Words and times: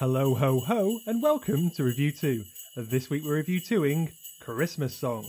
Hello, 0.00 0.32
ho, 0.32 0.60
ho, 0.60 1.00
and 1.06 1.20
welcome 1.20 1.70
to 1.70 1.82
RevU2. 1.82 2.46
This 2.76 3.10
week 3.10 3.24
we're 3.24 3.42
RevU2ing 3.42 4.12
Christmas 4.38 4.94
songs. 4.94 5.26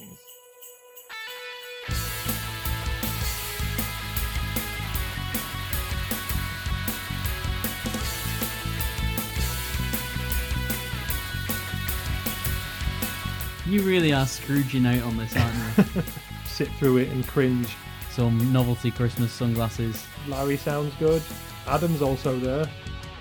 You 13.66 13.82
really 13.82 14.14
are 14.14 14.28
Scrooging 14.28 14.86
out 14.86 15.02
on 15.02 15.18
this, 15.18 15.36
aren't 15.36 15.96
you? 15.96 16.04
Sit 16.46 16.68
through 16.74 16.98
it 16.98 17.10
and 17.10 17.26
cringe. 17.26 17.76
Some 18.12 18.54
novelty 18.54 18.92
Christmas 18.92 19.32
sunglasses. 19.32 20.06
Larry 20.28 20.58
sounds 20.58 20.94
good. 21.00 21.24
Adam's 21.66 22.04
also 22.04 22.38
there. 22.38 22.70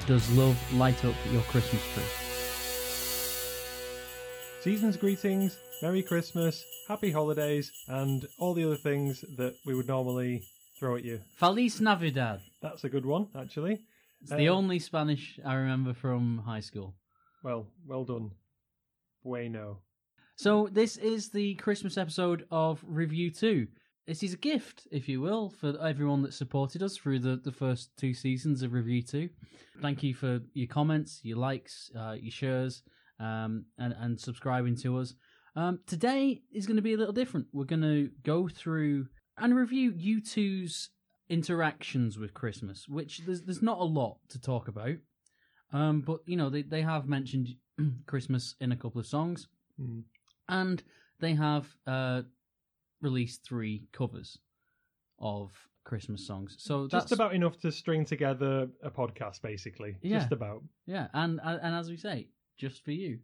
Does 0.08 0.30
love 0.30 0.56
light 0.74 1.04
up 1.04 1.14
your 1.30 1.42
Christmas 1.42 1.82
tree? 1.92 2.02
Season's 4.62 4.96
greetings, 4.96 5.58
Merry 5.82 6.02
Christmas, 6.02 6.64
Happy 6.88 7.12
Holidays, 7.12 7.70
and 7.88 8.26
all 8.38 8.54
the 8.54 8.64
other 8.64 8.78
things 8.78 9.22
that 9.36 9.54
we 9.66 9.74
would 9.74 9.86
normally 9.86 10.42
throw 10.78 10.96
at 10.96 11.04
you. 11.04 11.20
Feliz 11.36 11.78
Navidad. 11.82 12.40
That's 12.62 12.84
a 12.84 12.88
good 12.88 13.04
one, 13.04 13.28
actually. 13.38 13.82
It's 14.22 14.30
the 14.30 14.48
Uh, 14.48 14.54
only 14.54 14.78
Spanish 14.78 15.38
I 15.44 15.52
remember 15.52 15.92
from 15.92 16.38
high 16.38 16.60
school. 16.60 16.94
Well, 17.44 17.66
well 17.86 18.04
done. 18.04 18.30
Bueno. 19.22 19.82
So 20.36 20.68
this 20.72 20.96
is 20.96 21.28
the 21.32 21.54
Christmas 21.56 21.98
episode 21.98 22.46
of 22.50 22.82
RevU2. 22.90 23.68
This 24.08 24.22
is 24.22 24.32
a 24.32 24.38
gift, 24.38 24.88
if 24.90 25.06
you 25.06 25.20
will, 25.20 25.50
for 25.50 25.78
everyone 25.82 26.22
that 26.22 26.32
supported 26.32 26.82
us 26.82 26.96
through 26.96 27.18
the, 27.18 27.36
the 27.36 27.52
first 27.52 27.90
two 27.98 28.14
seasons 28.14 28.62
of 28.62 28.70
RevU2. 28.70 29.28
Thank 29.82 30.02
you 30.02 30.14
for 30.14 30.40
your 30.54 30.66
comments, 30.66 31.20
your 31.22 31.36
likes, 31.36 31.90
uh, 31.94 32.16
your 32.18 32.30
shares, 32.30 32.82
um, 33.20 33.66
and, 33.76 33.94
and 34.00 34.18
subscribing 34.18 34.76
to 34.76 34.96
us. 34.96 35.12
Um, 35.56 35.80
today 35.86 36.40
is 36.50 36.66
going 36.66 36.76
to 36.76 36.82
be 36.82 36.94
a 36.94 36.96
little 36.96 37.12
different. 37.12 37.48
We're 37.52 37.64
going 37.66 37.82
to 37.82 38.08
go 38.24 38.48
through 38.48 39.08
and 39.36 39.54
review 39.54 39.92
U2's 39.92 40.88
interactions 41.28 42.18
with 42.18 42.32
Christmas, 42.32 42.88
which 42.88 43.18
there's, 43.26 43.42
there's 43.42 43.60
not 43.60 43.78
a 43.78 43.84
lot 43.84 44.20
to 44.30 44.40
talk 44.40 44.68
about. 44.68 44.96
Um, 45.70 46.00
but, 46.00 46.20
you 46.24 46.38
know, 46.38 46.48
they, 46.48 46.62
they 46.62 46.80
have 46.80 47.06
mentioned 47.06 47.48
Christmas 48.06 48.54
in 48.58 48.72
a 48.72 48.76
couple 48.76 49.00
of 49.00 49.06
songs 49.06 49.48
Mm. 49.78 50.02
and 50.48 50.82
they 51.20 51.34
have 51.34 51.68
uh, 51.86 52.22
released 53.00 53.44
three 53.44 53.88
covers 53.92 54.38
of 55.18 55.50
Christmas 55.84 56.26
songs. 56.26 56.56
So 56.58 56.86
that's 56.86 57.04
Just 57.04 57.12
about 57.12 57.34
enough 57.34 57.58
to 57.60 57.72
string 57.72 58.04
together 58.04 58.68
a 58.82 58.90
podcast, 58.90 59.42
basically. 59.42 59.96
Yeah. 60.02 60.18
Just 60.18 60.32
about. 60.32 60.62
yeah, 60.86 61.08
and 61.14 61.40
and 61.42 61.74
as 61.74 61.88
we 61.90 61.96
say, 61.96 62.28
just 62.58 62.84
for 62.84 62.92
you. 62.92 63.18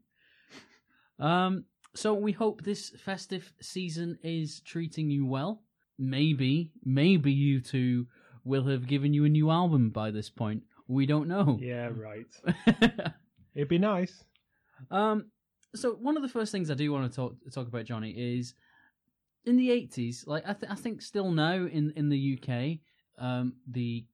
Um, 1.19 1.65
so 1.95 2.15
we 2.15 2.33
hope 2.33 2.63
this 2.63 2.91
festive 2.91 3.53
season 3.61 4.19
is 4.23 4.61
treating 4.61 5.11
you 5.11 5.27
well. 5.27 5.63
Maybe, 5.99 6.73
maybe 6.85 7.33
U2 7.61 8.07
will 8.45 8.65
have 8.67 8.87
given 8.89 9.15
you 9.15 9.25
a 9.25 9.29
new 9.29 9.51
album 9.51 9.91
by 9.91 10.11
this 10.11 10.29
point. 10.29 10.65
We 10.89 11.07
don't 11.07 11.29
know. 11.29 11.59
Yeah, 11.61 11.91
right. 11.95 12.27
It'd 13.55 13.69
be 13.69 13.79
nice. 13.79 14.25
Um, 14.91 15.27
so 15.75 15.93
one 15.93 16.17
of 16.17 16.23
the 16.23 16.29
first 16.29 16.51
things 16.51 16.71
I 16.71 16.75
do 16.75 16.93
want 16.93 17.11
to 17.11 17.15
talk 17.15 17.37
talk 17.53 17.69
about 17.69 17.85
Johnny 17.85 18.11
is 18.11 18.55
in 19.45 19.57
the 19.57 19.71
eighties. 19.71 20.25
Like 20.27 20.45
I, 20.49 20.53
th- 20.55 20.71
I 20.71 20.75
think 20.75 21.03
still 21.03 21.31
now 21.31 21.55
in 21.55 21.93
in 21.97 22.09
the 22.09 22.39
UK, 22.41 22.79
um, 23.25 23.55
the 23.71 24.05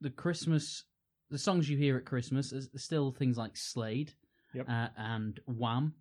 the 0.00 0.10
Christmas 0.10 0.84
the 1.30 1.38
songs 1.38 1.68
you 1.68 1.76
hear 1.76 1.96
at 1.96 2.04
Christmas 2.04 2.52
is 2.52 2.68
still 2.76 3.10
things 3.10 3.36
like 3.36 3.56
Slade, 3.56 4.12
Yep. 4.54 4.68
uh, 4.68 4.88
and 4.96 5.40
Wham. 5.46 5.94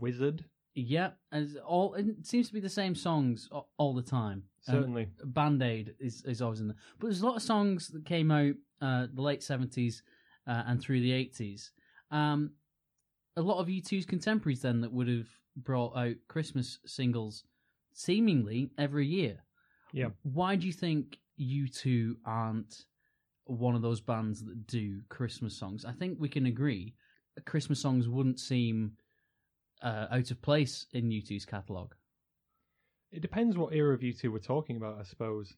Wizzard, 0.00 0.44
Yeah, 0.74 1.10
as 1.32 1.56
all 1.64 1.94
it 1.94 2.26
seems 2.26 2.48
to 2.48 2.52
be 2.54 2.60
the 2.60 2.68
same 2.68 2.94
songs 2.94 3.48
all 3.78 3.94
the 3.94 4.02
time. 4.02 4.42
Um, 4.68 4.74
certainly. 4.74 5.08
Band 5.24 5.62
Aid 5.62 5.94
is, 6.00 6.22
is 6.24 6.42
always 6.42 6.60
in 6.60 6.66
there. 6.68 6.76
But 6.98 7.06
there's 7.06 7.22
a 7.22 7.26
lot 7.26 7.36
of 7.36 7.42
songs 7.42 7.88
that 7.88 8.04
came 8.04 8.30
out 8.32 8.54
uh, 8.82 9.06
the 9.14 9.22
late 9.22 9.40
70s 9.40 10.02
uh, 10.46 10.64
and 10.66 10.80
through 10.80 11.00
the 11.00 11.12
80s. 11.12 11.70
Um, 12.10 12.50
a 13.36 13.40
lot 13.42 13.60
of 13.60 13.68
U2's 13.68 14.06
contemporaries 14.06 14.62
then 14.62 14.80
that 14.80 14.92
would 14.92 15.08
have 15.08 15.28
brought 15.56 15.96
out 15.96 16.16
Christmas 16.28 16.80
singles 16.84 17.44
seemingly 17.96 18.70
every 18.78 19.06
year. 19.06 19.38
Yeah. 19.92 20.08
Why 20.22 20.54
do 20.54 20.66
you 20.66 20.72
think 20.72 21.18
U2 21.40 22.16
aren't 22.24 22.84
one 23.46 23.74
of 23.74 23.82
those 23.82 24.00
bands 24.00 24.44
that 24.44 24.66
do 24.66 25.00
Christmas 25.08 25.58
songs? 25.58 25.84
I 25.84 25.92
think 25.92 26.18
we 26.20 26.28
can 26.28 26.46
agree 26.46 26.94
Christmas 27.46 27.80
songs 27.80 28.08
wouldn't 28.08 28.38
seem 28.38 28.92
uh, 29.82 30.06
out 30.10 30.30
of 30.30 30.42
place 30.42 30.86
in 30.92 31.08
U2's 31.08 31.46
catalogue. 31.46 31.94
It 33.12 33.22
depends 33.22 33.56
what 33.56 33.72
era 33.72 33.94
of 33.94 34.00
U2 34.00 34.30
we're 34.30 34.38
talking 34.38 34.76
about, 34.76 34.98
I 35.00 35.02
suppose. 35.02 35.54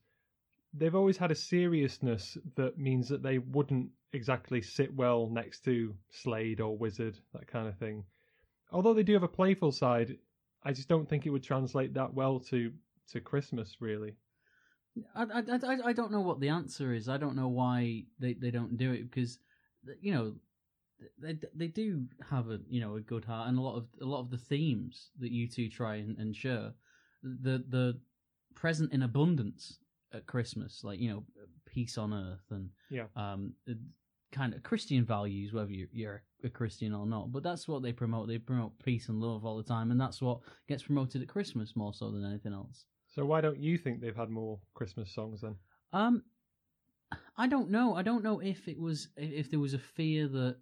They've 0.74 0.94
always 0.94 1.16
had 1.16 1.30
a 1.30 1.36
seriousness 1.36 2.36
that 2.56 2.78
means 2.78 3.08
that 3.08 3.22
they 3.22 3.38
wouldn't 3.38 3.88
exactly 4.12 4.62
sit 4.62 4.94
well 4.94 5.28
next 5.28 5.64
to 5.64 5.94
Slade 6.10 6.60
or 6.60 6.76
Wizzard, 6.76 7.18
that 7.32 7.48
kind 7.48 7.66
of 7.66 7.76
thing. 7.78 8.04
Although 8.70 8.94
they 8.94 9.02
do 9.02 9.14
have 9.14 9.22
a 9.22 9.28
playful 9.28 9.72
side, 9.72 10.18
I 10.64 10.72
just 10.72 10.88
don't 10.88 11.08
think 11.08 11.26
it 11.26 11.30
would 11.30 11.42
translate 11.42 11.94
that 11.94 12.12
well 12.14 12.40
to 12.40 12.72
to 13.12 13.20
Christmas, 13.20 13.76
really. 13.80 14.16
I, 15.14 15.22
I, 15.22 15.42
I, 15.50 15.78
I 15.86 15.92
don't 15.92 16.12
know 16.12 16.20
what 16.20 16.40
the 16.40 16.48
answer 16.48 16.92
is. 16.92 17.08
I 17.08 17.16
don't 17.16 17.36
know 17.36 17.48
why 17.48 18.04
they, 18.18 18.34
they 18.34 18.50
don't 18.50 18.76
do 18.76 18.92
it 18.92 19.10
because 19.10 19.38
you 20.00 20.12
know 20.12 20.34
they 21.18 21.38
they 21.54 21.68
do 21.68 22.04
have 22.28 22.50
a 22.50 22.58
you 22.68 22.80
know 22.80 22.96
a 22.96 23.00
good 23.00 23.24
heart 23.24 23.48
and 23.48 23.58
a 23.58 23.62
lot 23.62 23.76
of 23.76 23.86
a 24.02 24.04
lot 24.04 24.20
of 24.20 24.30
the 24.30 24.38
themes 24.38 25.10
that 25.20 25.32
U2 25.32 25.70
try 25.70 25.96
and, 25.96 26.18
and 26.18 26.34
share 26.34 26.72
the 27.22 27.64
the 27.68 28.00
present 28.54 28.92
in 28.92 29.02
abundance 29.02 29.78
at 30.12 30.26
Christmas 30.26 30.82
like 30.82 30.98
you 30.98 31.10
know 31.10 31.24
peace 31.66 31.98
on 31.98 32.12
earth 32.12 32.44
and 32.50 32.70
Yeah. 32.90 33.04
um 33.14 33.52
kind 34.32 34.54
of 34.54 34.62
Christian 34.62 35.04
values 35.04 35.52
whether 35.52 35.72
you're, 35.72 35.88
you're 35.92 36.22
a 36.44 36.48
Christian 36.48 36.92
or 36.92 37.06
not 37.06 37.32
but 37.32 37.42
that's 37.42 37.66
what 37.66 37.82
they 37.82 37.92
promote 37.92 38.28
they 38.28 38.38
promote 38.38 38.72
peace 38.84 39.08
and 39.08 39.20
love 39.20 39.44
all 39.44 39.56
the 39.56 39.62
time 39.62 39.90
and 39.90 40.00
that's 40.00 40.20
what 40.20 40.40
gets 40.68 40.82
promoted 40.82 41.22
at 41.22 41.28
Christmas 41.28 41.74
more 41.74 41.94
so 41.94 42.10
than 42.10 42.24
anything 42.24 42.52
else. 42.52 42.84
So 43.08 43.24
why 43.24 43.40
don't 43.40 43.58
you 43.58 43.78
think 43.78 44.00
they've 44.00 44.14
had 44.14 44.30
more 44.30 44.60
Christmas 44.74 45.12
songs 45.12 45.40
then? 45.40 45.56
Um, 45.92 46.22
I 47.36 47.46
don't 47.46 47.70
know. 47.70 47.94
I 47.94 48.02
don't 48.02 48.22
know 48.22 48.40
if 48.40 48.68
it 48.68 48.78
was 48.78 49.08
if 49.16 49.50
there 49.50 49.60
was 49.60 49.74
a 49.74 49.78
fear 49.78 50.28
that 50.28 50.56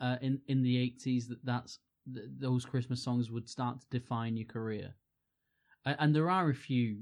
uh, 0.00 0.16
in 0.20 0.40
in 0.48 0.62
the 0.62 0.76
eighties 0.76 1.28
that 1.28 1.44
that's 1.44 1.78
th- 2.12 2.26
those 2.38 2.64
Christmas 2.64 3.02
songs 3.02 3.30
would 3.30 3.48
start 3.48 3.80
to 3.80 3.86
define 3.90 4.36
your 4.36 4.46
career, 4.46 4.94
and 5.84 6.14
there 6.14 6.30
are 6.30 6.50
a 6.50 6.54
few 6.54 6.98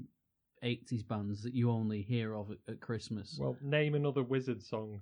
eighties 0.61 1.03
bands 1.03 1.41
that 1.43 1.53
you 1.53 1.71
only 1.71 2.01
hear 2.01 2.35
of 2.35 2.51
at 2.67 2.79
Christmas. 2.79 3.37
Well, 3.39 3.57
name 3.61 3.95
another 3.95 4.23
Wizzard 4.23 4.61
song. 4.61 5.01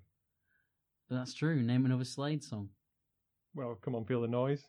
That's 1.09 1.33
true. 1.33 1.61
Name 1.61 1.85
another 1.85 2.03
Slade 2.05 2.43
song. 2.43 2.69
Well, 3.53 3.77
come 3.81 3.95
on, 3.95 4.05
feel 4.05 4.21
the 4.21 4.27
noise. 4.27 4.65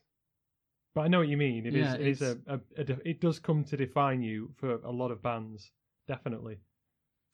But 0.95 1.03
I 1.03 1.09
know 1.09 1.19
what 1.19 1.29
you 1.29 1.37
mean. 1.37 1.67
It 1.67 1.75
is. 1.75 1.85
Yeah, 1.85 1.95
is 1.97 2.23
a, 2.23 2.31
it's- 2.33 2.37
a, 2.47 2.81
a 2.81 2.85
de- 2.85 3.09
It 3.09 3.21
does 3.21 3.39
come 3.39 3.65
to 3.65 3.77
define 3.77 4.23
you 4.23 4.51
for 4.57 4.75
a 4.83 4.91
lot 4.91 5.11
of 5.11 5.23
bands. 5.23 5.71
Definitely. 6.09 6.59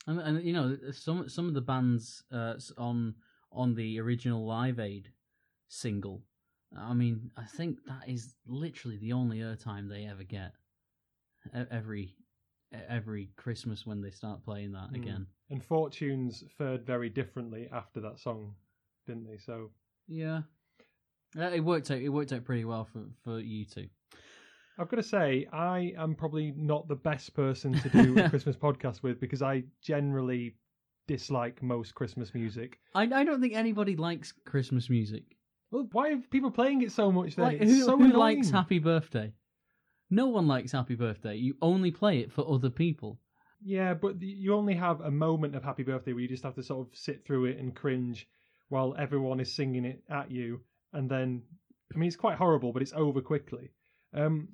And, 0.07 0.19
and 0.19 0.43
you 0.45 0.53
know 0.53 0.77
some 0.93 1.29
some 1.29 1.47
of 1.47 1.55
the 1.55 1.61
bands 1.61 2.25
uh, 2.33 2.55
on 2.79 3.15
on 3.53 3.75
the 3.75 4.01
original 4.01 4.45
Live 4.45 4.81
Aid 4.81 5.11
single. 5.69 6.23
I 6.77 6.95
mean, 6.95 7.31
I 7.37 7.45
think 7.45 7.79
that 7.87 8.09
is 8.09 8.34
literally 8.47 8.97
the 8.97 9.13
only 9.13 9.39
airtime 9.39 9.89
they 9.89 10.07
ever 10.07 10.25
get. 10.25 10.55
Every 11.71 12.17
every 12.89 13.31
Christmas 13.37 13.87
when 13.87 14.01
they 14.01 14.11
start 14.11 14.43
playing 14.43 14.73
that 14.73 14.91
Mm. 14.93 14.97
again. 14.97 15.27
And 15.51 15.63
Fortunes 15.63 16.43
fared 16.57 16.87
very 16.87 17.11
differently 17.11 17.69
after 17.71 18.01
that 18.01 18.19
song, 18.19 18.55
didn't 19.07 19.27
they? 19.29 19.39
So 19.39 19.71
Yeah, 20.09 20.43
Uh, 21.39 21.45
it 21.45 21.60
worked 21.60 21.91
out. 21.91 21.99
It 21.99 22.09
worked 22.09 22.33
out 22.33 22.45
pretty 22.45 22.65
well 22.65 22.84
for 22.84 23.04
for 23.25 23.41
U2. 23.41 23.89
I've 24.78 24.89
got 24.89 24.97
to 24.97 25.03
say, 25.03 25.47
I 25.53 25.93
am 25.99 26.15
probably 26.15 26.53
not 26.57 26.89
the 26.89 26.97
best 26.97 27.34
person 27.34 27.75
to 27.75 27.89
do 27.91 28.19
a 28.19 28.28
Christmas 28.31 28.57
podcast 28.57 29.03
with 29.03 29.21
because 29.21 29.43
I 29.43 29.65
generally 29.83 30.57
dislike 31.07 31.63
most 31.63 31.95
Christmas 31.95 32.34
music. 32.34 32.78
I 32.95 33.03
I 33.03 33.25
don't 33.25 33.41
think 33.41 33.54
anybody 33.54 33.97
likes 33.97 34.33
Christmas 34.45 34.89
music. 34.89 35.25
Well, 35.71 35.89
why 35.93 36.13
are 36.13 36.19
people 36.31 36.51
playing 36.51 36.83
it 36.83 36.93
so 36.93 37.10
much 37.10 37.37
then? 37.37 37.45
Like 37.47 37.60
it's 37.60 37.71
who, 37.71 37.84
so 37.84 37.97
who 37.97 38.09
likes 38.13 38.51
Happy 38.51 38.78
Birthday? 38.78 39.33
No 40.10 40.27
one 40.27 40.47
likes 40.47 40.72
Happy 40.72 40.95
Birthday. 40.95 41.37
You 41.37 41.57
only 41.63 41.91
play 41.91 42.19
it 42.19 42.31
for 42.31 42.47
other 42.47 42.69
people. 42.69 43.19
Yeah, 43.65 43.95
but 43.95 44.21
you 44.21 44.55
only 44.55 44.75
have 44.75 45.01
a 45.01 45.10
moment 45.10 45.55
of 45.55 45.65
Happy 45.65 45.83
Birthday 45.83 46.13
where 46.13 46.21
you 46.21 46.28
just 46.28 46.43
have 46.43 46.57
to 46.57 46.63
sort 46.63 46.87
of 46.87 46.95
sit 46.95 47.25
through 47.25 47.47
it 47.47 47.59
and 47.59 47.75
cringe 47.75 48.28
while 48.72 48.95
everyone 48.98 49.39
is 49.39 49.54
singing 49.54 49.84
it 49.84 50.03
at 50.10 50.30
you, 50.30 50.60
and 50.95 51.10
then 51.10 51.42
I 51.95 51.98
mean 51.98 52.07
it's 52.07 52.16
quite 52.16 52.39
horrible, 52.39 52.72
but 52.72 52.80
it's 52.80 52.95
over 52.95 53.21
quickly. 53.21 53.71
Um, 54.15 54.48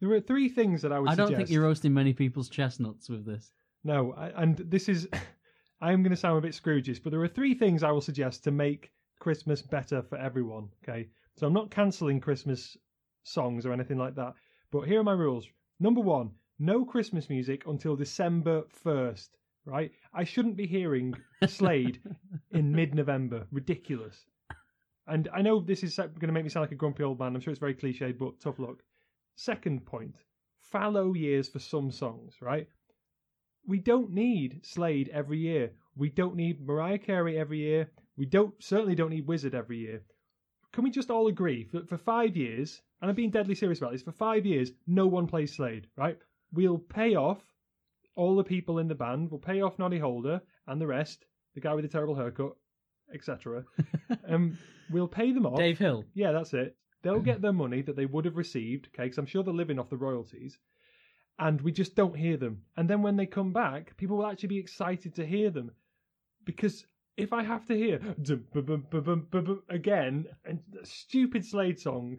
there 0.00 0.10
are 0.10 0.20
three 0.20 0.48
things 0.48 0.82
that 0.82 0.92
I 0.92 0.98
would. 0.98 1.08
I 1.08 1.14
don't 1.14 1.28
suggest. 1.28 1.38
think 1.38 1.50
you're 1.50 1.62
roasting 1.62 1.94
many 1.94 2.12
people's 2.12 2.48
chestnuts 2.48 3.08
with 3.08 3.24
this. 3.24 3.52
No, 3.84 4.12
I, 4.12 4.42
and 4.42 4.56
this 4.58 4.88
is. 4.88 5.08
I'm 5.80 6.02
going 6.02 6.10
to 6.10 6.16
sound 6.16 6.38
a 6.38 6.40
bit 6.40 6.54
Scrooge's, 6.54 6.98
but 6.98 7.10
there 7.10 7.22
are 7.22 7.28
three 7.28 7.54
things 7.54 7.82
I 7.82 7.92
will 7.92 8.00
suggest 8.00 8.44
to 8.44 8.50
make 8.50 8.90
Christmas 9.20 9.62
better 9.62 10.02
for 10.02 10.18
everyone. 10.18 10.70
Okay, 10.82 11.08
so 11.36 11.46
I'm 11.46 11.52
not 11.52 11.70
cancelling 11.70 12.18
Christmas 12.20 12.76
songs 13.22 13.64
or 13.66 13.72
anything 13.72 13.98
like 13.98 14.16
that. 14.16 14.34
But 14.72 14.82
here 14.82 15.00
are 15.00 15.04
my 15.04 15.12
rules. 15.12 15.46
Number 15.78 16.00
one, 16.00 16.32
no 16.58 16.84
Christmas 16.84 17.30
music 17.30 17.66
until 17.66 17.94
December 17.94 18.64
1st, 18.84 19.28
right? 19.66 19.90
I 20.14 20.24
shouldn't 20.24 20.56
be 20.56 20.66
hearing 20.66 21.14
Slade 21.46 22.00
in 22.52 22.72
mid 22.76 22.94
November. 22.94 23.46
Ridiculous. 23.52 24.24
And 25.08 25.28
I 25.34 25.42
know 25.42 25.60
this 25.60 25.84
is 25.84 25.96
going 25.96 26.12
to 26.20 26.32
make 26.32 26.44
me 26.44 26.50
sound 26.50 26.64
like 26.64 26.72
a 26.72 26.76
grumpy 26.76 27.02
old 27.02 27.18
man. 27.18 27.34
I'm 27.34 27.40
sure 27.40 27.52
it's 27.52 27.60
very 27.60 27.74
cliche, 27.74 28.12
but 28.12 28.40
tough 28.40 28.58
luck. 28.58 28.82
Second 29.36 29.84
point 29.84 30.14
fallow 30.70 31.14
years 31.14 31.48
for 31.48 31.58
some 31.58 31.90
songs, 31.90 32.36
right? 32.40 32.66
We 33.66 33.78
don't 33.78 34.12
need 34.12 34.60
Slade 34.64 35.10
every 35.12 35.38
year. 35.38 35.72
We 35.96 36.10
don't 36.10 36.36
need 36.36 36.60
Mariah 36.66 36.98
Carey 36.98 37.38
every 37.38 37.58
year. 37.58 37.90
We 38.16 38.26
don't 38.26 38.54
certainly 38.62 38.94
don't 38.94 39.10
need 39.10 39.26
Wizzard 39.26 39.54
every 39.54 39.78
year. 39.78 40.02
Can 40.72 40.84
we 40.84 40.90
just 40.90 41.10
all 41.10 41.28
agree 41.28 41.68
that 41.72 41.88
for 41.88 41.96
five 41.96 42.36
years, 42.36 42.82
and 43.00 43.08
I'm 43.08 43.16
being 43.16 43.30
deadly 43.30 43.54
serious 43.54 43.78
about 43.78 43.92
this, 43.92 44.02
for 44.02 44.12
five 44.12 44.44
years, 44.44 44.72
no 44.86 45.06
one 45.06 45.26
plays 45.26 45.54
Slade, 45.54 45.86
right? 45.96 46.18
We'll 46.52 46.78
pay 46.78 47.14
off 47.14 47.40
all 48.16 48.34
the 48.34 48.44
people 48.44 48.78
in 48.78 48.88
the 48.88 48.94
band. 48.94 49.30
We'll 49.30 49.38
pay 49.38 49.60
off 49.60 49.78
Noddy 49.78 49.98
Holder 49.98 50.40
and 50.66 50.80
the 50.80 50.86
rest, 50.86 51.24
the 51.54 51.60
guy 51.60 51.74
with 51.74 51.84
the 51.84 51.88
terrible 51.88 52.16
haircut, 52.16 52.52
etc. 53.14 53.64
um, 54.28 54.58
we'll 54.90 55.08
pay 55.08 55.32
them 55.32 55.46
off. 55.46 55.58
Dave 55.58 55.78
Hill. 55.78 56.04
Yeah, 56.14 56.32
that's 56.32 56.54
it. 56.54 56.76
They'll 57.02 57.20
get 57.20 57.40
their 57.42 57.52
money 57.52 57.82
that 57.82 57.94
they 57.96 58.06
would 58.06 58.24
have 58.24 58.36
received, 58.36 58.88
okay, 58.88 59.04
because 59.04 59.18
I'm 59.18 59.26
sure 59.26 59.44
they're 59.44 59.54
living 59.54 59.78
off 59.78 59.90
the 59.90 59.96
royalties. 59.96 60.58
And 61.38 61.60
we 61.60 61.70
just 61.70 61.94
don't 61.94 62.16
hear 62.16 62.38
them. 62.38 62.62
And 62.76 62.88
then 62.88 63.02
when 63.02 63.16
they 63.16 63.26
come 63.26 63.52
back, 63.52 63.96
people 63.98 64.16
will 64.16 64.26
actually 64.26 64.48
be 64.48 64.58
excited 64.58 65.14
to 65.16 65.26
hear 65.26 65.50
them. 65.50 65.70
Because 66.46 66.86
if 67.16 67.32
I 67.32 67.42
have 67.42 67.66
to 67.66 67.76
hear 67.76 68.00
again, 69.68 70.26
and 70.44 70.60
stupid 70.82 71.44
Slade 71.44 71.78
song. 71.78 72.18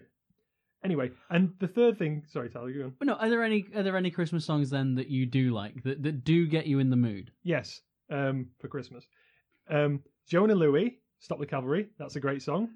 Anyway, 0.84 1.12
and 1.30 1.52
the 1.60 1.68
third 1.68 1.98
thing, 1.98 2.24
sorry, 2.28 2.50
Tyler, 2.50 2.72
go 2.72 2.84
on. 2.86 2.94
But 3.00 3.08
no, 3.08 3.14
are 3.16 3.30
there 3.30 3.44
any 3.44 3.66
are 3.76 3.84
there 3.84 3.98
any 3.98 4.12
Christmas 4.12 4.46
songs 4.46 4.70
then 4.70 4.96
that 4.96 5.08
you 5.10 5.26
do 5.26 5.52
like 5.52 5.82
that, 5.84 6.04
that 6.04 6.24
do 6.24 6.46
get 6.48 6.68
you 6.68 6.80
in 6.80 6.90
the 6.90 6.96
mood? 6.96 7.32
Yes, 7.44 7.82
um, 8.12 8.48
for 8.60 8.68
Christmas. 8.68 9.06
Um, 9.70 10.02
Jona 10.28 10.54
Lewie, 10.56 10.98
Stop 11.20 11.40
the 11.40 11.46
Cavalry. 11.46 11.90
That's 11.98 12.16
a 12.16 12.20
great 12.20 12.42
song. 12.42 12.70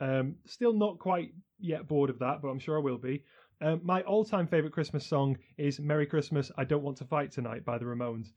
Um, 0.00 0.36
still 0.44 0.74
not 0.74 0.98
quite 0.98 1.32
yet 1.58 1.88
bored 1.88 2.10
of 2.10 2.18
that, 2.18 2.42
but 2.42 2.48
I'm 2.48 2.58
sure 2.58 2.76
I 2.76 2.82
will 2.82 2.98
be. 2.98 3.22
Um, 3.62 3.80
my 3.82 4.02
all-time 4.02 4.46
favorite 4.46 4.72
Christmas 4.74 5.06
song 5.06 5.38
is 5.56 5.80
"Merry 5.80 6.04
Christmas, 6.06 6.52
I 6.58 6.64
Don't 6.64 6.82
Want 6.82 6.98
to 6.98 7.04
Fight 7.06 7.32
Tonight" 7.32 7.64
by 7.64 7.78
the 7.78 7.86
Ramones. 7.86 8.32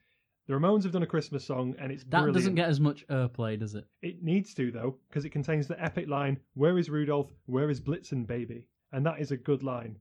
The 0.48 0.54
Ramones 0.54 0.83
have 0.83 0.94
done 0.94 1.04
a 1.04 1.07
Christmas 1.07 1.45
song, 1.45 1.75
and 1.77 1.92
it's 1.92 2.04
That 2.06 2.10
brilliant. 2.21 2.36
doesn't 2.36 2.56
get 2.56 2.69
as 2.69 2.80
much 2.80 3.06
airplay, 3.10 3.60
does 3.60 3.75
it? 3.75 3.86
It 4.01 4.24
needs 4.24 4.54
to 4.56 4.71
though, 4.71 4.98
because 5.10 5.25
it 5.25 5.30
contains 5.31 5.68
the 5.68 5.80
epic 5.83 6.07
line, 6.07 6.39
"Where 6.54 6.77
is 6.77 6.89
Rudolph? 6.89 7.31
Where 7.48 7.69
is 7.69 7.81
Blitzen, 7.81 8.25
baby?" 8.25 8.66
And 8.92 9.06
that 9.06 9.20
is 9.20 9.32
a 9.32 9.38
good 9.38 9.64
line. 9.64 9.98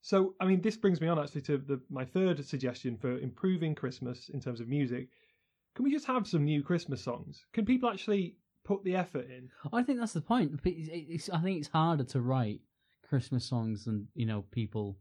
So, 0.00 0.34
I 0.40 0.46
mean, 0.46 0.60
this 0.60 0.76
brings 0.76 1.00
me 1.00 1.08
on 1.08 1.18
actually 1.18 1.42
to 1.42 1.58
the, 1.58 1.80
my 1.88 2.04
third 2.04 2.44
suggestion 2.44 2.96
for 2.96 3.18
improving 3.18 3.74
Christmas 3.74 4.30
in 4.30 4.40
terms 4.40 4.60
of 4.60 4.68
music. 4.68 5.08
Can 5.74 5.84
we 5.84 5.92
just 5.92 6.06
have 6.06 6.26
some 6.26 6.44
new 6.44 6.62
Christmas 6.62 7.02
songs? 7.02 7.44
Can 7.52 7.64
people 7.64 7.88
actually 7.88 8.36
put 8.64 8.82
the 8.84 8.96
effort 8.96 9.28
in? 9.30 9.48
I 9.72 9.82
think 9.82 10.00
that's 10.00 10.12
the 10.12 10.20
point. 10.20 10.60
It's, 10.64 10.88
it's, 10.92 11.30
I 11.30 11.40
think 11.40 11.58
it's 11.58 11.68
harder 11.68 12.04
to 12.04 12.20
write 12.20 12.60
Christmas 13.08 13.44
songs 13.44 13.84
than 13.84 14.08
you 14.14 14.26
know 14.26 14.42
people 14.50 14.96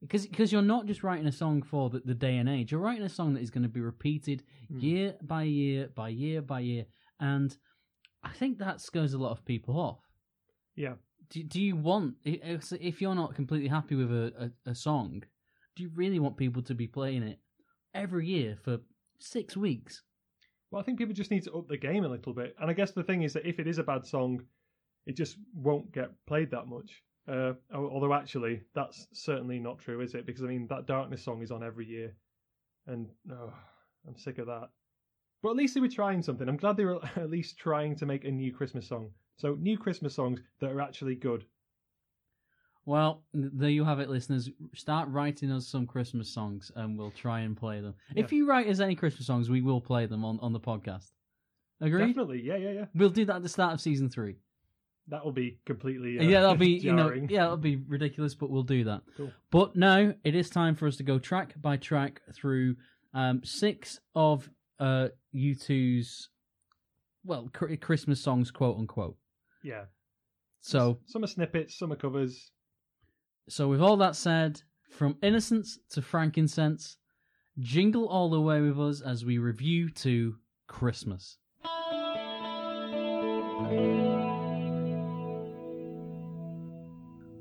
because 0.00 0.26
because 0.26 0.52
you're 0.52 0.62
not 0.62 0.86
just 0.86 1.02
writing 1.02 1.26
a 1.26 1.32
song 1.32 1.62
for 1.62 1.90
the, 1.90 2.00
the 2.04 2.14
day 2.14 2.36
and 2.36 2.48
age. 2.48 2.72
You're 2.72 2.80
writing 2.80 3.04
a 3.04 3.08
song 3.08 3.34
that 3.34 3.42
is 3.42 3.50
going 3.50 3.62
to 3.62 3.68
be 3.68 3.80
repeated 3.80 4.42
Mm. 4.72 4.82
year 4.82 5.14
by 5.22 5.42
year 5.42 5.88
by 5.94 6.10
year 6.10 6.42
by 6.42 6.60
year, 6.60 6.86
and 7.18 7.56
I 8.22 8.30
think 8.30 8.58
that 8.58 8.80
scares 8.80 9.14
a 9.14 9.18
lot 9.18 9.32
of 9.32 9.44
people 9.44 9.78
off. 9.78 10.00
Yeah. 10.76 10.94
Do, 11.32 11.42
do 11.42 11.62
you 11.62 11.76
want 11.76 12.16
if 12.24 13.00
you're 13.00 13.14
not 13.14 13.34
completely 13.34 13.68
happy 13.68 13.94
with 13.94 14.10
a, 14.10 14.50
a, 14.66 14.70
a 14.70 14.74
song, 14.74 15.22
do 15.74 15.82
you 15.82 15.90
really 15.94 16.18
want 16.18 16.36
people 16.36 16.60
to 16.62 16.74
be 16.74 16.86
playing 16.86 17.22
it 17.22 17.38
every 17.94 18.26
year 18.26 18.58
for 18.62 18.78
six 19.18 19.56
weeks? 19.56 20.02
Well, 20.70 20.82
I 20.82 20.84
think 20.84 20.98
people 20.98 21.14
just 21.14 21.30
need 21.30 21.44
to 21.44 21.52
up 21.52 21.68
the 21.68 21.78
game 21.78 22.04
a 22.04 22.08
little 22.08 22.34
bit. 22.34 22.54
And 22.60 22.70
I 22.70 22.74
guess 22.74 22.90
the 22.90 23.02
thing 23.02 23.22
is 23.22 23.32
that 23.32 23.46
if 23.46 23.58
it 23.58 23.66
is 23.66 23.78
a 23.78 23.82
bad 23.82 24.04
song, 24.04 24.42
it 25.06 25.16
just 25.16 25.38
won't 25.54 25.90
get 25.90 26.10
played 26.26 26.50
that 26.50 26.66
much. 26.66 27.02
Uh, 27.26 27.52
although 27.74 28.12
actually, 28.12 28.60
that's 28.74 29.06
certainly 29.14 29.58
not 29.58 29.78
true, 29.78 30.02
is 30.02 30.14
it? 30.14 30.26
Because 30.26 30.42
I 30.42 30.48
mean, 30.48 30.66
that 30.68 30.86
Darkness 30.86 31.24
song 31.24 31.42
is 31.42 31.50
on 31.50 31.62
every 31.62 31.86
year, 31.86 32.14
and 32.86 33.08
oh, 33.30 33.54
I'm 34.06 34.18
sick 34.18 34.36
of 34.38 34.48
that. 34.48 34.68
But 35.42 35.50
at 35.50 35.56
least 35.56 35.74
they 35.74 35.80
were 35.80 35.88
trying 35.88 36.22
something. 36.22 36.48
I'm 36.48 36.56
glad 36.56 36.76
they 36.76 36.84
were 36.84 37.00
at 37.16 37.30
least 37.30 37.58
trying 37.58 37.96
to 37.96 38.06
make 38.06 38.24
a 38.24 38.30
new 38.30 38.52
Christmas 38.52 38.88
song. 38.88 39.10
So 39.36 39.56
new 39.60 39.76
Christmas 39.76 40.14
songs 40.14 40.40
that 40.60 40.70
are 40.70 40.80
actually 40.80 41.16
good. 41.16 41.44
Well, 42.84 43.22
there 43.32 43.70
you 43.70 43.84
have 43.84 44.00
it, 44.00 44.10
listeners. 44.10 44.50
Start 44.74 45.08
writing 45.08 45.52
us 45.52 45.68
some 45.68 45.86
Christmas 45.86 46.28
songs, 46.28 46.72
and 46.74 46.98
we'll 46.98 47.12
try 47.12 47.40
and 47.40 47.56
play 47.56 47.80
them. 47.80 47.94
If 48.16 48.32
you 48.32 48.48
write 48.48 48.66
us 48.66 48.80
any 48.80 48.96
Christmas 48.96 49.26
songs, 49.26 49.48
we 49.48 49.60
will 49.60 49.80
play 49.80 50.06
them 50.06 50.24
on, 50.24 50.40
on 50.42 50.52
the 50.52 50.58
podcast. 50.58 51.12
Agree? 51.80 52.06
Definitely, 52.06 52.42
yeah, 52.42 52.56
yeah, 52.56 52.70
yeah. 52.70 52.84
We'll 52.94 53.10
do 53.10 53.24
that 53.26 53.36
at 53.36 53.42
the 53.42 53.48
start 53.48 53.74
of 53.74 53.80
season 53.80 54.10
three. 54.10 54.36
That 55.08 55.24
will 55.24 55.32
be 55.32 55.58
completely 55.64 56.18
uh, 56.18 56.22
yeah, 56.22 56.40
that'll 56.40 56.56
be 56.56 56.68
you 56.82 56.92
know, 56.92 57.12
yeah, 57.12 57.42
that'll 57.42 57.56
be 57.56 57.76
ridiculous, 57.76 58.34
but 58.34 58.50
we'll 58.50 58.62
do 58.62 58.84
that. 58.84 59.02
Cool. 59.16 59.32
But 59.50 59.76
now 59.76 60.14
it 60.24 60.34
is 60.34 60.50
time 60.50 60.74
for 60.74 60.86
us 60.86 60.96
to 60.96 61.02
go 61.02 61.18
track 61.18 61.54
by 61.60 61.76
track 61.76 62.20
through 62.32 62.76
um, 63.14 63.42
six 63.44 64.00
of 64.14 64.48
uh, 64.80 65.08
U2's 65.34 66.28
well 67.24 67.48
cr- 67.52 67.74
Christmas 67.76 68.20
songs, 68.20 68.50
quote 68.50 68.78
unquote. 68.78 69.16
yeah. 69.62 69.84
So, 70.64 71.00
some 71.06 71.24
are 71.24 71.28
snippets, 71.28 71.76
some 71.76 71.92
are 71.92 71.96
covers. 71.96 72.52
so 73.48 73.66
with 73.68 73.80
all 73.80 73.96
that 73.96 74.14
said, 74.14 74.62
from 74.90 75.16
innocence 75.22 75.78
to 75.90 76.00
frankincense, 76.02 76.98
jingle 77.58 78.06
all 78.08 78.30
the 78.30 78.40
way 78.40 78.60
with 78.60 78.78
us 78.78 79.00
as 79.00 79.24
we 79.24 79.38
RevU2 79.38 80.34
Christmas. 80.68 81.38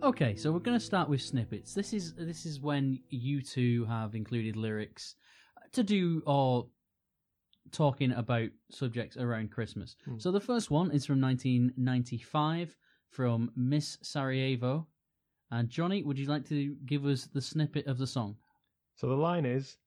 Okay, 0.04 0.36
so 0.36 0.52
we're 0.52 0.60
going 0.60 0.78
to 0.80 0.84
start 0.84 1.10
with 1.10 1.22
snippets. 1.22 1.74
This 1.76 1.94
is 1.94 2.14
this 2.16 2.46
is 2.46 2.60
when 2.60 3.00
U2 3.14 3.88
have 3.88 4.16
included 4.16 4.56
lyrics 4.56 5.16
to 5.74 5.84
do 5.84 6.24
or 6.26 6.68
talking 7.72 8.12
about 8.12 8.50
subjects 8.70 9.18
around 9.18 9.52
Christmas. 9.52 9.96
Hmm. 10.06 10.20
So 10.20 10.32
the 10.32 10.40
first 10.40 10.72
one 10.72 10.92
is 10.92 11.06
from 11.06 11.22
1995 11.22 12.76
from 13.10 13.52
Miss 13.56 13.98
Sarajevo. 14.02 14.88
And 15.52 15.70
Johnny, 15.70 16.04
would 16.04 16.18
you 16.18 16.28
like 16.28 16.48
to 16.48 16.76
give 16.86 17.06
us 17.06 17.26
the 17.26 17.42
snippet 17.42 17.88
of 17.88 17.98
the 17.98 18.08
song? 18.08 18.38
So 18.96 19.08
the 19.08 19.16
line 19.16 19.46
is 19.46 19.78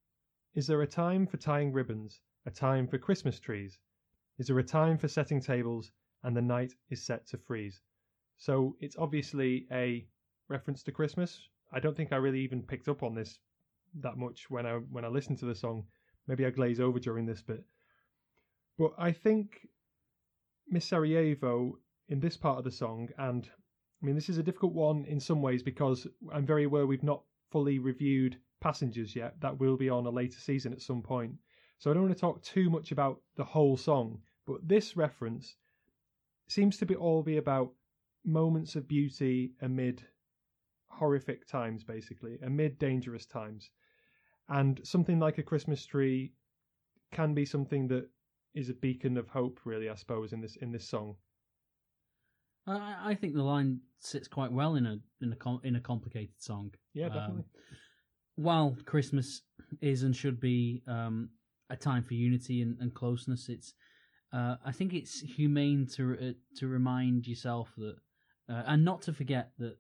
Is 0.55 0.67
there 0.67 0.83
a 0.83 0.87
time 0.87 1.27
for 1.27 1.37
tying 1.37 1.73
ribbons, 1.73 2.21
a 2.47 2.51
time 2.51 2.87
for 2.87 2.99
Christmas 2.99 3.41
trees? 3.41 3.79
Is 4.39 4.49
there 4.49 4.59
a 4.59 4.65
time 4.65 4.99
for 4.99 5.09
setting 5.09 5.41
tables, 5.41 5.93
and 6.23 6.37
the 6.37 6.43
night 6.43 6.75
is 6.91 7.03
set 7.03 7.27
to 7.29 7.39
freeze? 7.39 7.81
So 8.37 8.77
it's 8.81 8.97
obviously 8.97 9.67
a 9.71 10.07
reference 10.49 10.83
to 10.83 10.93
Christmas. 10.93 11.49
I 11.73 11.81
don't 11.81 11.97
think 11.97 12.13
I 12.13 12.17
really 12.17 12.41
even 12.41 12.63
picked 12.63 12.89
up 12.89 13.03
on 13.03 13.15
this 13.15 13.39
that 14.01 14.17
much 14.17 14.51
when 14.51 14.67
I 14.67 14.75
when 14.91 15.05
I 15.05 15.09
listened 15.09 15.39
to 15.39 15.47
the 15.47 15.55
song. 15.55 15.87
Maybe 16.27 16.45
I 16.47 16.51
glaze 16.51 16.81
over 16.81 16.99
during 16.99 17.27
this 17.27 17.43
bit. 17.43 17.65
But 18.79 18.93
I 18.99 19.13
think 19.13 19.69
Miss 20.69 20.87
Sarajevo 20.87 21.79
in 22.09 22.21
this 22.21 22.37
part 22.37 22.59
of 22.59 22.65
the 22.65 22.71
song, 22.71 23.09
and 23.19 23.49
I 24.03 24.07
mean 24.07 24.15
this 24.15 24.29
is 24.29 24.39
a 24.39 24.43
difficult 24.43 24.73
one 24.73 25.05
in 25.05 25.21
some 25.21 25.43
ways 25.43 25.63
because 25.63 26.07
I'm 26.33 26.47
very 26.47 26.65
aware 26.65 26.87
we've 26.87 27.03
not 27.03 27.23
fully 27.51 27.79
reviewed 27.79 28.39
Passengers 28.61 29.15
yet. 29.15 29.39
That 29.41 29.61
will 29.61 29.77
be 29.77 29.91
on 29.91 30.07
a 30.07 30.11
later 30.11 30.41
season 30.41 30.73
at 30.73 30.81
some 30.81 31.03
point. 31.03 31.35
So 31.79 31.91
I 31.91 31.95
don't 31.95 32.05
want 32.05 32.15
to 32.15 32.21
talk 32.21 32.43
too 32.43 32.71
much 32.71 32.93
about 32.93 33.21
the 33.37 33.45
whole 33.45 33.77
song, 33.77 34.23
but 34.47 34.67
this 34.67 34.97
reference 34.97 35.57
seems 36.49 36.79
to 36.79 36.87
be 36.87 36.97
all 36.97 37.23
be 37.23 37.37
about 37.37 37.73
moments 38.25 38.75
of 38.75 38.89
beauty 38.89 39.53
amid 39.61 40.03
horrific 40.89 41.47
times, 41.47 41.85
basically, 41.85 42.39
amid 42.43 42.79
dangerous 42.79 43.27
times. 43.27 43.69
And 44.49 44.81
something 44.83 45.19
like 45.19 45.37
a 45.37 45.43
Christmas 45.43 45.85
tree 45.85 46.33
can 47.13 47.35
be 47.35 47.45
something 47.45 47.89
that 47.89 48.09
is 48.55 48.69
a 48.71 48.75
beacon 48.75 49.17
of 49.17 49.29
hope, 49.29 49.61
really, 49.65 49.89
I 49.91 49.95
suppose, 49.95 50.33
in 50.33 50.41
this 50.41 50.57
in 50.57 50.73
this 50.73 50.89
song. 50.89 51.17
I, 52.67 53.11
I 53.11 53.15
think 53.15 53.35
the 53.35 53.43
line 53.43 53.81
sits 53.99 54.29
quite 54.29 54.53
well 54.53 54.77
in 54.77 54.87
a 54.87 54.99
in 55.21 55.33
a 55.33 55.37
com- 55.37 55.61
in 55.65 55.77
a 55.77 55.81
complicated 55.81 56.35
song. 56.41 56.73
Yeah, 56.95 57.07
Um, 57.07 57.13
definitely. 57.15 57.45
while 58.37 58.77
Christmas 58.87 59.43
is 59.81 60.03
and 60.03 60.15
should 60.15 60.41
be 60.41 60.83
um, 60.87 61.31
a 61.71 61.77
time 61.77 62.03
for 62.03 62.15
unity 62.15 62.63
and, 62.63 62.77
and 62.81 62.95
closeness, 62.95 63.49
it's 63.49 63.75
uh, 64.33 64.57
I 64.65 64.73
think 64.73 64.95
it's 64.95 65.21
humane 65.21 65.87
to 65.95 66.17
uh, 66.21 66.33
to 66.59 66.69
remind 66.69 67.27
yourself 67.27 67.73
that 67.77 67.97
uh, 68.49 68.63
and 68.67 68.85
not 68.85 69.03
to 69.03 69.13
forget 69.13 69.51
that 69.59 69.77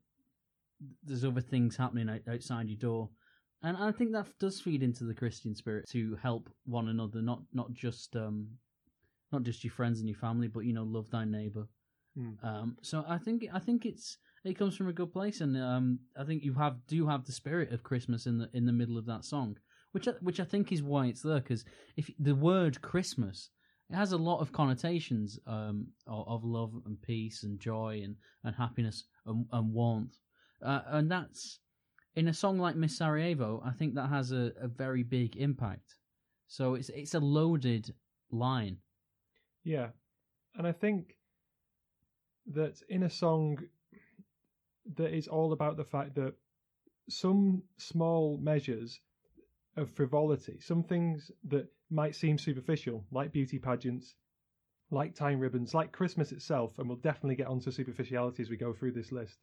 there's 1.04 1.24
other 1.24 1.40
things 1.40 1.76
happening 1.76 2.20
outside 2.28 2.68
your 2.68 2.78
door, 2.78 3.08
and 3.62 3.76
I 3.76 3.92
think 3.92 4.12
that 4.12 4.26
does 4.38 4.60
feed 4.60 4.82
into 4.82 5.04
the 5.04 5.14
Christian 5.14 5.54
spirit 5.54 5.86
to 5.90 6.16
help 6.22 6.50
one 6.66 6.88
another, 6.88 7.22
not 7.22 7.42
not 7.52 7.72
just 7.72 8.14
um, 8.16 8.48
not 9.32 9.42
just 9.42 9.64
your 9.64 9.72
friends 9.72 10.00
and 10.00 10.08
your 10.08 10.18
family, 10.18 10.48
but 10.48 10.60
you 10.60 10.72
know, 10.72 10.84
love 10.84 11.10
thy 11.10 11.24
neighbor. 11.24 11.66
Mm. 12.18 12.44
Um, 12.44 12.76
so 12.82 13.04
I 13.08 13.18
think 13.18 13.44
I 13.52 13.58
think 13.58 13.86
it's 13.86 14.18
it 14.44 14.58
comes 14.58 14.76
from 14.76 14.88
a 14.88 14.92
good 14.92 15.12
place, 15.12 15.40
and 15.40 15.56
um, 15.56 15.98
I 16.18 16.24
think 16.24 16.44
you 16.44 16.54
have 16.54 16.76
do 16.86 17.06
have 17.06 17.24
the 17.24 17.32
spirit 17.32 17.72
of 17.72 17.82
Christmas 17.82 18.26
in 18.26 18.38
the 18.38 18.48
in 18.52 18.66
the 18.66 18.72
middle 18.72 18.98
of 18.98 19.06
that 19.06 19.24
song, 19.24 19.56
which 19.92 20.06
I, 20.06 20.12
which 20.20 20.40
I 20.40 20.44
think 20.44 20.70
is 20.70 20.82
why 20.82 21.06
it's 21.06 21.22
there. 21.22 21.40
Because 21.40 21.64
if 21.96 22.10
the 22.18 22.34
word 22.34 22.80
Christmas, 22.82 23.50
it 23.90 23.96
has 23.96 24.12
a 24.12 24.18
lot 24.18 24.40
of 24.40 24.52
connotations 24.52 25.38
um, 25.46 25.86
of, 26.06 26.28
of 26.28 26.44
love 26.44 26.72
and 26.86 27.00
peace 27.02 27.42
and 27.42 27.58
joy 27.58 28.02
and, 28.04 28.16
and 28.44 28.54
happiness 28.54 29.04
and, 29.26 29.46
and 29.52 29.72
warmth, 29.72 30.16
uh, 30.64 30.82
and 30.88 31.10
that's 31.10 31.60
in 32.16 32.28
a 32.28 32.34
song 32.34 32.58
like 32.58 32.76
Miss 32.76 32.96
Sarajevo. 32.96 33.62
I 33.64 33.72
think 33.72 33.94
that 33.94 34.08
has 34.08 34.32
a, 34.32 34.52
a 34.60 34.68
very 34.68 35.02
big 35.02 35.36
impact. 35.36 35.96
So 36.46 36.74
it's 36.74 36.88
it's 36.90 37.14
a 37.14 37.20
loaded 37.20 37.92
line. 38.30 38.78
Yeah, 39.64 39.88
and 40.56 40.66
I 40.66 40.72
think 40.72 41.16
that 42.46 42.82
in 42.88 43.02
a 43.02 43.10
song 43.10 43.58
that 44.96 45.14
is 45.14 45.28
all 45.28 45.52
about 45.52 45.76
the 45.76 45.84
fact 45.84 46.14
that 46.16 46.34
some 47.08 47.62
small 47.78 48.38
measures 48.38 49.00
of 49.76 49.90
frivolity, 49.90 50.58
some 50.60 50.82
things 50.82 51.30
that 51.44 51.66
might 51.90 52.14
seem 52.14 52.38
superficial, 52.38 53.04
like 53.10 53.32
beauty 53.32 53.58
pageants, 53.58 54.14
like 54.90 55.14
tying 55.14 55.38
ribbons, 55.38 55.74
like 55.74 55.92
Christmas 55.92 56.32
itself, 56.32 56.78
and 56.78 56.88
we'll 56.88 56.98
definitely 56.98 57.34
get 57.34 57.46
onto 57.46 57.70
superficiality 57.70 58.42
as 58.42 58.50
we 58.50 58.56
go 58.56 58.72
through 58.72 58.92
this 58.92 59.10
list. 59.10 59.38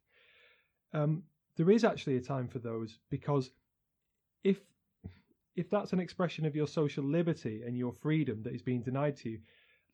Um, 0.94 1.24
there 1.56 1.70
is 1.70 1.84
actually 1.84 2.16
a 2.16 2.20
time 2.20 2.48
for 2.48 2.58
those 2.58 2.98
because 3.10 3.50
if 4.44 4.58
if 5.54 5.68
that's 5.68 5.92
an 5.92 6.00
expression 6.00 6.46
of 6.46 6.56
your 6.56 6.66
social 6.66 7.04
liberty 7.04 7.62
and 7.66 7.76
your 7.76 7.92
freedom 7.92 8.42
that 8.42 8.54
is 8.54 8.62
being 8.62 8.82
denied 8.82 9.16
to 9.18 9.30
you, 9.30 9.38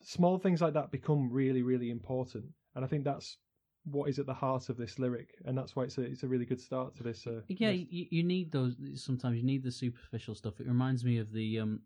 small 0.01 0.39
things 0.39 0.61
like 0.61 0.75
that 0.75 0.93
become 0.93 1.31
really, 1.33 1.63
really 1.63 1.91
important. 1.91 2.45
And 2.77 2.85
I 2.85 2.89
think 2.89 3.05
that's 3.05 3.39
what 3.85 4.09
is 4.09 4.19
at 4.19 4.27
the 4.27 4.35
heart 4.35 4.69
of 4.69 4.77
this 4.77 4.99
lyric, 4.99 5.31
and 5.45 5.57
that's 5.57 5.75
why 5.75 5.85
it's 5.85 5.99
a 5.99 6.03
it's 6.03 6.23
a 6.23 6.29
really 6.29 6.45
good 6.45 6.61
start 6.61 6.95
to 6.97 7.03
this. 7.03 7.27
Uh, 7.27 7.41
Yeah, 7.49 7.71
list. 7.71 7.91
you, 7.91 8.07
you 8.11 8.23
need 8.23 8.53
those. 8.53 8.77
Sometimes 8.95 9.37
you 9.37 9.45
need 9.45 9.65
the 9.65 9.73
superficial 9.73 10.35
stuff. 10.35 10.61
It 10.61 10.69
reminds 10.69 11.05
me 11.05 11.19
of 11.19 11.33
the 11.33 11.59
um, 11.61 11.81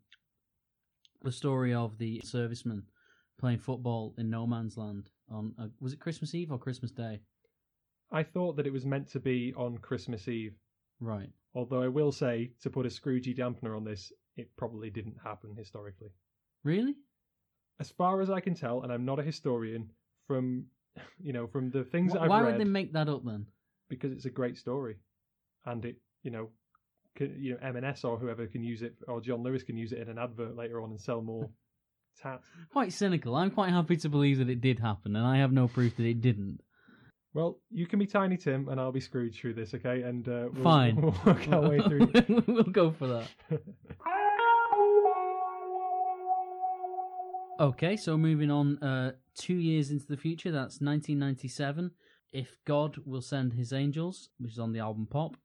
the 1.23 1.31
story 1.31 1.73
of 1.73 1.97
the 1.97 2.21
serviceman 2.25 2.83
playing 3.39 3.59
football 3.59 4.13
in 4.17 4.29
no 4.29 4.45
man's 4.45 4.77
land 4.77 5.09
on 5.29 5.53
uh, 5.59 5.67
was 5.79 5.93
it 5.93 5.99
Christmas 5.99 6.35
Eve 6.35 6.51
or 6.51 6.59
Christmas 6.59 6.91
Day? 6.91 7.21
I 8.13 8.23
thought 8.23 8.55
that 8.57 8.67
it 8.67 8.71
was 8.73 8.85
meant 8.85 9.09
to 9.11 9.19
be 9.19 9.53
on 9.57 9.77
Christmas 9.79 10.27
Eve, 10.27 10.53
Right. 10.99 11.29
although 11.55 11.81
I 11.81 11.87
will 11.87 12.11
say 12.11 12.51
to 12.61 12.69
put 12.69 12.85
a 12.85 12.89
Scroogey 12.89 13.35
dampener 13.37 13.75
on 13.75 13.83
this, 13.83 14.13
it 14.37 14.55
probably 14.55 14.89
didn't 14.89 15.17
happen 15.23 15.55
historically. 15.57 16.09
Really? 16.63 16.95
As 17.79 17.89
far 17.89 18.21
as 18.21 18.29
I 18.29 18.39
can 18.39 18.53
tell, 18.53 18.83
and 18.83 18.91
I'm 18.93 19.03
not 19.03 19.19
a 19.19 19.23
historian, 19.23 19.89
from 20.27 20.67
you 21.19 21.33
know 21.33 21.47
from 21.47 21.71
the 21.71 21.83
things 21.83 22.11
Wh- 22.11 22.15
that 22.15 22.21
I've 22.21 22.29
read. 22.29 22.29
Why 22.29 22.41
read, 22.41 22.51
would 22.53 22.61
they 22.61 22.69
make 22.69 22.93
that 22.93 23.09
up 23.09 23.25
then? 23.25 23.47
because 23.89 24.11
it's 24.13 24.25
a 24.25 24.29
great 24.29 24.57
story, 24.57 24.95
and 25.65 25.83
it 25.85 25.97
you 26.23 26.31
know. 26.31 26.49
Can, 27.15 27.35
you 27.39 27.51
know, 27.51 27.59
M&S 27.61 28.03
or 28.05 28.17
whoever 28.17 28.47
can 28.47 28.63
use 28.63 28.81
it, 28.81 28.95
or 29.07 29.21
John 29.21 29.43
Lewis 29.43 29.61
can 29.61 29.77
use 29.77 29.91
it 29.91 29.99
in 29.99 30.09
an 30.09 30.17
advert 30.17 30.55
later 30.55 30.81
on 30.81 30.89
and 30.89 30.99
sell 30.99 31.21
more 31.21 31.47
tat. 32.23 32.41
Quite 32.71 32.91
cynical. 32.91 33.35
I'm 33.35 33.51
quite 33.51 33.69
happy 33.69 33.97
to 33.97 34.09
believe 34.09 34.39
that 34.39 34.49
it 34.49 34.61
did 34.61 34.79
happen, 34.79 35.15
and 35.15 35.23
I 35.23 35.37
have 35.37 35.51
no 35.51 35.67
proof 35.67 35.95
that 35.97 36.07
it 36.07 36.21
didn't. 36.21 36.61
Well, 37.33 37.57
you 37.71 37.87
can 37.87 37.97
be 37.97 38.05
Tiny 38.05 38.37
Tim, 38.37 38.69
and 38.69 38.79
I'll 38.79 38.91
be 38.91 38.99
Scrooge 38.99 39.39
through 39.39 39.55
this, 39.55 39.73
okay? 39.73 40.03
And 40.03 40.27
uh, 40.27 40.49
we'll, 40.53 40.63
Fine. 40.63 40.95
we'll 41.01 41.15
work 41.25 41.47
our 41.49 41.61
way 41.67 41.79
through. 41.79 42.11
we'll 42.47 42.63
go 42.63 42.91
for 42.91 43.07
that. 43.07 43.27
Okay, 47.59 47.95
so 47.95 48.17
moving 48.17 48.49
on 48.49 48.79
uh, 48.79 49.11
two 49.35 49.53
years 49.53 49.91
into 49.91 50.07
the 50.07 50.17
future, 50.17 50.51
that's 50.51 50.81
1997. 50.81 51.91
If 52.31 52.57
God 52.65 52.97
Will 53.05 53.21
Send 53.21 53.53
His 53.53 53.71
Angels, 53.71 54.29
which 54.39 54.53
is 54.53 54.59
on 54.59 54.73
the 54.73 54.79
album 54.79 55.05
Pop. 55.05 55.37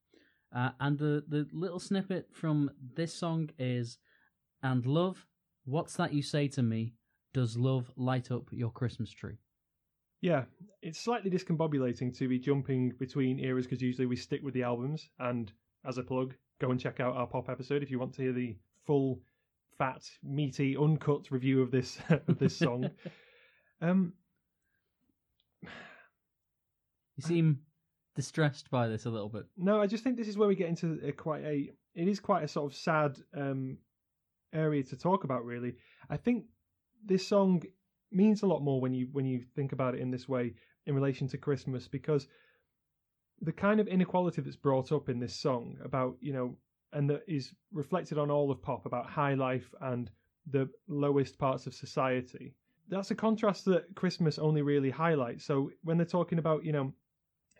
Uh, 0.54 0.70
and 0.80 0.98
the, 0.98 1.22
the 1.28 1.46
little 1.52 1.78
snippet 1.78 2.28
from 2.32 2.70
this 2.96 3.12
song 3.12 3.50
is 3.58 3.98
And 4.62 4.86
love, 4.86 5.26
what's 5.66 5.96
that 5.96 6.14
you 6.14 6.22
say 6.22 6.48
to 6.48 6.62
me? 6.62 6.94
Does 7.34 7.58
love 7.58 7.90
light 7.94 8.30
up 8.30 8.48
your 8.52 8.70
Christmas 8.70 9.10
tree? 9.10 9.36
Yeah, 10.20 10.44
it's 10.82 10.98
slightly 10.98 11.30
discombobulating 11.30 12.16
to 12.18 12.28
be 12.28 12.38
jumping 12.38 12.90
between 12.98 13.38
eras 13.38 13.66
because 13.66 13.82
usually 13.82 14.06
we 14.06 14.16
stick 14.16 14.42
with 14.42 14.54
the 14.54 14.64
albums. 14.64 15.10
And 15.18 15.52
as 15.84 15.98
a 15.98 16.02
plug, 16.02 16.34
go 16.60 16.70
and 16.70 16.80
check 16.80 16.98
out 17.00 17.16
our 17.16 17.26
pop 17.26 17.48
episode 17.48 17.82
if 17.82 17.90
you 17.90 17.98
want 17.98 18.14
to 18.14 18.22
hear 18.22 18.32
the 18.32 18.56
full, 18.84 19.20
fat, 19.76 20.02
meaty, 20.24 20.76
uncut 20.76 21.30
review 21.30 21.62
of 21.62 21.70
this 21.70 21.98
of 22.28 22.38
this 22.38 22.56
song. 22.56 22.90
um, 23.80 24.12
You 25.62 27.22
seem 27.22 27.60
distressed 28.14 28.70
by 28.70 28.88
this 28.88 29.06
a 29.06 29.10
little 29.10 29.28
bit. 29.28 29.44
no, 29.56 29.80
I 29.80 29.86
just 29.86 30.04
think 30.04 30.16
this 30.16 30.28
is 30.28 30.36
where 30.38 30.48
we 30.48 30.54
get 30.54 30.68
into 30.68 31.00
a 31.04 31.12
quite 31.12 31.44
a. 31.44 31.72
It 31.94 32.06
is 32.08 32.20
quite 32.20 32.44
a 32.44 32.48
sort 32.48 32.72
of 32.72 32.78
sad 32.78 33.18
um, 33.36 33.78
area 34.52 34.82
to 34.84 34.96
talk 34.96 35.24
about. 35.24 35.44
Really, 35.44 35.74
I 36.08 36.16
think 36.16 36.44
this 37.04 37.26
song 37.26 37.62
means 38.10 38.42
a 38.42 38.46
lot 38.46 38.62
more 38.62 38.80
when 38.80 38.92
you 38.92 39.08
when 39.12 39.26
you 39.26 39.42
think 39.54 39.72
about 39.72 39.94
it 39.94 40.00
in 40.00 40.10
this 40.10 40.28
way 40.28 40.54
in 40.86 40.94
relation 40.94 41.28
to 41.28 41.38
Christmas 41.38 41.88
because 41.88 42.28
the 43.42 43.52
kind 43.52 43.80
of 43.80 43.88
inequality 43.88 44.40
that's 44.40 44.56
brought 44.56 44.90
up 44.92 45.08
in 45.08 45.20
this 45.20 45.34
song 45.34 45.76
about 45.84 46.16
you 46.20 46.32
know 46.32 46.56
and 46.92 47.08
that 47.10 47.22
is 47.28 47.52
reflected 47.72 48.18
on 48.18 48.30
all 48.30 48.50
of 48.50 48.62
pop 48.62 48.86
about 48.86 49.08
high 49.08 49.34
life 49.34 49.74
and 49.82 50.10
the 50.50 50.68
lowest 50.88 51.38
parts 51.38 51.66
of 51.66 51.74
society 51.74 52.54
that's 52.88 53.10
a 53.10 53.14
contrast 53.14 53.66
that 53.66 53.94
christmas 53.94 54.38
only 54.38 54.62
really 54.62 54.90
highlights. 54.90 55.44
So 55.44 55.70
when 55.84 55.98
they're 55.98 56.06
talking 56.06 56.38
about 56.38 56.64
you 56.64 56.72
know 56.72 56.92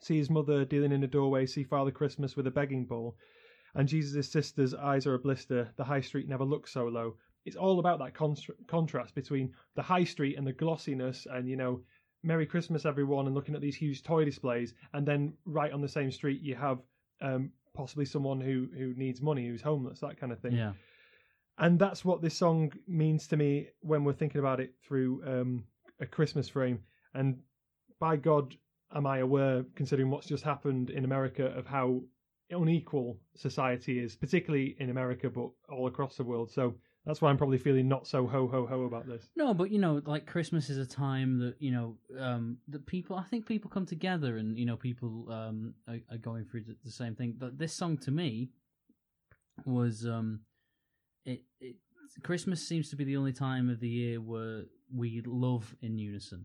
see 0.00 0.16
his 0.16 0.30
mother 0.30 0.64
dealing 0.64 0.92
in 0.92 1.04
a 1.04 1.08
doorway 1.08 1.44
see 1.44 1.64
father 1.64 1.90
christmas 1.90 2.36
with 2.36 2.46
a 2.46 2.50
begging 2.52 2.84
bowl 2.84 3.16
and 3.74 3.88
jesus' 3.88 4.30
sister's 4.30 4.72
eyes 4.72 5.06
are 5.06 5.14
a 5.14 5.18
blister 5.18 5.68
the 5.76 5.84
high 5.84 6.00
street 6.00 6.28
never 6.28 6.44
looks 6.44 6.72
so 6.72 6.84
low 6.86 7.16
it's 7.48 7.56
all 7.64 7.78
about 7.80 7.98
that 7.98 8.14
contra- 8.14 8.54
contrast 8.68 9.14
between 9.14 9.52
the 9.74 9.82
high 9.82 10.04
street 10.04 10.36
and 10.38 10.46
the 10.46 10.52
glossiness 10.52 11.26
and 11.34 11.48
you 11.48 11.56
know 11.56 11.80
merry 12.22 12.46
christmas 12.46 12.84
everyone 12.86 13.26
and 13.26 13.34
looking 13.34 13.54
at 13.56 13.60
these 13.60 13.76
huge 13.76 14.02
toy 14.02 14.24
displays 14.24 14.74
and 14.92 15.06
then 15.06 15.32
right 15.44 15.72
on 15.72 15.80
the 15.80 15.88
same 15.98 16.10
street 16.12 16.40
you 16.40 16.54
have 16.54 16.78
um, 17.20 17.50
possibly 17.74 18.04
someone 18.04 18.40
who 18.40 18.68
who 18.78 18.94
needs 18.96 19.20
money 19.20 19.46
who's 19.48 19.62
homeless 19.62 20.00
that 20.00 20.18
kind 20.20 20.32
of 20.32 20.38
thing 20.40 20.52
Yeah. 20.52 20.72
and 21.58 21.78
that's 21.78 22.04
what 22.04 22.22
this 22.22 22.36
song 22.36 22.72
means 22.86 23.26
to 23.28 23.36
me 23.36 23.68
when 23.80 24.04
we're 24.04 24.12
thinking 24.22 24.40
about 24.40 24.60
it 24.60 24.74
through 24.86 25.22
um, 25.26 25.64
a 26.00 26.06
Christmas 26.06 26.48
frame. 26.48 26.78
And 27.14 27.38
by 27.98 28.14
God, 28.16 28.54
am 28.94 29.06
I 29.06 29.18
aware, 29.18 29.64
considering 29.74 30.10
what's 30.10 30.28
just 30.28 30.44
happened 30.44 30.90
in 30.90 31.04
America, 31.04 31.46
of 31.46 31.66
how 31.66 32.02
unequal 32.50 33.18
society 33.34 33.98
is, 33.98 34.14
particularly 34.16 34.76
in 34.78 34.90
America, 34.90 35.28
but 35.28 35.50
all 35.68 35.86
across 35.88 36.16
the 36.16 36.24
world. 36.24 36.50
So 36.50 36.74
that's 37.08 37.22
why 37.22 37.30
I'm 37.30 37.38
probably 37.38 37.56
feeling 37.56 37.88
not 37.88 38.06
so 38.06 38.26
ho 38.26 38.46
ho 38.46 38.66
ho 38.66 38.82
about 38.82 39.06
this. 39.06 39.30
No, 39.34 39.54
but 39.54 39.70
you 39.70 39.78
know, 39.78 40.02
like 40.04 40.26
Christmas 40.26 40.68
is 40.68 40.76
a 40.76 40.84
time 40.84 41.38
that 41.38 41.54
you 41.58 41.72
know 41.72 41.96
um, 42.20 42.58
that 42.68 42.84
people. 42.84 43.16
I 43.16 43.22
think 43.22 43.46
people 43.46 43.70
come 43.70 43.86
together, 43.86 44.36
and 44.36 44.58
you 44.58 44.66
know, 44.66 44.76
people 44.76 45.24
um, 45.32 45.72
are, 45.88 46.00
are 46.10 46.18
going 46.18 46.44
through 46.44 46.64
the, 46.84 46.90
same 46.90 47.14
thing. 47.14 47.34
But 47.38 47.56
this 47.56 47.72
song 47.72 47.96
to 47.98 48.10
me 48.10 48.50
was 49.64 50.06
um, 50.06 50.40
it, 51.24 51.44
it. 51.62 51.76
Christmas 52.22 52.68
seems 52.68 52.90
to 52.90 52.96
be 52.96 53.04
the 53.04 53.16
only 53.16 53.32
time 53.32 53.70
of 53.70 53.80
the 53.80 53.88
year 53.88 54.20
where 54.20 54.64
we 54.94 55.22
love 55.24 55.74
in 55.80 55.96
unison. 55.96 56.44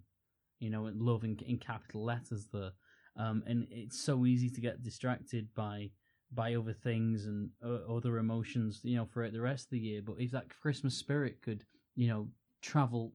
You 0.60 0.70
know, 0.70 0.86
and 0.86 1.02
love 1.02 1.26
in, 1.26 1.38
in 1.46 1.58
capital 1.58 2.06
letters 2.06 2.48
there, 2.54 2.72
um, 3.18 3.44
and 3.46 3.68
it's 3.70 4.02
so 4.02 4.26
easy 4.26 4.50
to 4.50 4.62
get 4.62 4.82
distracted 4.82 5.50
by 5.54 5.90
by 6.34 6.56
other 6.56 6.74
things 6.74 7.26
and 7.26 7.50
uh, 7.64 7.80
other 7.94 8.18
emotions, 8.18 8.82
you 8.84 8.96
know, 8.96 9.06
throughout 9.06 9.34
the 9.34 9.42
rest 9.42 9.66
of 9.66 9.72
the 9.72 9.80
year. 9.80 10.02
But 10.04 10.16
if 10.20 10.32
that 10.32 10.50
Christmas 10.62 10.96
spirit 10.96 11.42
could, 11.42 11.64
you 11.96 12.08
know, 12.08 12.28
travel 12.62 13.14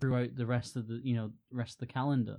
throughout 0.00 0.36
the 0.36 0.46
rest 0.46 0.76
of 0.76 0.88
the, 0.88 1.00
you 1.02 1.14
know, 1.14 1.30
rest 1.50 1.74
of 1.74 1.86
the 1.86 1.92
calendar, 1.92 2.38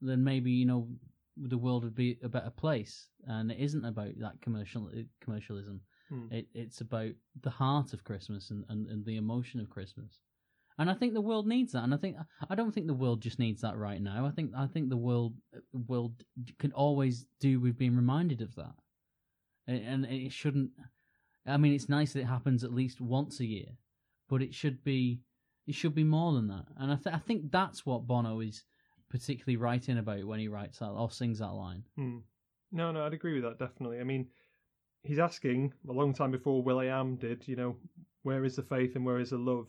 then 0.00 0.22
maybe 0.22 0.50
you 0.50 0.66
know 0.66 0.88
the 1.36 1.58
world 1.58 1.84
would 1.84 1.94
be 1.94 2.18
a 2.22 2.28
better 2.28 2.50
place. 2.50 3.08
And 3.26 3.50
it 3.50 3.58
isn't 3.58 3.84
about 3.84 4.18
that 4.18 4.40
commercial 4.40 4.90
commercialism. 5.22 5.80
Hmm. 6.08 6.26
It, 6.30 6.46
it's 6.54 6.80
about 6.80 7.12
the 7.42 7.50
heart 7.50 7.92
of 7.92 8.04
Christmas 8.04 8.50
and, 8.50 8.64
and, 8.68 8.86
and 8.88 9.04
the 9.04 9.16
emotion 9.16 9.60
of 9.60 9.70
Christmas. 9.70 10.20
And 10.78 10.90
I 10.90 10.94
think 10.94 11.12
the 11.12 11.20
world 11.20 11.46
needs 11.46 11.72
that. 11.72 11.84
And 11.84 11.94
I 11.94 11.98
think 11.98 12.16
I 12.48 12.54
don't 12.54 12.72
think 12.72 12.86
the 12.86 12.94
world 12.94 13.20
just 13.20 13.38
needs 13.38 13.60
that 13.60 13.76
right 13.76 14.00
now. 14.00 14.26
I 14.26 14.30
think 14.30 14.52
I 14.56 14.66
think 14.66 14.88
the 14.88 14.96
world 14.96 15.34
world 15.86 16.24
can 16.58 16.72
always 16.72 17.26
do 17.40 17.60
with 17.60 17.78
being 17.78 17.96
reminded 17.96 18.40
of 18.40 18.54
that 18.56 18.74
and 19.66 20.04
it 20.06 20.32
shouldn't. 20.32 20.70
I 21.46 21.56
mean, 21.56 21.72
it's 21.72 21.88
nice 21.88 22.12
that 22.12 22.20
it 22.20 22.26
happens 22.26 22.64
at 22.64 22.72
least 22.72 23.00
once 23.00 23.40
a 23.40 23.46
year, 23.46 23.76
but 24.28 24.42
it 24.42 24.54
should 24.54 24.84
be 24.84 25.20
it 25.66 25.74
should 25.74 25.94
be 25.94 26.04
more 26.04 26.32
than 26.32 26.48
that. 26.48 26.66
And 26.76 26.92
I, 26.92 26.96
th- 26.96 27.14
I 27.14 27.18
think 27.18 27.50
that's 27.50 27.86
what 27.86 28.06
Bono 28.06 28.40
is 28.40 28.64
particularly 29.10 29.56
writing 29.56 29.98
about 29.98 30.24
when 30.24 30.40
he 30.40 30.48
writes 30.48 30.78
that 30.78 30.88
or 30.88 31.10
sings 31.10 31.38
that 31.38 31.52
line. 31.52 31.84
Hmm. 31.96 32.18
No, 32.72 32.90
no, 32.90 33.04
I'd 33.04 33.12
agree 33.12 33.34
with 33.34 33.44
that 33.44 33.58
definitely. 33.58 34.00
I 34.00 34.04
mean, 34.04 34.28
he's 35.02 35.18
asking 35.18 35.72
a 35.88 35.92
long 35.92 36.14
time 36.14 36.30
before 36.30 36.62
will.i.am 36.62 37.16
did. 37.16 37.46
You 37.46 37.56
know, 37.56 37.76
where 38.22 38.44
is 38.44 38.56
the 38.56 38.62
faith 38.62 38.96
and 38.96 39.04
where 39.04 39.18
is 39.18 39.30
the 39.30 39.38
love? 39.38 39.66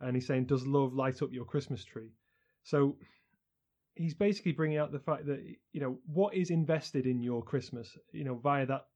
And 0.00 0.14
he's 0.14 0.26
saying, 0.26 0.46
does 0.46 0.66
love 0.66 0.94
light 0.94 1.22
up 1.22 1.32
your 1.32 1.44
Christmas 1.44 1.84
tree? 1.84 2.12
So 2.62 2.96
he's 3.94 4.14
basically 4.14 4.52
bringing 4.52 4.78
out 4.78 4.92
the 4.92 4.98
fact 4.98 5.26
that 5.26 5.42
you 5.72 5.80
know 5.80 5.98
what 6.06 6.34
is 6.34 6.50
invested 6.50 7.06
in 7.06 7.20
your 7.20 7.42
Christmas, 7.42 7.96
you 8.12 8.24
know, 8.24 8.36
via 8.36 8.66
that 8.66 8.86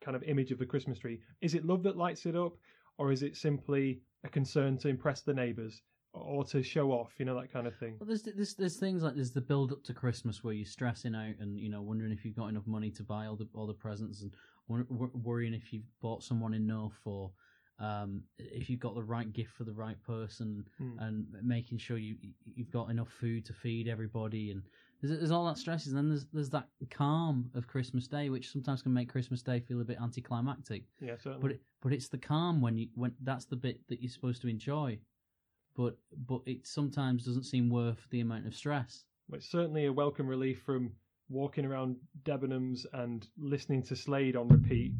kind 0.00 0.16
of 0.16 0.22
image 0.22 0.50
of 0.52 0.58
the 0.58 0.66
Christmas 0.66 0.98
tree. 0.98 1.20
Is 1.40 1.54
it 1.54 1.64
love 1.64 1.82
that 1.84 1.96
lights 1.96 2.26
it 2.26 2.36
up, 2.36 2.54
or 2.98 3.12
is 3.12 3.22
it 3.22 3.36
simply 3.36 4.00
a 4.24 4.28
concern 4.28 4.78
to 4.78 4.88
impress 4.88 5.22
the 5.22 5.34
neighbours 5.34 5.82
or 6.12 6.44
to 6.44 6.62
show 6.62 6.90
off? 6.92 7.12
You 7.18 7.24
know 7.24 7.38
that 7.40 7.52
kind 7.52 7.66
of 7.66 7.76
thing. 7.76 7.96
Well, 8.00 8.06
there's, 8.06 8.22
there's 8.22 8.54
there's 8.54 8.76
things 8.78 9.02
like 9.02 9.14
there's 9.14 9.32
the 9.32 9.40
build 9.40 9.72
up 9.72 9.82
to 9.84 9.94
Christmas 9.94 10.42
where 10.44 10.54
you're 10.54 10.66
stressing 10.66 11.14
out 11.14 11.34
and 11.40 11.58
you 11.58 11.68
know 11.68 11.82
wondering 11.82 12.12
if 12.12 12.24
you've 12.24 12.36
got 12.36 12.48
enough 12.48 12.66
money 12.66 12.90
to 12.92 13.02
buy 13.02 13.26
all 13.26 13.36
the 13.36 13.48
all 13.54 13.66
the 13.66 13.74
presents 13.74 14.22
and 14.22 14.32
wor- 14.68 14.86
wor- 14.88 15.10
worrying 15.14 15.54
if 15.54 15.72
you've 15.72 15.84
bought 16.00 16.22
someone 16.22 16.54
enough 16.54 16.98
or 17.04 17.30
um, 17.80 18.22
if 18.38 18.68
you've 18.68 18.80
got 18.80 18.96
the 18.96 19.02
right 19.04 19.32
gift 19.32 19.52
for 19.52 19.62
the 19.62 19.72
right 19.72 20.00
person 20.02 20.64
Hmm. 20.78 20.98
and 20.98 21.26
making 21.42 21.78
sure 21.78 21.96
you 21.96 22.16
you've 22.56 22.72
got 22.72 22.90
enough 22.90 23.08
food 23.08 23.44
to 23.46 23.52
feed 23.52 23.86
everybody 23.86 24.50
and 24.50 24.62
there's, 25.00 25.18
there's 25.18 25.30
all 25.30 25.46
that 25.46 25.58
stresses 25.58 25.88
and 25.92 25.98
then 25.98 26.08
there's 26.08 26.26
there's 26.32 26.50
that 26.50 26.68
calm 26.90 27.50
of 27.54 27.66
Christmas 27.66 28.06
Day 28.08 28.30
which 28.30 28.50
sometimes 28.50 28.82
can 28.82 28.92
make 28.92 29.08
Christmas 29.10 29.42
Day 29.42 29.60
feel 29.60 29.80
a 29.80 29.84
bit 29.84 29.98
anticlimactic 30.02 30.84
Yeah, 31.00 31.16
certainly. 31.16 31.40
but 31.40 31.50
it, 31.52 31.60
but 31.82 31.92
it's 31.92 32.08
the 32.08 32.18
calm 32.18 32.60
when 32.60 32.76
you 32.78 32.88
when 32.94 33.12
that's 33.22 33.44
the 33.46 33.56
bit 33.56 33.80
that 33.88 34.00
you're 34.02 34.10
supposed 34.10 34.42
to 34.42 34.48
enjoy 34.48 34.98
but 35.76 35.96
but 36.26 36.40
it 36.46 36.66
sometimes 36.66 37.24
doesn't 37.24 37.44
seem 37.44 37.70
worth 37.70 38.06
the 38.10 38.20
amount 38.20 38.46
of 38.46 38.54
stress 38.54 39.04
But 39.28 39.36
it's 39.38 39.50
certainly 39.50 39.86
a 39.86 39.92
welcome 39.92 40.26
relief 40.26 40.62
from 40.62 40.92
walking 41.30 41.64
around 41.66 41.96
Debenhams 42.24 42.86
and 42.92 43.28
listening 43.38 43.82
to 43.84 43.94
Slade 43.94 44.34
on 44.34 44.48
repeat. 44.48 44.92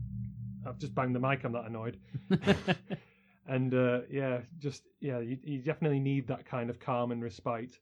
I've 0.66 0.78
just 0.78 0.94
banged 0.94 1.14
the 1.14 1.20
mic. 1.20 1.42
I'm 1.44 1.52
that 1.52 1.64
annoyed. 1.64 1.96
and 3.48 3.72
uh, 3.72 4.00
yeah, 4.10 4.40
just 4.58 4.82
yeah, 5.00 5.20
you, 5.20 5.38
you 5.42 5.62
definitely 5.62 6.00
need 6.00 6.28
that 6.28 6.44
kind 6.44 6.68
of 6.70 6.78
calm 6.78 7.12
and 7.12 7.22
respite. 7.22 7.78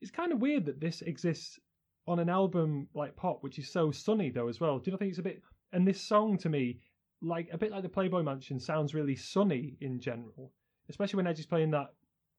It's 0.00 0.10
kind 0.10 0.32
of 0.32 0.40
weird 0.40 0.66
that 0.66 0.80
this 0.80 1.02
exists 1.02 1.58
on 2.06 2.18
an 2.18 2.28
album 2.28 2.88
like 2.94 3.16
Pop, 3.16 3.42
which 3.42 3.58
is 3.58 3.70
so 3.70 3.90
sunny 3.90 4.30
though 4.30 4.48
as 4.48 4.60
well. 4.60 4.78
Do 4.78 4.84
you 4.86 4.92
not 4.92 4.98
think 5.00 5.10
it's 5.10 5.18
a 5.18 5.22
bit? 5.22 5.42
And 5.72 5.86
this 5.86 6.00
song 6.00 6.38
to 6.38 6.48
me, 6.48 6.80
like 7.20 7.48
a 7.52 7.58
bit 7.58 7.70
like 7.72 7.82
the 7.82 7.88
Playboy 7.88 8.22
Mansion, 8.22 8.58
sounds 8.60 8.94
really 8.94 9.16
sunny 9.16 9.76
in 9.80 10.00
general, 10.00 10.52
especially 10.88 11.18
when 11.18 11.26
Edge 11.26 11.40
is 11.40 11.46
playing 11.46 11.72
that 11.72 11.94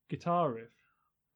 guitar 0.08 0.52
riff. 0.52 0.70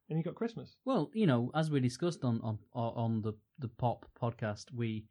And 0.09 0.19
you 0.19 0.23
got 0.23 0.35
Christmas. 0.35 0.75
Well, 0.85 1.09
you 1.13 1.25
know, 1.25 1.51
as 1.55 1.71
we 1.71 1.79
discussed 1.79 2.23
on 2.23 2.39
on 2.41 2.59
on 2.73 3.21
the 3.21 3.33
the 3.59 3.69
pop 3.69 4.05
podcast, 4.21 4.65
we 4.73 5.05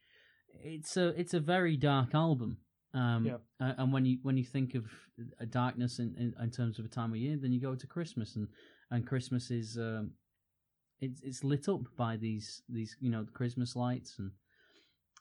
it's 0.63 0.97
a 0.97 1.09
it's 1.21 1.35
a 1.35 1.41
very 1.41 1.77
dark 1.77 2.15
album. 2.15 2.59
Um, 2.93 3.27
Yeah. 3.27 3.39
and 3.59 3.93
when 3.93 4.05
you 4.05 4.19
when 4.23 4.37
you 4.37 4.45
think 4.45 4.75
of 4.77 4.85
a 5.41 5.47
darkness 5.47 5.99
in, 5.99 6.15
in, 6.17 6.33
in 6.41 6.51
terms 6.51 6.79
of 6.79 6.85
a 6.85 6.89
time 6.89 7.11
of 7.11 7.17
year, 7.17 7.37
then 7.37 7.51
you 7.53 7.61
go 7.61 7.75
to 7.75 7.87
Christmas, 7.87 8.37
and 8.37 8.47
and 8.91 9.07
Christmas 9.07 9.51
is 9.51 9.77
um, 9.79 10.13
it's 11.01 11.21
it's 11.23 11.45
lit 11.45 11.69
up 11.69 11.83
by 11.97 12.17
these 12.17 12.63
these 12.69 12.97
you 13.01 13.11
know 13.11 13.23
the 13.23 13.33
Christmas 13.33 13.77
lights 13.77 14.19
and 14.19 14.31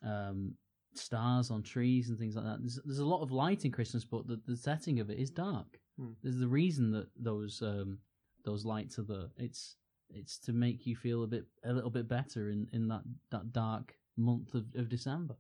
um, 0.06 0.56
stars 0.94 1.50
on 1.52 1.64
trees 1.64 2.10
and 2.10 2.18
things 2.18 2.36
like 2.36 2.46
that. 2.46 2.60
There's 2.60 2.80
there's 2.86 3.00
a 3.00 3.06
lot 3.06 3.22
of 3.22 3.32
light 3.32 3.66
in 3.66 3.72
Christmas, 3.72 4.06
but 4.06 4.28
the, 4.28 4.40
the 4.46 4.58
setting 4.58 5.00
of 5.00 5.10
it 5.10 5.20
is 5.20 5.30
dark. 5.30 5.80
Hmm. 5.98 6.12
There's 6.22 6.40
the 6.40 6.48
reason 6.48 6.92
that 6.92 7.08
those 7.18 7.62
um, 7.62 8.00
those 8.46 8.66
lights 8.66 9.00
are 9.00 9.04
there. 9.04 9.30
It's 9.38 9.76
it's 10.10 10.38
to 10.40 10.54
make 10.54 10.86
you 10.86 10.96
feel 10.96 11.24
a 11.24 11.28
bit 11.28 11.46
a 11.64 11.74
little 11.74 11.90
bit 11.90 12.08
better 12.08 12.50
in, 12.50 12.68
in 12.72 12.88
that, 12.88 13.02
that 13.32 13.52
dark 13.52 13.96
month 14.18 14.54
of, 14.54 14.66
of 14.76 14.90
December. 14.90 15.36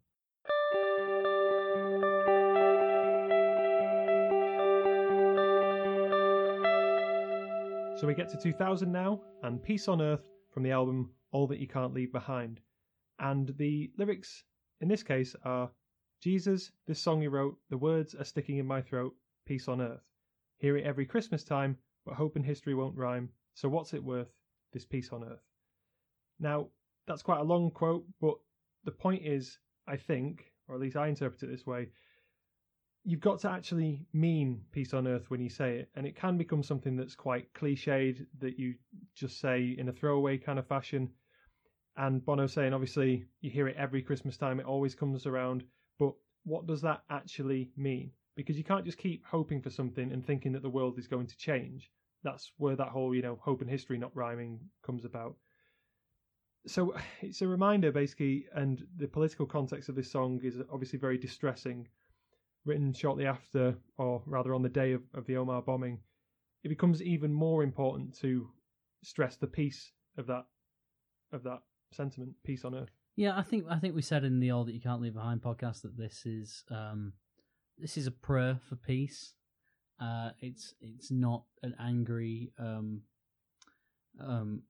So 8.03 8.07
we 8.07 8.15
get 8.15 8.27
to 8.31 8.37
2000 8.37 8.91
now, 8.91 9.21
and 9.43 9.63
Peace 9.63 9.87
on 9.87 10.01
Earth 10.01 10.27
from 10.53 10.61
the 10.61 10.71
album 10.71 11.11
All 11.31 11.47
That 11.47 11.59
You 11.61 11.69
Can't 11.69 11.93
Leave 11.93 12.11
Behind. 12.11 12.59
And 13.19 13.55
the 13.57 13.91
lyrics 13.97 14.43
in 14.81 14.89
this 14.89 15.03
case 15.03 15.37
are 15.45 15.71
Jesus, 16.21 16.73
this 16.85 16.99
song 16.99 17.21
you 17.21 17.29
wrote, 17.29 17.57
the 17.69 17.77
words 17.77 18.13
are 18.13 18.25
sticking 18.25 18.57
in 18.57 18.65
my 18.65 18.81
throat, 18.81 19.15
peace 19.45 19.69
on 19.69 19.79
earth. 19.79 20.03
Hear 20.57 20.75
it 20.75 20.85
every 20.85 21.05
Christmas 21.05 21.45
time, 21.45 21.77
but 22.05 22.15
hope 22.15 22.35
and 22.35 22.45
history 22.45 22.75
won't 22.75 22.97
rhyme. 22.97 23.29
So 23.53 23.69
what's 23.69 23.93
it 23.93 24.03
worth, 24.03 24.33
this 24.73 24.83
peace 24.83 25.13
on 25.13 25.23
earth? 25.23 25.47
Now, 26.41 26.67
that's 27.07 27.21
quite 27.21 27.39
a 27.39 27.45
long 27.45 27.71
quote, 27.71 28.03
but 28.19 28.35
the 28.83 28.91
point 28.91 29.25
is, 29.25 29.59
I 29.87 29.95
think, 29.95 30.51
or 30.67 30.75
at 30.75 30.81
least 30.81 30.97
I 30.97 31.07
interpret 31.07 31.43
it 31.43 31.51
this 31.51 31.65
way, 31.65 31.87
you've 33.05 33.19
got 33.19 33.39
to 33.39 33.49
actually 33.49 34.05
mean 34.13 34.61
peace 34.71 34.93
on 34.93 35.07
earth 35.07 35.29
when 35.29 35.41
you 35.41 35.49
say 35.49 35.77
it, 35.79 35.89
and 35.95 36.05
it 36.05 36.15
can 36.15 36.37
become 36.37 36.63
something 36.63 36.95
that's 36.95 37.15
quite 37.15 37.53
cliched 37.53 38.25
that 38.39 38.57
you 38.57 38.75
just 39.15 39.39
say 39.39 39.75
in 39.77 39.89
a 39.89 39.93
throwaway 39.93 40.37
kind 40.37 40.57
of 40.57 40.67
fashion. 40.67 41.09
And 41.97 42.25
Bono 42.25 42.47
saying, 42.47 42.73
obviously, 42.73 43.25
you 43.41 43.51
hear 43.51 43.67
it 43.67 43.75
every 43.77 44.01
Christmas 44.01 44.37
time, 44.37 44.59
it 44.59 44.65
always 44.65 44.95
comes 44.95 45.25
around, 45.25 45.63
but 45.99 46.13
what 46.43 46.65
does 46.65 46.81
that 46.81 47.03
actually 47.09 47.71
mean? 47.75 48.11
Because 48.35 48.57
you 48.57 48.63
can't 48.63 48.85
just 48.85 48.97
keep 48.97 49.23
hoping 49.25 49.61
for 49.61 49.69
something 49.69 50.11
and 50.11 50.25
thinking 50.25 50.53
that 50.53 50.63
the 50.63 50.69
world 50.69 50.97
is 50.97 51.07
going 51.07 51.27
to 51.27 51.37
change. 51.37 51.91
That's 52.23 52.51
where 52.57 52.75
that 52.77 52.87
whole, 52.87 53.13
you 53.13 53.21
know, 53.21 53.37
hope 53.41 53.61
and 53.61 53.69
history 53.69 53.97
not 53.97 54.15
rhyming 54.15 54.59
comes 54.83 55.03
about. 55.05 55.35
So 56.65 56.95
it's 57.21 57.41
a 57.41 57.47
reminder, 57.47 57.91
basically, 57.91 58.47
and 58.55 58.81
the 58.97 59.07
political 59.07 59.45
context 59.45 59.89
of 59.89 59.95
this 59.95 60.09
song 60.09 60.39
is 60.41 60.55
obviously 60.71 60.99
very 60.99 61.17
distressing 61.17 61.87
written 62.65 62.93
shortly 62.93 63.25
after, 63.25 63.75
or 63.97 64.21
rather 64.25 64.53
on 64.53 64.61
the 64.61 64.69
day 64.69 64.93
of, 64.93 65.01
of 65.13 65.25
the 65.25 65.33
Omagh 65.33 65.65
bombing, 65.65 65.99
it 66.63 66.69
becomes 66.69 67.01
even 67.01 67.33
more 67.33 67.63
important 67.63 68.17
to 68.19 68.49
stress 69.03 69.35
the 69.35 69.47
peace 69.47 69.91
of 70.17 70.27
that 70.27 70.45
of 71.31 71.43
that 71.43 71.59
sentiment, 71.91 72.33
peace 72.45 72.63
on 72.63 72.75
earth. 72.75 72.91
Yeah, 73.15 73.37
I 73.37 73.43
think 73.43 73.65
I 73.69 73.77
think 73.77 73.95
we 73.95 74.01
said 74.01 74.23
in 74.23 74.39
the 74.39 74.51
All 74.51 74.63
That 74.65 74.73
You 74.73 74.81
Can't 74.81 75.01
Leave 75.01 75.13
Behind 75.13 75.41
podcast 75.41 75.81
that 75.81 75.97
this 75.97 76.25
is 76.25 76.63
um, 76.71 77.13
this 77.77 77.97
is 77.97 78.07
a 78.07 78.11
prayer 78.11 78.59
for 78.67 78.75
peace. 78.75 79.33
Uh, 80.01 80.31
it's 80.39 80.73
it's 80.81 81.11
not 81.11 81.43
an 81.61 81.75
angry 81.79 82.51
um, 82.57 83.01
um, 84.19 84.63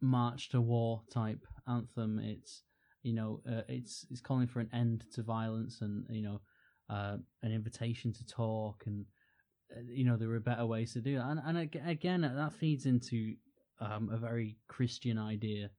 march 0.00 0.48
to 0.50 0.60
war 0.60 1.02
type 1.12 1.44
anthem. 1.68 2.18
It's 2.18 2.62
you 3.02 3.14
know 3.14 3.40
uh, 3.48 3.62
it's 3.68 4.06
it's 4.10 4.20
calling 4.20 4.48
for 4.48 4.60
an 4.60 4.70
end 4.72 5.04
to 5.14 5.22
violence 5.22 5.80
and 5.80 6.04
you 6.10 6.22
know 6.22 6.40
uh, 6.90 7.16
an 7.42 7.52
invitation 7.52 8.12
to 8.12 8.26
talk 8.26 8.84
and 8.86 9.04
uh, 9.76 9.80
you 9.90 10.04
know 10.04 10.16
there 10.16 10.30
are 10.32 10.40
better 10.40 10.66
ways 10.66 10.92
to 10.94 11.00
do 11.00 11.16
that. 11.16 11.26
And, 11.26 11.40
and 11.58 11.70
again 11.86 12.20
that 12.22 12.52
feeds 12.54 12.86
into 12.86 13.34
um, 13.80 14.10
a 14.12 14.16
very 14.16 14.56
Christian 14.68 15.18
idea 15.18 15.70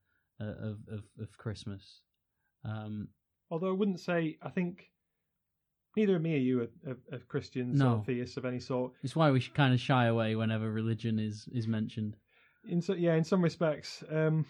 uh, 0.42 0.46
of, 0.46 0.78
of 0.92 1.04
of 1.20 1.38
Christmas. 1.38 2.02
Um, 2.66 3.08
Although 3.52 3.70
I 3.70 3.78
wouldn't 3.80 4.00
say, 4.00 4.38
I 4.44 4.50
think 4.50 4.92
neither 5.98 6.20
me 6.20 6.36
or 6.36 6.38
you 6.38 6.62
are, 6.62 6.92
are, 6.92 6.98
are 7.16 7.20
Christians 7.28 7.80
No. 7.80 7.96
or 7.96 8.04
theists 8.06 8.38
of 8.38 8.46
any 8.46 8.60
sort. 8.60 8.94
it's 9.04 9.16
why 9.16 9.32
we 9.32 9.40
should 9.40 9.56
kind 9.56 9.74
of 9.74 9.80
shy 9.80 10.06
away 10.06 10.36
whenever 10.36 10.72
religion 10.72 11.18
is 11.20 11.48
is 11.52 11.68
mentioned. 11.68 12.16
in 12.70 12.82
so 12.82 12.94
yeah 12.94 13.16
in 13.16 13.24
some 13.24 13.42
respects 13.42 14.04
um 14.12 14.46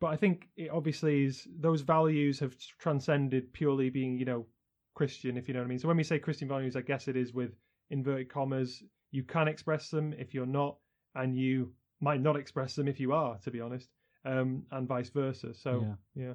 but 0.00 0.08
i 0.08 0.16
think 0.16 0.48
it 0.56 0.70
obviously 0.70 1.24
is 1.24 1.46
those 1.60 1.82
values 1.82 2.40
have 2.40 2.54
transcended 2.80 3.52
purely 3.52 3.90
being 3.90 4.18
you 4.18 4.24
know 4.24 4.46
christian 4.94 5.36
if 5.36 5.48
you 5.48 5.54
know 5.54 5.60
what 5.60 5.66
i 5.66 5.68
mean. 5.68 5.78
So 5.78 5.88
when 5.88 5.96
we 5.96 6.04
say 6.04 6.18
christian 6.18 6.48
values 6.48 6.76
i 6.76 6.80
guess 6.80 7.08
it 7.08 7.16
is 7.16 7.32
with 7.34 7.52
inverted 7.90 8.28
commas. 8.30 8.82
You 9.10 9.22
can 9.24 9.46
express 9.48 9.90
them 9.90 10.12
if 10.18 10.34
you're 10.34 10.46
not 10.46 10.76
and 11.14 11.36
you 11.36 11.72
might 12.00 12.20
not 12.20 12.36
express 12.36 12.74
them 12.74 12.88
if 12.88 12.98
you 12.98 13.12
are 13.12 13.38
to 13.44 13.50
be 13.50 13.60
honest 13.60 13.88
um 14.24 14.64
and 14.72 14.88
vice 14.88 15.10
versa. 15.10 15.52
So 15.54 15.70
yeah, 16.14 16.34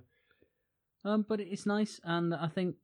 Um, 1.03 1.25
but 1.27 1.39
it's 1.39 1.65
nice, 1.65 1.99
and 2.03 2.33
I 2.35 2.47
think 2.47 2.75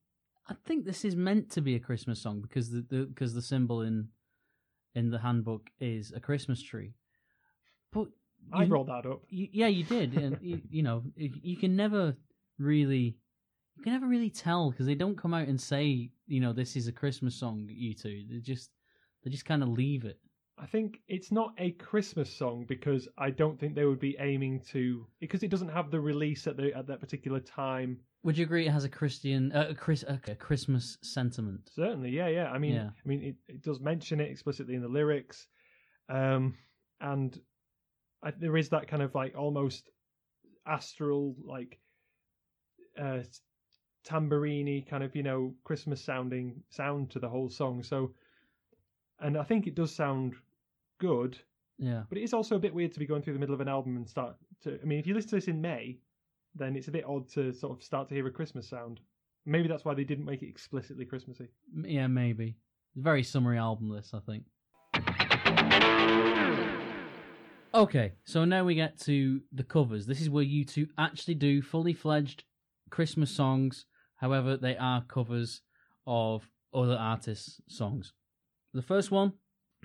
I 0.49 0.55
think 0.65 0.85
this 0.85 1.03
is 1.05 1.15
meant 1.15 1.51
to 1.51 1.61
be 1.61 1.75
a 1.75 1.79
Christmas 1.79 2.21
song 2.21 2.41
because 2.41 2.71
the, 2.71 2.81
the 2.89 3.05
because 3.05 3.33
the 3.33 3.41
symbol 3.41 3.81
in 3.81 4.09
in 4.93 5.09
the 5.11 5.19
handbook 5.19 5.69
is 5.79 6.11
a 6.15 6.19
Christmas 6.19 6.61
tree. 6.63 6.93
But 7.91 8.07
i 8.53 8.63
you- 8.63 8.69
brought 8.69 8.87
that 8.87 9.05
up. 9.05 9.21
you, 9.29 9.47
yeah, 9.51 9.67
you 9.67 9.83
did, 9.83 10.13
and 10.13 10.37
you, 10.41 10.61
you 10.69 10.83
know 10.83 11.03
you 11.15 11.57
can 11.57 11.75
never 11.75 12.15
really 12.57 13.17
you 13.75 13.83
can 13.83 13.93
never 13.93 14.07
really 14.07 14.29
tell 14.29 14.71
because 14.71 14.85
they 14.85 14.95
don't 14.95 15.17
come 15.17 15.33
out 15.33 15.47
and 15.47 15.59
say 15.59 16.11
you 16.27 16.39
know 16.39 16.53
this 16.53 16.75
is 16.75 16.87
a 16.87 16.91
Christmas 16.91 17.35
song. 17.35 17.67
U2, 17.69 18.29
they 18.29 18.39
just 18.39 18.71
they 19.23 19.31
just 19.31 19.45
kind 19.45 19.63
of 19.63 19.69
leave 19.69 20.05
it. 20.05 20.19
I 20.57 20.65
think 20.65 21.01
it's 21.09 21.31
not 21.31 21.53
a 21.57 21.71
Christmas 21.71 22.33
song 22.33 22.65
because 22.67 23.09
I 23.17 23.29
don't 23.29 23.59
think 23.59 23.75
they 23.75 23.83
would 23.83 23.99
be 23.99 24.15
aiming 24.19 24.61
to 24.71 25.05
because 25.19 25.43
it 25.43 25.49
doesn't 25.49 25.67
have 25.69 25.91
the 25.91 25.99
release 25.99 26.47
at 26.47 26.55
the 26.55 26.73
at 26.75 26.87
that 26.87 27.01
particular 27.01 27.39
time. 27.39 27.99
Would 28.23 28.37
you 28.37 28.45
agree 28.45 28.65
it 28.65 28.71
has 28.71 28.85
a 28.85 28.89
Christian 28.89 29.51
uh, 29.51 29.67
a 29.69 29.75
Chris 29.75 30.03
a, 30.03 30.17
Christmas 30.35 30.97
sentiment? 31.01 31.69
Certainly, 31.75 32.11
yeah, 32.11 32.27
yeah. 32.27 32.49
I 32.49 32.57
mean, 32.57 32.73
Yeah. 32.73 32.89
I 33.03 33.07
mean, 33.07 33.23
it, 33.23 33.35
it 33.47 33.61
does 33.63 33.81
mention 33.81 34.21
it 34.21 34.31
explicitly 34.31 34.75
in 34.75 34.81
the 34.81 34.87
lyrics, 34.87 35.47
um, 36.09 36.55
and 37.01 37.37
I, 38.23 38.31
there 38.31 38.55
is 38.55 38.69
that 38.69 38.87
kind 38.87 39.03
of 39.03 39.13
like 39.13 39.35
almost 39.37 39.89
astral, 40.65 41.35
like 41.43 41.77
uh, 42.99 43.19
tambourine 44.05 44.83
kind 44.89 45.03
of 45.03 45.15
you 45.15 45.23
know 45.23 45.53
Christmas 45.63 46.01
sounding 46.01 46.61
sound 46.69 47.09
to 47.11 47.19
the 47.19 47.27
whole 47.29 47.49
song. 47.49 47.83
So, 47.83 48.13
and 49.19 49.37
I 49.37 49.43
think 49.43 49.67
it 49.67 49.75
does 49.75 49.93
sound 49.93 50.35
good, 50.99 51.37
Yeah. 51.77 52.03
but 52.07 52.17
it 52.17 52.23
is 52.23 52.33
also 52.33 52.55
a 52.55 52.59
bit 52.59 52.73
weird 52.73 52.93
to 52.93 52.99
be 52.99 53.05
going 53.05 53.21
through 53.21 53.33
the 53.33 53.39
middle 53.39 53.55
of 53.55 53.61
an 53.61 53.67
album 53.67 53.97
and 53.97 54.07
start 54.07 54.35
to. 54.63 54.79
I 54.81 54.85
mean, 54.85 54.99
if 54.99 55.07
you 55.07 55.13
listen 55.13 55.31
to 55.31 55.35
this 55.35 55.47
in 55.47 55.59
May, 55.59 55.99
then 56.55 56.75
it's 56.75 56.87
a 56.87 56.91
bit 56.91 57.03
odd 57.05 57.27
to 57.33 57.51
sort 57.51 57.77
of 57.77 57.83
start 57.83 58.07
to 58.09 58.15
hear 58.15 58.25
a 58.27 58.31
Christmas 58.31 58.69
sound. 58.69 59.01
Maybe 59.45 59.67
that's 59.67 59.83
why 59.85 59.93
they 59.93 60.03
didn't 60.05 60.25
make 60.25 60.41
it 60.41 60.49
explicitly 60.49 61.05
Christmassy. 61.05 61.49
Yeah, 61.83 62.07
maybe. 62.07 62.55
It's 62.95 63.03
very 63.03 63.23
summery 63.23 63.57
album, 63.57 63.89
this, 63.89 64.11
I 64.13 64.19
think. 64.19 64.45
Okay, 67.73 68.13
so 68.23 68.45
now 68.45 68.63
we 68.63 68.73
get 68.73 68.97
to 69.01 69.41
the 69.51 69.63
covers. 69.63 70.05
This 70.05 70.21
is 70.21 70.29
where 70.29 70.45
U2 70.45 70.87
actually 70.97 71.35
do 71.35 71.61
fully 71.61 71.93
fledged 71.93 72.45
Christmas 72.89 73.29
songs. 73.29 73.85
However, 74.17 74.57
they 74.57 74.77
are 74.77 75.03
covers 75.03 75.61
of 76.07 76.49
other 76.73 76.95
artists' 76.95 77.61
songs. 77.67 78.13
The 78.73 78.81
first 78.81 79.11
one 79.11 79.33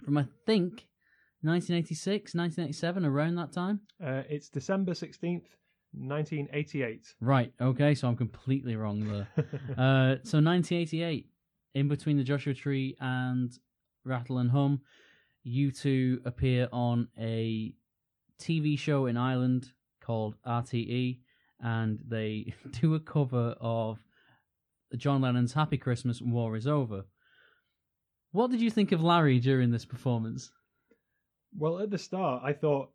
from, 0.04 0.18
I 0.18 0.26
think, 0.46 0.86
1986, 1.42 2.34
1987, 2.34 3.04
around 3.04 3.36
that 3.36 3.52
time. 3.52 3.80
Uh, 4.04 4.22
it's 4.28 4.48
December 4.48 4.92
16th, 4.92 5.46
1988. 5.92 7.14
Right, 7.20 7.52
okay, 7.60 7.94
so 7.94 8.08
I'm 8.08 8.16
completely 8.16 8.76
wrong 8.76 9.00
there. 9.08 9.28
Uh, 9.70 10.16
so 10.22 10.38
1988, 10.38 11.26
in 11.74 11.88
between 11.88 12.16
the 12.16 12.24
Joshua 12.24 12.52
Tree 12.52 12.96
and 13.00 13.52
Rattle 14.04 14.38
and 14.38 14.50
Hum, 14.50 14.80
U2 15.46 16.26
appear 16.26 16.68
on 16.72 17.08
a 17.18 17.72
TV 18.38 18.78
show 18.78 19.06
in 19.06 19.16
Ireland 19.16 19.70
called 20.00 20.34
RTE, 20.46 21.20
and 21.60 21.98
they 22.06 22.52
do 22.80 22.94
a 22.94 23.00
cover 23.00 23.54
of 23.60 23.98
John 24.96 25.20
Lennon's 25.22 25.52
"Happy 25.52 25.78
Christmas, 25.78 26.20
War 26.20 26.56
Is 26.56 26.66
Over." 26.66 27.04
What 28.32 28.50
did 28.50 28.60
you 28.60 28.70
think 28.70 28.92
of 28.92 29.02
Larry 29.02 29.38
during 29.40 29.70
this 29.70 29.84
performance? 29.84 30.50
well, 31.58 31.80
at 31.80 31.90
the 31.90 31.98
start, 31.98 32.42
I 32.44 32.52
thought, 32.52 32.90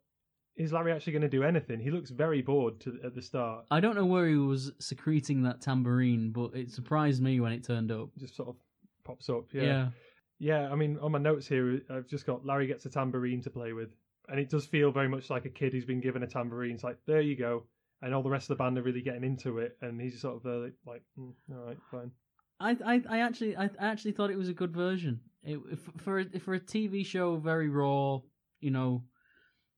is 0.56 0.72
Larry 0.72 0.90
actually 0.92 1.12
going 1.12 1.22
to 1.22 1.28
do 1.28 1.42
anything? 1.42 1.78
He 1.78 1.90
looks 1.90 2.08
very 2.08 2.40
bored 2.40 2.80
to, 2.80 2.98
at 3.04 3.14
the 3.14 3.20
start. 3.20 3.66
I 3.70 3.80
don't 3.80 3.94
know 3.94 4.06
where 4.06 4.26
he 4.26 4.36
was 4.36 4.72
secreting 4.80 5.42
that 5.42 5.60
tambourine, 5.60 6.30
but 6.32 6.54
it 6.54 6.70
surprised 6.70 7.22
me 7.22 7.38
when 7.40 7.52
it 7.52 7.64
turned 7.64 7.92
up. 7.92 8.08
Just 8.18 8.34
sort 8.34 8.48
of 8.48 8.56
pops 9.04 9.28
up. 9.28 9.52
Yeah, 9.52 9.62
Yeah. 9.62 9.88
yeah. 10.38 10.72
I 10.72 10.74
mean, 10.74 10.98
on 11.02 11.12
my 11.12 11.18
notes 11.18 11.46
here, 11.46 11.82
I've 11.90 12.06
just 12.08 12.24
got 12.24 12.46
Larry 12.46 12.66
gets 12.66 12.86
a 12.86 12.90
tambourine 12.90 13.42
to 13.42 13.50
play 13.50 13.74
with. 13.74 13.90
And 14.28 14.40
it 14.40 14.48
does 14.48 14.64
feel 14.64 14.90
very 14.90 15.08
much 15.08 15.28
like 15.28 15.44
a 15.44 15.50
kid 15.50 15.74
who's 15.74 15.84
been 15.84 16.00
given 16.00 16.22
a 16.22 16.26
tambourine. 16.26 16.76
It's 16.76 16.82
like, 16.84 16.96
there 17.06 17.20
you 17.20 17.36
go. 17.36 17.64
And 18.02 18.14
all 18.14 18.22
the 18.22 18.30
rest 18.30 18.50
of 18.50 18.56
the 18.56 18.62
band 18.62 18.78
are 18.78 18.82
really 18.82 19.00
getting 19.00 19.24
into 19.24 19.58
it. 19.58 19.76
And 19.80 20.00
he's 20.00 20.12
just 20.12 20.22
sort 20.22 20.36
of 20.36 20.42
there, 20.42 20.58
like, 20.58 20.74
like 20.86 21.02
mm, 21.18 21.32
all 21.50 21.64
right, 21.64 21.78
fine. 21.90 22.10
I, 22.60 22.76
I, 22.84 23.02
I 23.08 23.20
actually, 23.20 23.56
I 23.56 23.70
actually 23.78 24.12
thought 24.12 24.30
it 24.30 24.38
was 24.38 24.48
a 24.48 24.54
good 24.54 24.72
version. 24.72 25.20
It, 25.42 25.58
for 25.98 26.20
a, 26.20 26.38
for 26.38 26.54
a 26.54 26.60
TV 26.60 27.04
show, 27.04 27.36
very 27.36 27.68
raw, 27.68 28.20
you 28.60 28.70
know, 28.70 29.04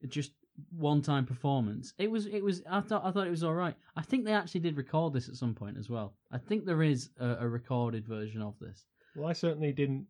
just 0.09 0.33
one 0.71 1.03
time 1.03 1.27
performance. 1.27 1.93
It 1.99 2.11
was, 2.11 2.27
it 2.27 2.43
was. 2.43 2.63
I 2.69 2.81
thought, 2.81 3.05
I 3.05 3.11
thought 3.11 3.27
it 3.27 3.31
was 3.31 3.45
all 3.45 3.55
right. 3.55 3.75
I 3.97 4.03
think 4.03 4.25
they 4.25 4.33
actually 4.33 4.61
did 4.61 4.77
record 4.77 5.13
this 5.13 5.29
at 5.29 5.37
some 5.37 5.55
point 5.55 5.77
as 5.77 5.89
well. 5.89 6.15
I 6.33 6.39
think 6.39 6.65
there 6.65 6.83
is 6.83 7.11
a, 7.21 7.37
a 7.41 7.49
recorded 7.49 8.07
version 8.07 8.43
of 8.43 8.55
this. 8.61 8.87
Well, 9.15 9.29
I 9.29 9.33
certainly 9.33 9.73
didn't 9.73 10.07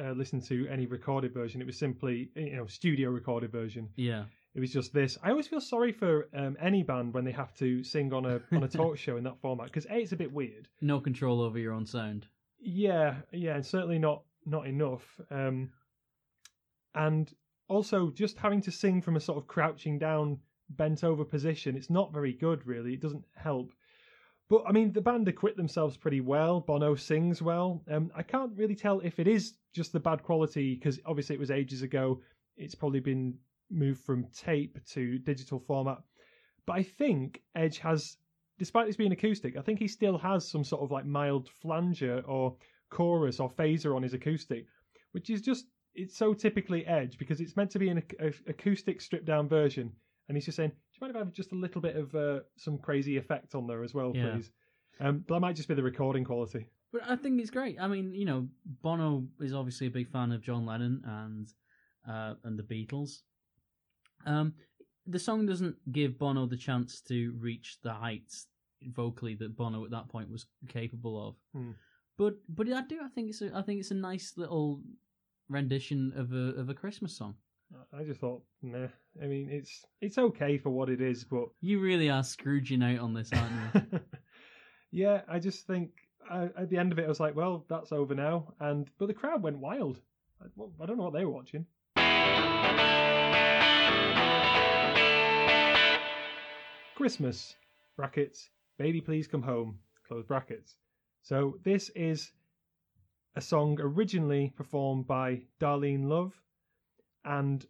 uh, 0.00 0.12
listen 0.12 0.40
to 0.42 0.66
any 0.68 0.86
recorded 0.86 1.32
version. 1.32 1.60
It 1.60 1.66
was 1.66 1.78
simply, 1.78 2.30
you 2.34 2.56
know, 2.56 2.66
studio 2.66 3.10
recorded 3.10 3.52
version. 3.52 3.88
Yeah, 3.96 4.24
It 4.56 4.60
was 4.60 4.72
just 4.72 4.94
this. 4.94 5.18
I 5.22 5.30
always 5.30 5.46
feel 5.46 5.60
sorry 5.60 5.92
for 5.92 6.30
um, 6.34 6.56
any 6.58 6.82
band 6.82 7.12
when 7.12 7.26
they 7.26 7.32
have 7.32 7.54
to 7.58 7.84
sing 7.84 8.14
on 8.14 8.24
a 8.24 8.40
on 8.52 8.64
a 8.64 8.68
talk 8.68 8.96
show 9.04 9.18
in 9.18 9.24
that 9.24 9.38
format 9.38 9.66
because 9.66 9.84
a 9.90 9.98
it's 9.98 10.12
a 10.12 10.16
bit 10.16 10.32
weird. 10.32 10.66
no 10.80 10.98
control 10.98 11.42
over 11.42 11.58
your 11.58 11.74
own 11.74 11.84
sound. 11.84 12.26
Yeah, 12.58 13.16
yeah, 13.32 13.56
and 13.56 13.66
certainly 13.66 13.98
not 13.98 14.22
not 14.46 14.66
enough. 14.66 15.20
Um, 15.30 15.72
and 16.94 17.30
also 17.68 18.08
just 18.08 18.38
having 18.38 18.62
to 18.62 18.70
sing 18.70 19.02
from 19.02 19.16
a 19.16 19.20
sort 19.20 19.36
of 19.36 19.46
crouching 19.46 19.98
down, 19.98 20.38
bent 20.70 21.04
over 21.04 21.22
position. 21.22 21.76
It's 21.76 21.90
not 21.90 22.14
very 22.14 22.32
good, 22.32 22.66
really. 22.66 22.94
It 22.94 23.02
doesn't 23.02 23.26
help. 23.36 23.72
But 24.48 24.62
I 24.66 24.72
mean, 24.72 24.90
the 24.90 25.02
band 25.02 25.28
acquit 25.28 25.58
themselves 25.58 25.98
pretty 25.98 26.22
well. 26.22 26.60
Bono 26.60 26.94
sings 26.94 27.42
well. 27.42 27.82
Um, 27.90 28.10
I 28.16 28.22
can't 28.22 28.56
really 28.56 28.74
tell 28.74 29.00
if 29.00 29.18
it 29.18 29.28
is 29.28 29.52
just 29.74 29.92
the 29.92 30.00
bad 30.00 30.22
quality 30.22 30.76
because 30.76 30.98
obviously 31.04 31.34
it 31.34 31.40
was 31.40 31.50
ages 31.50 31.82
ago. 31.82 32.22
It's 32.56 32.74
probably 32.74 33.00
been 33.00 33.36
moved 33.70 34.02
from 34.04 34.26
tape 34.34 34.78
to 34.92 35.18
digital 35.18 35.58
format. 35.58 35.98
But 36.66 36.74
I 36.74 36.82
think 36.82 37.42
Edge 37.54 37.78
has, 37.78 38.16
despite 38.58 38.86
this 38.86 38.96
being 38.96 39.12
acoustic, 39.12 39.56
I 39.56 39.62
think 39.62 39.78
he 39.78 39.88
still 39.88 40.18
has 40.18 40.48
some 40.48 40.64
sort 40.64 40.82
of 40.82 40.90
like 40.90 41.06
mild 41.06 41.48
flanger 41.62 42.20
or 42.26 42.56
chorus 42.90 43.40
or 43.40 43.50
phaser 43.50 43.94
on 43.94 44.02
his 44.02 44.14
acoustic, 44.14 44.66
which 45.12 45.30
is 45.30 45.40
just 45.42 45.66
it's 45.94 46.16
so 46.16 46.34
typically 46.34 46.84
Edge 46.86 47.18
because 47.18 47.40
it's 47.40 47.56
meant 47.56 47.70
to 47.70 47.78
be 47.78 47.88
an 47.88 48.02
acoustic 48.48 49.00
stripped 49.00 49.24
down 49.24 49.48
version, 49.48 49.90
and 50.28 50.36
he's 50.36 50.44
just 50.44 50.56
saying, 50.56 50.70
"Do 50.70 50.76
you 50.94 51.00
mind 51.00 51.10
if 51.10 51.16
I 51.16 51.18
have 51.20 51.32
just 51.32 51.52
a 51.52 51.56
little 51.56 51.80
bit 51.80 51.96
of 51.96 52.14
uh, 52.14 52.40
some 52.56 52.78
crazy 52.78 53.16
effect 53.16 53.54
on 53.54 53.66
there 53.66 53.82
as 53.82 53.94
well, 53.94 54.12
Yeah. 54.14 54.32
please?" 54.32 54.50
Um, 55.00 55.24
but 55.26 55.34
that 55.34 55.40
might 55.40 55.56
just 55.56 55.68
be 55.68 55.74
the 55.74 55.82
recording 55.82 56.24
quality. 56.24 56.66
But 56.92 57.02
I 57.08 57.16
think 57.16 57.40
it's 57.40 57.50
great. 57.50 57.76
I 57.80 57.86
mean, 57.88 58.14
you 58.14 58.24
know, 58.24 58.48
Bono 58.82 59.26
is 59.40 59.52
obviously 59.52 59.86
a 59.88 59.90
big 59.90 60.08
fan 60.08 60.32
of 60.32 60.40
John 60.42 60.64
Lennon 60.66 61.02
and 61.04 61.48
uh, 62.08 62.34
and 62.44 62.58
the 62.58 62.62
Beatles. 62.62 63.22
Um, 64.24 64.54
the 65.06 65.18
song 65.18 65.46
doesn't 65.46 65.76
give 65.92 66.18
Bono 66.18 66.46
the 66.46 66.56
chance 66.56 67.00
to 67.02 67.34
reach 67.38 67.78
the 67.82 67.92
heights 67.92 68.46
vocally 68.82 69.34
that 69.36 69.56
Bono 69.56 69.84
at 69.84 69.90
that 69.90 70.08
point 70.08 70.30
was 70.30 70.46
capable 70.68 71.28
of. 71.28 71.34
Hmm. 71.54 71.72
But 72.18 72.34
but 72.48 72.70
I 72.72 72.82
do. 72.82 73.00
I 73.04 73.08
think 73.08 73.30
it's 73.30 73.42
a, 73.42 73.54
I 73.54 73.62
think 73.62 73.80
it's 73.80 73.90
a 73.90 73.94
nice 73.94 74.34
little 74.36 74.80
rendition 75.48 76.12
of 76.16 76.32
a 76.32 76.60
of 76.60 76.68
a 76.70 76.74
Christmas 76.74 77.16
song. 77.16 77.34
I 77.92 78.04
just 78.04 78.20
thought, 78.20 78.42
nah. 78.62 78.86
I 79.22 79.26
mean, 79.26 79.48
it's 79.50 79.84
it's 80.00 80.18
okay 80.18 80.56
for 80.56 80.70
what 80.70 80.88
it 80.88 81.00
is, 81.00 81.24
but 81.24 81.48
You 81.60 81.80
really 81.80 82.08
are 82.10 82.22
Scrooging 82.22 82.82
out 82.82 83.00
on 83.00 83.12
this, 83.12 83.30
aren't 83.32 83.92
you? 83.92 84.00
yeah, 84.92 85.22
I 85.28 85.38
just 85.38 85.66
think 85.66 85.90
at 86.30 86.70
the 86.70 86.78
end 86.78 86.92
of 86.92 86.98
it, 86.98 87.04
I 87.04 87.08
was 87.08 87.20
like, 87.20 87.36
well, 87.36 87.64
that's 87.68 87.92
over 87.92 88.14
now. 88.14 88.54
And 88.60 88.88
but 88.98 89.06
the 89.06 89.14
crowd 89.14 89.42
went 89.42 89.58
wild. 89.58 90.00
I, 90.40 90.46
I 90.82 90.86
don't 90.86 90.96
know 90.96 91.04
what 91.04 91.12
they 91.12 91.24
were 91.24 91.32
watching. 91.32 91.66
Christmas 96.96 97.54
brackets. 97.94 98.48
Baby, 98.78 99.02
please 99.02 99.26
come 99.26 99.42
home. 99.42 99.78
Close 100.08 100.24
brackets. 100.24 100.76
So 101.22 101.58
this 101.62 101.90
is 101.90 102.32
a 103.36 103.40
song 103.42 103.76
originally 103.78 104.54
performed 104.56 105.06
by 105.06 105.42
Darlene 105.60 106.08
Love, 106.08 106.32
and 107.26 107.66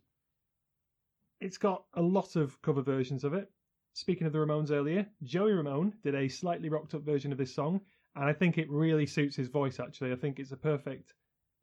it's 1.41 1.59
got 1.59 1.83
a 1.95 2.01
lot 2.01 2.37
of 2.37 2.63
cover 2.63 2.83
versions 2.83 3.25
of 3.25 3.35
it. 3.35 3.51
Speaking 3.95 4.29
of 4.29 4.33
the 4.33 4.39
Ramones 4.39 4.71
earlier, 4.71 5.05
Joey 5.25 5.55
Ramone 5.55 5.93
did 6.05 6.15
a 6.15 6.29
slightly 6.29 6.69
rocked 6.69 6.95
up 6.95 7.03
version 7.03 7.33
of 7.33 7.39
this 7.39 7.53
song, 7.53 7.81
and 8.15 8.27
I 8.27 8.33
think 8.33 8.59
it 8.59 8.71
really 8.71 9.07
suits 9.07 9.35
his 9.35 9.49
voice 9.49 9.81
actually. 9.81 10.13
I 10.13 10.17
think 10.17 10.39
it's 10.39 10.53
a 10.53 10.57
perfect 10.57 11.15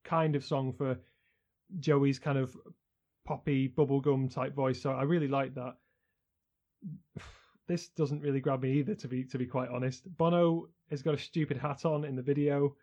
kind 0.03 0.35
of 0.35 0.43
song 0.43 0.73
for 0.73 0.97
Joey's 1.79 2.19
kind 2.19 2.37
of 2.37 2.57
poppy 3.25 3.69
bubblegum 3.69 4.33
type 4.33 4.53
voice. 4.53 4.81
So 4.81 4.91
I 4.91 5.03
really 5.03 5.29
like 5.29 5.55
that. 5.55 5.77
This 7.67 7.89
doesn't 7.89 8.21
really 8.21 8.41
grab 8.41 8.61
me 8.61 8.73
either 8.73 8.95
to 8.95 9.07
be 9.07 9.23
to 9.25 9.37
be 9.37 9.45
quite 9.45 9.69
honest. 9.69 10.03
Bono 10.17 10.67
has 10.89 11.01
got 11.01 11.13
a 11.13 11.17
stupid 11.17 11.57
hat 11.57 11.85
on 11.85 12.03
in 12.03 12.15
the 12.15 12.21
video. 12.21 12.75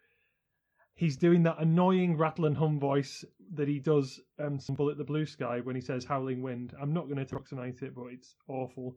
He's 0.94 1.16
doing 1.16 1.42
that 1.44 1.58
annoying 1.58 2.16
rattle 2.16 2.46
and 2.46 2.56
hum 2.56 2.78
voice 2.78 3.24
that 3.54 3.68
he 3.68 3.78
does 3.78 4.20
um 4.38 4.58
some 4.58 4.76
Bullet 4.76 4.98
the 4.98 5.04
Blue 5.04 5.26
Sky 5.26 5.60
when 5.60 5.74
he 5.74 5.82
says 5.82 6.04
howling 6.04 6.42
wind. 6.42 6.74
I'm 6.80 6.92
not 6.92 7.04
going 7.04 7.16
to 7.16 7.22
approximate 7.22 7.82
it, 7.82 7.94
but 7.94 8.06
it's 8.06 8.36
awful. 8.48 8.96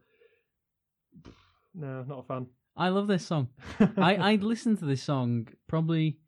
No, 1.76 2.04
not 2.04 2.20
a 2.20 2.24
fan. 2.24 2.46
I 2.78 2.90
love 2.90 3.08
this 3.08 3.26
song. 3.26 3.50
I 3.98 4.14
I 4.16 4.36
listened 4.36 4.78
to 4.78 4.86
this 4.86 5.02
song 5.02 5.48
probably 5.68 6.20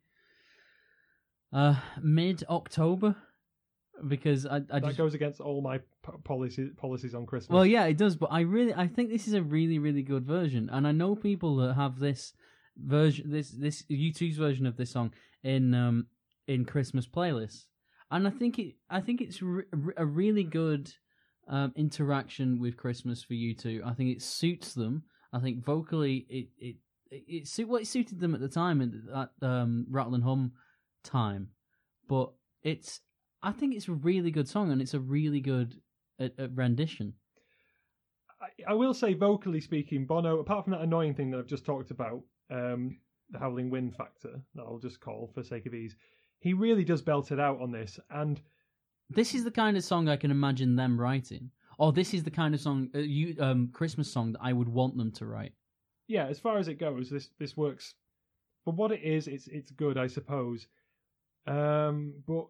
uh 1.52 1.76
mid 2.02 2.42
October 2.48 3.14
because 4.08 4.46
I 4.46 4.56
I 4.56 4.60
that 4.80 4.84
just 4.84 4.98
goes 4.98 5.14
against 5.14 5.40
all 5.40 5.60
my 5.62 5.80
policies 6.24 6.70
policies 6.76 7.14
on 7.14 7.26
Christmas. 7.26 7.54
well 7.54 7.66
yeah 7.66 7.84
it 7.84 7.96
does 7.96 8.16
but 8.16 8.30
I 8.32 8.40
really 8.40 8.74
I 8.74 8.86
think 8.86 9.10
this 9.10 9.26
is 9.26 9.34
a 9.34 9.42
really 9.42 9.78
really 9.78 10.02
good 10.02 10.24
version 10.26 10.68
and 10.70 10.86
I 10.86 10.92
know 10.92 11.14
people 11.16 11.56
that 11.56 11.74
have 11.74 11.98
this 11.98 12.34
version 12.76 13.30
this 13.30 13.50
this 13.50 13.82
U2's 13.90 14.36
version 14.36 14.66
of 14.66 14.76
this 14.76 14.90
song 14.90 15.12
in 15.42 15.74
um 15.74 16.06
in 16.46 16.64
Christmas 16.64 17.06
playlists 17.06 17.64
and 18.10 18.26
I 18.26 18.30
think 18.30 18.58
it 18.58 18.74
I 18.90 19.00
think 19.00 19.20
it's 19.20 19.40
re- 19.42 19.64
a 19.96 20.04
really 20.04 20.44
good 20.44 20.92
um 21.48 21.72
interaction 21.76 22.60
with 22.60 22.76
Christmas 22.76 23.22
for 23.22 23.34
U2 23.34 23.84
I 23.84 23.94
think 23.94 24.10
it 24.10 24.22
suits 24.22 24.74
them 24.74 25.04
I 25.32 25.40
think 25.40 25.64
vocally 25.64 26.26
it 26.28 26.48
it 26.58 26.76
it, 27.10 27.24
it 27.28 27.48
suit 27.48 27.68
well 27.68 27.80
it 27.80 27.86
suited 27.86 28.20
them 28.20 28.34
at 28.34 28.40
the 28.40 28.48
time 28.48 28.82
at 28.82 29.30
that 29.40 29.46
um 29.46 29.86
Rattle 29.90 30.14
and 30.14 30.24
Hum 30.24 30.52
time 31.02 31.48
but 32.08 32.32
it's 32.62 33.00
I 33.46 33.52
think 33.52 33.74
it's 33.76 33.86
a 33.86 33.92
really 33.92 34.32
good 34.32 34.48
song 34.48 34.72
and 34.72 34.82
it's 34.82 34.94
a 34.94 34.98
really 34.98 35.40
good 35.40 35.76
uh, 36.20 36.30
uh, 36.36 36.48
rendition. 36.52 37.14
I, 38.40 38.72
I 38.72 38.74
will 38.74 38.92
say, 38.92 39.14
vocally 39.14 39.60
speaking, 39.60 40.04
Bono, 40.04 40.40
apart 40.40 40.64
from 40.64 40.72
that 40.72 40.80
annoying 40.80 41.14
thing 41.14 41.30
that 41.30 41.38
I've 41.38 41.46
just 41.46 41.64
talked 41.64 41.92
about, 41.92 42.22
um, 42.50 42.98
the 43.30 43.38
howling 43.38 43.70
wind 43.70 43.94
factor, 43.94 44.40
that 44.56 44.62
I'll 44.62 44.80
just 44.80 45.00
call 45.00 45.30
for 45.32 45.44
sake 45.44 45.66
of 45.66 45.74
ease, 45.74 45.94
he 46.40 46.54
really 46.54 46.82
does 46.84 47.02
belt 47.02 47.30
it 47.30 47.38
out 47.38 47.60
on 47.60 47.70
this. 47.70 48.00
And 48.10 48.40
This 49.10 49.32
is 49.32 49.44
the 49.44 49.52
kind 49.52 49.76
of 49.76 49.84
song 49.84 50.08
I 50.08 50.16
can 50.16 50.32
imagine 50.32 50.74
them 50.74 51.00
writing. 51.00 51.50
oh, 51.78 51.92
this 51.92 52.14
is 52.14 52.24
the 52.24 52.32
kind 52.32 52.52
of 52.52 52.60
song, 52.60 52.90
uh, 52.96 52.98
you 52.98 53.36
um, 53.38 53.68
Christmas 53.72 54.10
song 54.12 54.32
that 54.32 54.42
I 54.42 54.52
would 54.52 54.68
want 54.68 54.96
them 54.96 55.12
to 55.12 55.24
write. 55.24 55.52
yeah, 56.08 56.26
as 56.26 56.40
far 56.40 56.58
as 56.58 56.66
it 56.66 56.80
goes, 56.80 57.10
this 57.10 57.30
this 57.38 57.56
works 57.56 57.94
for 58.64 58.72
what 58.74 58.90
it 58.90 59.02
is. 59.04 59.28
It's 59.28 59.46
it's 59.46 59.70
good, 59.70 59.96
I 59.96 60.08
suppose. 60.08 60.66
Um, 61.46 62.14
but 62.26 62.46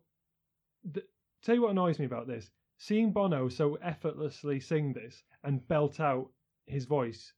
the, 0.93 1.03
tell 1.43 1.55
you 1.55 1.63
what 1.63 1.71
annoys 1.71 1.99
me 1.99 2.05
about 2.05 2.27
this: 2.27 2.51
seeing 2.79 3.13
Bono 3.13 3.49
so 3.49 3.77
effortlessly 3.77 4.61
sing 4.61 4.93
this 4.93 5.23
and 5.45 5.67
belt 5.69 6.01
out 6.01 6.29
his 6.67 6.85
voice 6.85 7.33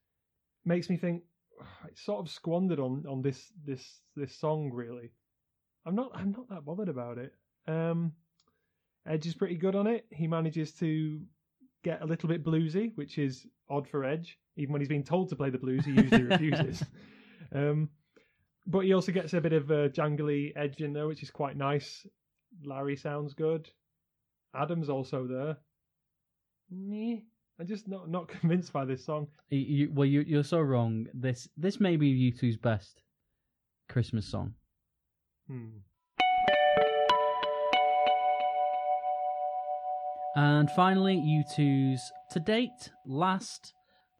makes 0.64 0.88
me 0.90 0.96
think 0.96 1.22
"Ah, 1.60 1.86
it's 1.88 2.02
sort 2.02 2.20
of 2.20 2.30
squandered 2.30 2.80
on 2.80 3.04
on 3.08 3.22
this 3.22 3.52
this 3.64 4.00
this 4.16 4.34
song. 4.34 4.70
Really, 4.72 5.10
I'm 5.86 5.94
not 5.94 6.10
I'm 6.14 6.32
not 6.32 6.48
that 6.48 6.64
bothered 6.64 6.88
about 6.88 7.18
it. 7.18 7.34
Um, 7.66 8.12
Edge 9.06 9.26
is 9.26 9.34
pretty 9.34 9.56
good 9.56 9.74
on 9.74 9.86
it. 9.86 10.06
He 10.10 10.26
manages 10.26 10.72
to 10.74 11.20
get 11.82 12.02
a 12.02 12.06
little 12.06 12.28
bit 12.28 12.44
bluesy, 12.44 12.92
which 12.96 13.18
is 13.18 13.46
odd 13.70 13.88
for 13.88 14.04
Edge. 14.04 14.38
Even 14.56 14.72
when 14.72 14.80
he's 14.80 14.88
being 14.88 15.04
told 15.04 15.28
to 15.30 15.36
play 15.36 15.50
the 15.50 15.58
blues, 15.58 15.84
he 15.84 15.92
usually 15.92 16.22
refuses. 16.24 16.82
Um, 17.54 17.88
but 18.66 18.80
he 18.80 18.92
also 18.92 19.12
gets 19.12 19.32
a 19.32 19.40
bit 19.40 19.54
of 19.54 19.70
a 19.70 19.88
jangly 19.88 20.52
edge 20.54 20.82
in 20.82 20.92
there, 20.92 21.06
which 21.06 21.22
is 21.22 21.30
quite 21.30 21.56
nice. 21.56 22.06
Larry 22.64 22.96
sounds 22.96 23.34
good. 23.34 23.68
Adam's 24.54 24.88
also 24.88 25.26
there. 25.26 25.56
Meh. 26.70 27.20
I'm 27.60 27.66
just 27.66 27.88
not 27.88 28.08
not 28.08 28.28
convinced 28.40 28.72
by 28.72 28.84
this 28.84 29.04
song. 29.04 29.28
You, 29.50 29.58
you, 29.58 29.92
well, 29.92 30.06
you, 30.06 30.20
you're 30.20 30.44
so 30.44 30.60
wrong. 30.60 31.06
This 31.12 31.48
this 31.56 31.80
may 31.80 31.96
be 31.96 32.32
U2's 32.32 32.56
best 32.56 33.02
Christmas 33.88 34.26
song. 34.26 34.54
Hmm. 35.48 35.78
And 40.36 40.70
finally, 40.70 41.16
U2's 41.16 42.12
to 42.30 42.38
date 42.38 42.90
last 43.04 43.72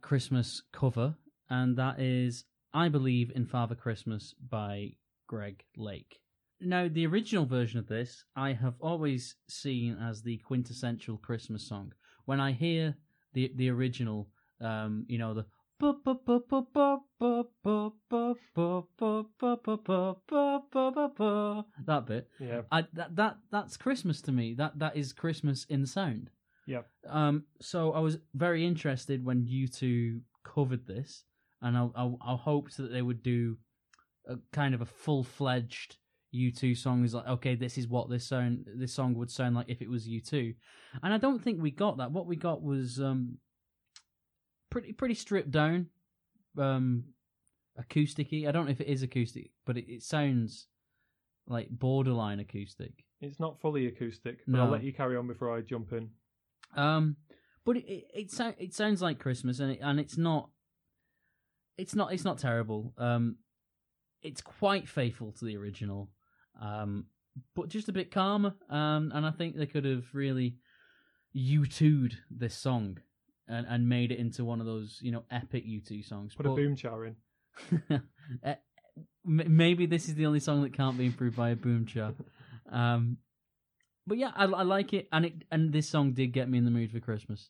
Christmas 0.02 0.62
cover, 0.72 1.14
and 1.48 1.76
that 1.76 2.00
is 2.00 2.44
I 2.74 2.88
Believe 2.88 3.30
in 3.36 3.46
Father 3.46 3.76
Christmas 3.76 4.34
by 4.50 4.94
Greg 5.28 5.62
Lake. 5.76 6.20
Now, 6.60 6.88
the 6.88 7.06
original 7.06 7.46
version 7.46 7.78
of 7.78 7.86
this 7.86 8.24
I 8.34 8.52
have 8.52 8.74
always 8.80 9.36
seen 9.48 9.96
as 10.02 10.22
the 10.22 10.38
quintessential 10.38 11.16
Christmas 11.18 11.68
song. 11.68 11.92
When 12.24 12.40
I 12.40 12.52
hear 12.52 12.96
the 13.32 13.52
the 13.54 13.70
original, 13.70 14.28
um, 14.60 15.04
you 15.08 15.18
know, 15.18 15.34
the 15.34 15.46
that 21.86 22.06
bit, 22.06 22.28
Yeah. 22.40 22.62
I, 22.72 22.84
that 22.94 23.14
that 23.14 23.38
that's 23.52 23.76
Christmas 23.76 24.20
to 24.22 24.32
me. 24.32 24.54
That 24.54 24.78
that 24.78 24.96
is 24.96 25.12
Christmas 25.12 25.64
in 25.66 25.86
sound. 25.86 26.30
Yep. 26.66 26.86
Um. 27.08 27.44
So 27.60 27.92
I 27.92 28.00
was 28.00 28.18
very 28.34 28.66
interested 28.66 29.24
when 29.24 29.46
U2 29.46 30.20
covered 30.42 30.86
this, 30.86 31.24
and 31.62 31.76
I 31.76 31.88
I, 31.94 32.12
I 32.20 32.36
hoped 32.36 32.76
that 32.78 32.90
they 32.90 33.02
would 33.02 33.22
do 33.22 33.56
a 34.26 34.36
kind 34.52 34.74
of 34.74 34.80
a 34.80 34.86
full 34.86 35.22
fledged 35.22 35.96
U2 36.34 36.76
song. 36.76 37.04
Is 37.04 37.14
like 37.14 37.26
okay, 37.26 37.54
this 37.54 37.78
is 37.78 37.88
what 37.88 38.10
this 38.10 38.26
sound 38.26 38.66
this 38.76 38.92
song 38.92 39.14
would 39.14 39.30
sound 39.30 39.54
like 39.54 39.68
if 39.68 39.80
it 39.82 39.90
was 39.90 40.06
U2, 40.08 40.54
and 41.02 41.14
I 41.14 41.18
don't 41.18 41.42
think 41.42 41.60
we 41.60 41.70
got 41.70 41.98
that. 41.98 42.12
What 42.12 42.26
we 42.26 42.36
got 42.36 42.62
was 42.62 43.00
um 43.00 43.38
pretty 44.70 44.92
pretty 44.92 45.14
stripped 45.14 45.50
down, 45.50 45.86
um 46.58 47.04
acousticy. 47.80 48.46
I 48.46 48.52
don't 48.52 48.66
know 48.66 48.72
if 48.72 48.80
it 48.80 48.88
is 48.88 49.02
acoustic, 49.02 49.50
but 49.64 49.76
it, 49.76 49.86
it 49.88 50.02
sounds 50.02 50.66
like 51.46 51.68
borderline 51.70 52.40
acoustic. 52.40 52.92
It's 53.20 53.40
not 53.40 53.60
fully 53.60 53.86
acoustic, 53.86 54.40
but 54.46 54.58
No. 54.58 54.64
I'll 54.64 54.70
let 54.70 54.84
you 54.84 54.92
carry 54.92 55.16
on 55.16 55.26
before 55.26 55.56
I 55.56 55.60
jump 55.62 55.92
in. 55.92 56.10
Um, 56.76 57.16
but 57.64 57.76
it 57.76 57.84
it, 57.88 58.04
it, 58.14 58.54
it 58.58 58.74
sounds 58.74 59.02
like 59.02 59.18
Christmas, 59.18 59.60
and 59.60 59.72
it, 59.72 59.80
and 59.82 59.98
it's 59.98 60.16
not. 60.18 60.50
It's 61.76 61.94
not. 61.94 62.12
It's 62.12 62.24
not 62.24 62.38
terrible. 62.38 62.92
Um, 62.98 63.36
it's 64.22 64.40
quite 64.40 64.88
faithful 64.88 65.32
to 65.32 65.44
the 65.44 65.56
original. 65.56 66.10
Um, 66.60 67.06
but 67.54 67.68
just 67.68 67.88
a 67.88 67.92
bit 67.92 68.10
calmer. 68.10 68.54
Um, 68.68 69.12
and 69.14 69.24
I 69.24 69.30
think 69.30 69.56
they 69.56 69.66
could 69.66 69.84
have 69.84 70.04
really 70.12 70.56
U2'd 71.36 72.18
this 72.30 72.54
song 72.54 72.98
and 73.48 73.66
and 73.68 73.88
made 73.88 74.12
it 74.12 74.18
into 74.18 74.44
one 74.44 74.60
of 74.60 74.66
those 74.66 74.98
you 75.02 75.12
know 75.12 75.24
epic 75.30 75.64
U2 75.66 76.04
songs. 76.04 76.34
Put 76.34 76.46
a 76.46 76.50
boom 76.50 76.76
char 76.76 77.06
in. 77.06 77.16
Eh, 78.44 78.56
maybe 79.24 79.86
this 79.86 80.06
is 80.06 80.14
the 80.14 80.26
only 80.26 80.38
song 80.38 80.62
that 80.62 80.74
can't 80.74 80.98
be 80.98 81.06
improved 81.06 81.34
by 81.34 81.48
a 81.48 81.56
boom 81.56 81.86
char. 81.86 82.12
Um, 82.70 83.16
but 84.06 84.18
yeah, 84.18 84.32
I, 84.36 84.44
I 84.44 84.62
like 84.64 84.92
it, 84.92 85.08
and 85.12 85.24
it 85.24 85.32
and 85.50 85.72
this 85.72 85.88
song 85.88 86.12
did 86.12 86.32
get 86.32 86.48
me 86.48 86.58
in 86.58 86.66
the 86.66 86.70
mood 86.70 86.90
for 86.90 87.00
Christmas. 87.00 87.48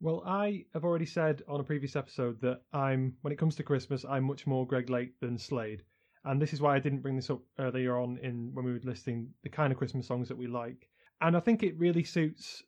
Well, 0.00 0.24
I 0.26 0.64
have 0.74 0.82
already 0.84 1.06
said 1.06 1.42
on 1.46 1.60
a 1.60 1.64
previous 1.64 1.94
episode 1.94 2.40
that 2.40 2.62
I'm, 2.72 3.14
when 3.20 3.32
it 3.32 3.38
comes 3.38 3.54
to 3.56 3.62
Christmas, 3.62 4.04
I'm 4.04 4.24
much 4.24 4.48
more 4.48 4.66
Greg 4.66 4.90
Lake 4.90 5.12
than 5.20 5.38
Slade. 5.38 5.84
And 6.24 6.40
this 6.40 6.52
is 6.52 6.60
why 6.60 6.76
I 6.76 6.78
didn't 6.78 7.00
bring 7.00 7.16
this 7.16 7.30
up 7.30 7.40
earlier 7.58 7.98
on 7.98 8.18
in 8.22 8.50
when 8.52 8.64
we 8.64 8.72
were 8.72 8.80
listing 8.84 9.28
the 9.42 9.48
kind 9.48 9.72
of 9.72 9.78
Christmas 9.78 10.06
songs 10.06 10.28
that 10.28 10.38
we 10.38 10.46
like. 10.46 10.88
And 11.20 11.36
I 11.36 11.40
think 11.40 11.62
it 11.62 11.78
really 11.78 12.04
suits, 12.04 12.62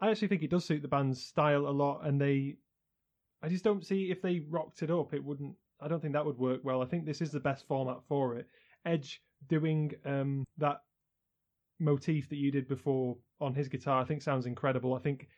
I 0.00 0.10
actually 0.10 0.28
think 0.28 0.42
it 0.42 0.50
does 0.50 0.64
suit 0.64 0.82
the 0.82 0.88
band's 0.88 1.22
style 1.22 1.66
a 1.66 1.70
lot. 1.70 2.02
And 2.04 2.20
they, 2.20 2.56
I 3.42 3.48
just 3.48 3.64
don't 3.64 3.86
see 3.86 4.10
if 4.10 4.20
they 4.20 4.42
rocked 4.48 4.82
it 4.82 4.90
up, 4.90 5.14
it 5.14 5.24
wouldn't, 5.24 5.54
I 5.80 5.88
don't 5.88 6.00
think 6.00 6.12
that 6.12 6.26
would 6.26 6.38
work 6.38 6.60
well. 6.62 6.82
I 6.82 6.86
think 6.86 7.06
this 7.06 7.22
is 7.22 7.30
the 7.30 7.40
best 7.40 7.66
format 7.66 7.98
for 8.06 8.36
it. 8.36 8.46
Edge 8.84 9.22
doing 9.48 9.92
um, 10.04 10.44
that 10.58 10.82
motif 11.78 12.28
that 12.28 12.36
you 12.36 12.50
did 12.50 12.68
before 12.68 13.16
on 13.40 13.54
his 13.54 13.68
guitar, 13.68 14.02
I 14.02 14.04
think 14.04 14.20
sounds 14.20 14.44
incredible. 14.44 14.94
I 14.94 14.98
think 14.98 15.28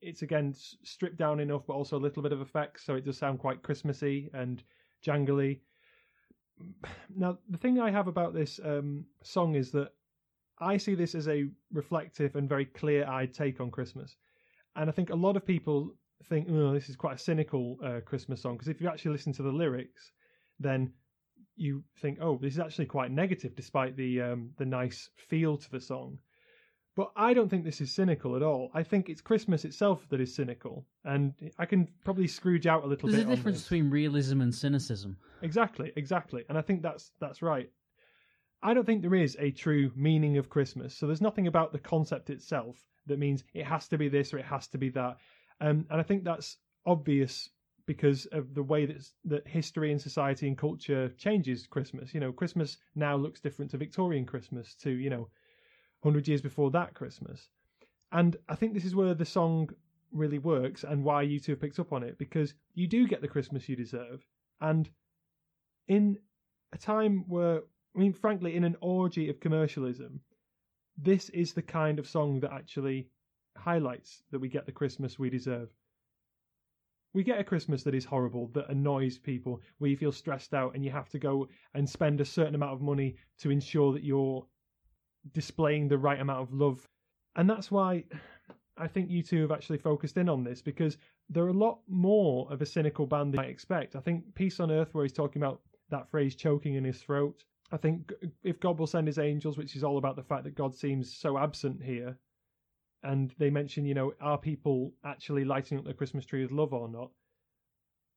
it's 0.00 0.22
again 0.22 0.54
stripped 0.82 1.16
down 1.16 1.40
enough, 1.40 1.62
but 1.66 1.74
also 1.74 1.96
a 1.96 2.00
little 2.00 2.22
bit 2.22 2.32
of 2.32 2.40
effects, 2.40 2.84
so 2.84 2.96
it 2.96 3.04
does 3.04 3.16
sound 3.16 3.38
quite 3.38 3.62
Christmassy 3.62 4.28
and 4.34 4.62
jangly. 5.06 5.60
Now, 7.14 7.38
the 7.48 7.58
thing 7.58 7.80
I 7.80 7.90
have 7.90 8.08
about 8.08 8.34
this 8.34 8.60
um, 8.64 9.04
song 9.22 9.54
is 9.54 9.70
that 9.72 9.92
I 10.58 10.76
see 10.76 10.94
this 10.94 11.14
as 11.14 11.28
a 11.28 11.48
reflective 11.72 12.36
and 12.36 12.48
very 12.48 12.66
clear-eyed 12.66 13.34
take 13.34 13.60
on 13.60 13.70
Christmas, 13.70 14.16
and 14.76 14.88
I 14.88 14.92
think 14.92 15.10
a 15.10 15.14
lot 15.14 15.36
of 15.36 15.44
people 15.44 15.94
think, 16.28 16.48
"Oh, 16.48 16.72
this 16.72 16.88
is 16.88 16.96
quite 16.96 17.16
a 17.16 17.18
cynical 17.18 17.78
uh, 17.82 18.00
Christmas 18.00 18.40
song." 18.40 18.54
Because 18.54 18.68
if 18.68 18.80
you 18.80 18.88
actually 18.88 19.12
listen 19.12 19.32
to 19.34 19.42
the 19.42 19.52
lyrics, 19.52 20.12
then 20.60 20.92
you 21.56 21.82
think, 22.00 22.18
"Oh, 22.20 22.38
this 22.38 22.54
is 22.54 22.60
actually 22.60 22.86
quite 22.86 23.10
negative," 23.10 23.54
despite 23.56 23.96
the 23.96 24.20
um, 24.22 24.50
the 24.56 24.66
nice 24.66 25.10
feel 25.16 25.56
to 25.56 25.70
the 25.70 25.80
song. 25.80 26.18
But 26.94 27.10
I 27.16 27.32
don't 27.32 27.48
think 27.48 27.64
this 27.64 27.80
is 27.80 27.90
cynical 27.90 28.36
at 28.36 28.42
all. 28.42 28.70
I 28.74 28.82
think 28.82 29.08
it's 29.08 29.22
Christmas 29.22 29.64
itself 29.64 30.06
that 30.10 30.20
is 30.20 30.34
cynical, 30.34 30.84
and 31.04 31.32
I 31.58 31.64
can 31.64 31.88
probably 32.04 32.26
scrooge 32.26 32.66
out 32.66 32.84
a 32.84 32.86
little 32.86 33.08
bit. 33.08 33.16
There's 33.16 33.26
a 33.26 33.34
difference 33.34 33.62
between 33.62 33.88
realism 33.88 34.42
and 34.42 34.54
cynicism. 34.54 35.16
Exactly, 35.40 35.92
exactly, 35.96 36.44
and 36.48 36.58
I 36.58 36.60
think 36.60 36.82
that's 36.82 37.12
that's 37.18 37.40
right. 37.40 37.70
I 38.62 38.74
don't 38.74 38.84
think 38.84 39.02
there 39.02 39.14
is 39.14 39.36
a 39.40 39.50
true 39.50 39.90
meaning 39.96 40.36
of 40.36 40.48
Christmas. 40.48 40.94
So 40.94 41.06
there's 41.06 41.20
nothing 41.20 41.46
about 41.46 41.72
the 41.72 41.78
concept 41.78 42.30
itself 42.30 42.76
that 43.06 43.18
means 43.18 43.42
it 43.54 43.64
has 43.64 43.88
to 43.88 43.98
be 43.98 44.08
this 44.08 44.32
or 44.32 44.38
it 44.38 44.44
has 44.44 44.68
to 44.68 44.78
be 44.78 44.88
that. 44.90 45.16
Um, 45.60 45.86
and 45.90 46.00
I 46.00 46.02
think 46.02 46.22
that's 46.22 46.58
obvious 46.86 47.50
because 47.86 48.26
of 48.26 48.54
the 48.54 48.62
way 48.62 48.86
that 48.86 49.04
that 49.24 49.48
history 49.48 49.90
and 49.90 50.00
society 50.00 50.46
and 50.46 50.56
culture 50.56 51.08
changes 51.18 51.66
Christmas. 51.66 52.14
You 52.14 52.20
know, 52.20 52.32
Christmas 52.32 52.78
now 52.94 53.16
looks 53.16 53.40
different 53.40 53.70
to 53.72 53.76
Victorian 53.78 54.24
Christmas 54.24 54.74
to 54.76 54.90
you 54.90 55.10
know, 55.10 55.28
hundred 56.02 56.28
years 56.28 56.42
before 56.42 56.70
that 56.72 56.94
Christmas. 56.94 57.48
And 58.12 58.36
I 58.48 58.54
think 58.54 58.74
this 58.74 58.84
is 58.84 58.94
where 58.94 59.14
the 59.14 59.24
song 59.24 59.70
really 60.12 60.38
works 60.38 60.84
and 60.84 61.02
why 61.02 61.24
U2 61.24 61.46
have 61.48 61.60
picked 61.60 61.78
up 61.78 61.92
on 61.92 62.02
it 62.02 62.18
because 62.18 62.54
you 62.74 62.86
do 62.86 63.08
get 63.08 63.22
the 63.22 63.28
Christmas 63.28 63.68
you 63.68 63.76
deserve. 63.76 64.26
And 64.60 64.88
in 65.88 66.18
a 66.72 66.78
time 66.78 67.24
where, 67.28 67.62
I 67.96 67.98
mean, 67.98 68.12
frankly, 68.12 68.54
in 68.54 68.64
an 68.64 68.76
orgy 68.80 69.30
of 69.30 69.40
commercialism, 69.40 70.20
this 70.98 71.30
is 71.30 71.52
the 71.52 71.62
kind 71.62 71.98
of 71.98 72.06
song 72.06 72.40
that 72.40 72.52
actually 72.52 73.08
highlights 73.56 74.22
that 74.30 74.40
we 74.40 74.48
get 74.48 74.66
the 74.66 74.72
Christmas 74.72 75.18
we 75.18 75.30
deserve. 75.30 75.70
We 77.14 77.22
get 77.22 77.40
a 77.40 77.44
Christmas 77.44 77.82
that 77.82 77.94
is 77.94 78.04
horrible, 78.04 78.48
that 78.54 78.70
annoys 78.70 79.18
people, 79.18 79.60
where 79.78 79.90
you 79.90 79.96
feel 79.96 80.12
stressed 80.12 80.54
out 80.54 80.74
and 80.74 80.84
you 80.84 80.90
have 80.90 81.10
to 81.10 81.18
go 81.18 81.48
and 81.74 81.88
spend 81.88 82.20
a 82.20 82.24
certain 82.24 82.54
amount 82.54 82.72
of 82.72 82.80
money 82.80 83.16
to 83.38 83.50
ensure 83.50 83.92
that 83.92 84.04
you're 84.04 84.46
displaying 85.32 85.88
the 85.88 85.98
right 85.98 86.20
amount 86.20 86.42
of 86.42 86.52
love. 86.52 86.86
And 87.36 87.48
that's 87.48 87.70
why 87.70 88.04
I 88.76 88.88
think 88.88 89.10
U2 89.10 89.42
have 89.42 89.52
actually 89.52 89.78
focused 89.78 90.16
in 90.16 90.28
on 90.28 90.44
this 90.44 90.62
because 90.62 90.96
they're 91.28 91.48
a 91.48 91.52
lot 91.52 91.80
more 91.88 92.50
of 92.52 92.62
a 92.62 92.66
cynical 92.66 93.06
band 93.06 93.34
than 93.34 93.40
I 93.40 93.46
expect. 93.46 93.96
I 93.96 94.00
think 94.00 94.34
Peace 94.34 94.60
on 94.60 94.70
Earth, 94.70 94.92
where 94.92 95.04
he's 95.04 95.12
talking 95.12 95.42
about 95.42 95.60
that 95.90 96.10
phrase 96.10 96.34
choking 96.34 96.74
in 96.74 96.84
his 96.84 97.00
throat. 97.00 97.44
I 97.70 97.76
think 97.76 98.12
if 98.42 98.60
God 98.60 98.78
will 98.78 98.86
send 98.86 99.06
his 99.06 99.18
angels, 99.18 99.56
which 99.56 99.76
is 99.76 99.84
all 99.84 99.98
about 99.98 100.16
the 100.16 100.22
fact 100.22 100.44
that 100.44 100.54
God 100.54 100.74
seems 100.74 101.14
so 101.14 101.38
absent 101.38 101.82
here, 101.82 102.16
and 103.02 103.34
they 103.38 103.50
mention, 103.50 103.84
you 103.84 103.94
know, 103.94 104.12
are 104.20 104.38
people 104.38 104.92
actually 105.04 105.44
lighting 105.44 105.78
up 105.78 105.84
the 105.84 105.94
Christmas 105.94 106.24
tree 106.24 106.42
with 106.42 106.52
love 106.52 106.72
or 106.72 106.88
not? 106.88 107.10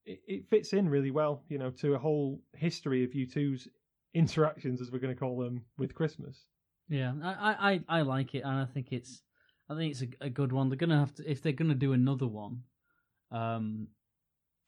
It, 0.05 0.21
it 0.27 0.49
fits 0.49 0.73
in 0.73 0.89
really 0.89 1.11
well, 1.11 1.41
you 1.49 1.57
know, 1.57 1.71
to 1.71 1.95
a 1.95 1.99
whole 1.99 2.41
history 2.55 3.03
of 3.03 3.11
U2's 3.11 3.67
interactions, 4.13 4.81
as 4.81 4.91
we're 4.91 4.99
going 4.99 5.13
to 5.13 5.19
call 5.19 5.37
them, 5.39 5.63
with 5.77 5.95
Christmas. 5.95 6.45
Yeah, 6.89 7.13
I, 7.23 7.81
I, 7.89 7.99
I 7.99 8.01
like 8.01 8.35
it, 8.35 8.43
and 8.43 8.59
I 8.59 8.65
think 8.65 8.91
it's 8.91 9.21
I 9.69 9.75
think 9.75 9.91
it's 9.91 10.01
a, 10.03 10.25
a 10.25 10.29
good 10.29 10.51
one. 10.51 10.69
They're 10.69 10.77
gonna 10.77 10.99
have 10.99 11.13
to 11.15 11.29
if 11.29 11.41
they're 11.41 11.51
gonna 11.51 11.75
do 11.75 11.93
another 11.93 12.27
one. 12.27 12.61
Um, 13.31 13.87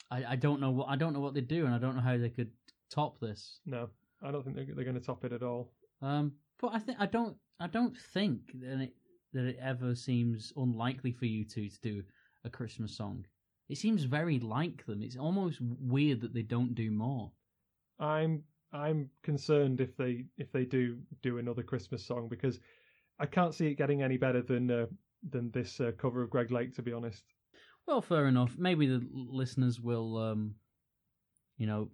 I, 0.10 0.24
I 0.30 0.36
don't 0.36 0.62
know 0.62 0.72
what 0.72 0.90
I 0.90 0.96
don't 0.96 1.14
know 1.14 1.20
what 1.20 1.34
they 1.34 1.42
do, 1.42 1.66
and 1.66 1.76
I 1.76 1.78
don't 1.78 1.96
know 1.96 2.02
how 2.02 2.18
they 2.18 2.30
could 2.30 2.52
top 2.90 3.20
this. 3.20 3.60
No, 3.66 3.90
I 4.22 4.32
don't 4.32 4.44
think 4.44 4.56
they're, 4.56 4.66
they're 4.66 4.84
going 4.84 5.00
to 5.00 5.06
top 5.06 5.26
it 5.26 5.34
at 5.34 5.44
all. 5.44 5.72
Um, 6.02 6.34
but 6.60 6.74
I 6.74 6.80
think 6.80 6.98
I 7.00 7.06
don't 7.06 7.36
I 7.60 7.68
don't 7.68 7.98
think 8.14 8.42
that 8.62 8.82
it 8.82 8.94
that 9.34 9.46
it 9.46 9.60
ever 9.62 9.96
seems 9.96 10.54
unlikely 10.56 11.12
for 11.12 11.26
U2 11.26 11.54
to 11.54 11.82
do 11.82 12.04
a 12.46 12.50
Christmas 12.50 12.96
song. 12.96 13.26
It 13.70 13.78
seems 13.78 14.04
very 14.04 14.40
like 14.40 14.86
them. 14.86 15.02
It's 15.02 15.18
almost 15.18 15.60
weird 15.62 16.22
that 16.22 16.34
they 16.34 16.42
don't 16.42 16.74
do 16.74 16.90
more. 16.90 17.32
I'm 18.00 18.44
I'm 18.74 19.10
concerned 19.24 19.82
if 19.82 19.96
they 19.98 20.26
if 20.38 20.52
they 20.52 20.66
do 20.66 20.98
do 21.22 21.38
another 21.38 21.64
Christmas 21.64 22.06
song 22.06 22.28
because 22.30 22.60
I 23.20 23.26
can't 23.26 23.54
see 23.54 23.68
it 23.68 23.76
getting 23.76 24.04
any 24.04 24.18
better 24.18 24.42
than 24.42 24.70
uh, 24.70 24.86
than 25.30 25.52
this 25.52 25.80
uh, 25.80 25.92
cover 25.98 26.22
of 26.22 26.30
Greg 26.30 26.52
Lake. 26.52 26.76
To 26.76 26.82
be 26.82 26.94
honest, 26.94 27.24
Well, 27.88 28.02
fair 28.02 28.28
enough. 28.28 28.56
Maybe 28.58 28.88
the 28.88 29.06
listeners 29.12 29.80
will, 29.80 30.18
um, 30.18 30.56
you 31.58 31.68
know, 31.68 31.90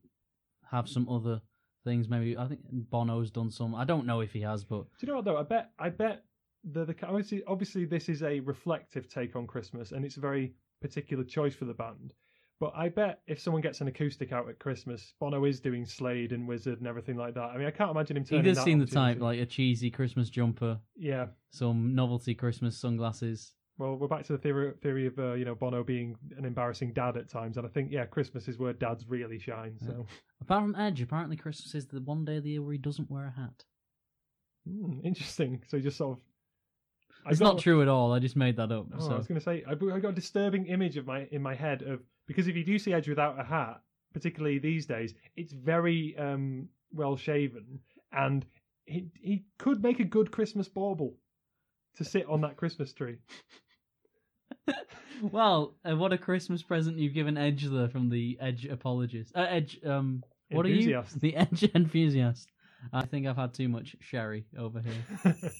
have 0.71 0.89
some 0.89 1.07
other 1.07 1.41
things. 1.83 2.09
Maybe 2.09 2.37
I 2.37 2.47
think 2.47 2.61
Bono's 2.71 3.31
done 3.31 3.51
some. 3.51 3.75
I 3.75 3.85
don't 3.85 4.05
know 4.05 4.21
if 4.21 4.33
he 4.33 4.41
has, 4.41 4.63
but 4.63 4.85
do 4.99 5.05
you 5.05 5.07
know 5.07 5.15
what 5.17 5.25
though? 5.25 5.37
I 5.37 5.43
bet 5.43 5.71
I 5.79 5.89
bet 5.89 6.23
the 6.63 6.85
the 6.85 6.95
obviously 7.05 7.43
obviously 7.47 7.85
this 7.85 8.09
is 8.09 8.23
a 8.23 8.39
reflective 8.39 9.07
take 9.07 9.35
on 9.35 9.45
Christmas 9.47 9.91
and 9.91 10.03
it's 10.05 10.17
a 10.17 10.21
very 10.21 10.53
particular 10.81 11.23
choice 11.23 11.55
for 11.55 11.65
the 11.65 11.73
band. 11.73 12.13
But 12.59 12.73
I 12.75 12.89
bet 12.89 13.21
if 13.27 13.39
someone 13.39 13.61
gets 13.61 13.81
an 13.81 13.87
acoustic 13.87 14.31
out 14.31 14.47
at 14.47 14.59
Christmas, 14.59 15.13
Bono 15.19 15.43
is 15.45 15.59
doing 15.59 15.85
Slade 15.85 16.31
and 16.31 16.47
Wizzard 16.47 16.79
and 16.79 16.87
everything 16.87 17.17
like 17.17 17.33
that. 17.33 17.49
I 17.53 17.57
mean, 17.57 17.67
I 17.67 17.71
can't 17.71 17.91
imagine 17.91 18.17
him 18.17 18.25
he 18.25 18.41
does 18.41 18.63
seem 18.63 18.79
the 18.79 18.85
type, 18.85 19.19
like 19.19 19.39
a 19.39 19.45
cheesy 19.45 19.89
Christmas 19.89 20.29
jumper, 20.29 20.79
yeah. 20.95 21.27
some 21.51 21.93
novelty 21.93 22.33
Christmas 22.33 22.77
sunglasses. 22.77 23.53
Well, 23.77 23.95
we're 23.95 24.07
back 24.07 24.23
to 24.25 24.33
the 24.33 24.37
theory 24.37 24.71
theory 24.81 25.07
of 25.07 25.17
uh, 25.17 25.33
you 25.33 25.45
know 25.45 25.55
Bono 25.55 25.83
being 25.83 26.15
an 26.37 26.45
embarrassing 26.45 26.93
dad 26.93 27.17
at 27.17 27.27
times, 27.27 27.57
and 27.57 27.65
I 27.65 27.69
think 27.69 27.91
yeah, 27.91 28.05
Christmas 28.05 28.47
is 28.47 28.59
where 28.59 28.71
dads 28.71 29.05
really 29.09 29.39
shine. 29.39 29.77
So 29.83 30.05
Apart 30.41 30.63
from 30.63 30.75
Edge, 30.75 31.01
apparently 31.01 31.35
Christmas 31.35 31.73
is 31.73 31.87
the 31.87 32.01
one 32.01 32.23
day 32.23 32.37
of 32.37 32.43
the 32.43 32.51
year 32.51 32.61
where 32.61 32.73
he 32.73 32.77
doesn't 32.77 33.09
wear 33.09 33.25
a 33.25 33.31
hat. 33.31 33.63
Hmm, 34.67 34.99
interesting. 35.03 35.63
So 35.67 35.77
he 35.77 35.83
just 35.83 35.97
sort 35.97 36.17
of. 36.17 36.23
It's 37.29 37.39
got- 37.39 37.53
not 37.53 37.61
true 37.61 37.81
at 37.81 37.87
all. 37.87 38.13
I 38.13 38.19
just 38.19 38.35
made 38.35 38.57
that 38.57 38.71
up. 38.71 38.87
Oh, 38.97 39.09
I 39.11 39.17
was 39.17 39.27
going 39.27 39.39
to 39.39 39.43
say 39.43 39.63
I, 39.67 39.71
I 39.71 39.99
got 39.99 40.09
a 40.09 40.13
disturbing 40.13 40.67
image 40.67 40.97
of 40.97 41.07
my 41.07 41.27
in 41.31 41.41
my 41.41 41.55
head 41.55 41.81
of 41.81 42.01
because 42.27 42.47
if 42.47 42.55
you 42.55 42.63
do 42.63 42.79
see 42.79 42.93
Edge 42.93 43.09
without 43.09 43.39
a 43.39 43.43
hat, 43.43 43.81
particularly 44.13 44.59
these 44.59 44.85
days, 44.85 45.13
it's 45.35 45.53
very 45.53 46.15
um, 46.17 46.67
well 46.93 47.15
shaven, 47.15 47.79
and 48.11 48.45
he 48.85 49.07
he 49.19 49.45
could 49.57 49.81
make 49.81 49.99
a 49.99 50.05
good 50.05 50.31
Christmas 50.31 50.67
bauble 50.67 51.15
to 51.97 52.03
sit 52.03 52.27
on 52.27 52.41
that 52.41 52.57
Christmas 52.57 52.93
tree. 52.93 53.17
well, 55.21 55.75
uh, 55.85 55.95
what 55.95 56.13
a 56.13 56.17
Christmas 56.17 56.63
present 56.63 56.97
you've 56.97 57.13
given 57.13 57.37
Edge 57.37 57.65
there 57.65 57.89
from 57.89 58.09
the 58.09 58.37
Edge 58.39 58.65
apologist. 58.65 59.31
Uh, 59.35 59.45
Edge, 59.49 59.79
um, 59.85 60.23
what 60.51 60.65
Enthusiast. 60.65 61.11
are 61.11 61.25
you? 61.25 61.31
The 61.31 61.35
Edge 61.37 61.71
enthusiast. 61.75 62.49
I 62.91 63.05
think 63.05 63.27
I've 63.27 63.37
had 63.37 63.53
too 63.53 63.69
much 63.69 63.95
sherry 64.01 64.45
over 64.57 64.81
here. 64.81 65.35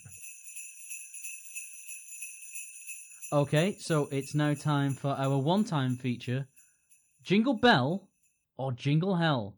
Okay, 3.34 3.76
so 3.80 4.08
it's 4.12 4.36
now 4.36 4.54
time 4.54 4.94
for 4.94 5.08
our 5.08 5.40
one-time 5.40 5.96
feature: 5.96 6.46
Jingle 7.24 7.56
Bell 7.56 8.10
or 8.58 8.72
Jingle 8.72 9.16
Hell. 9.16 9.56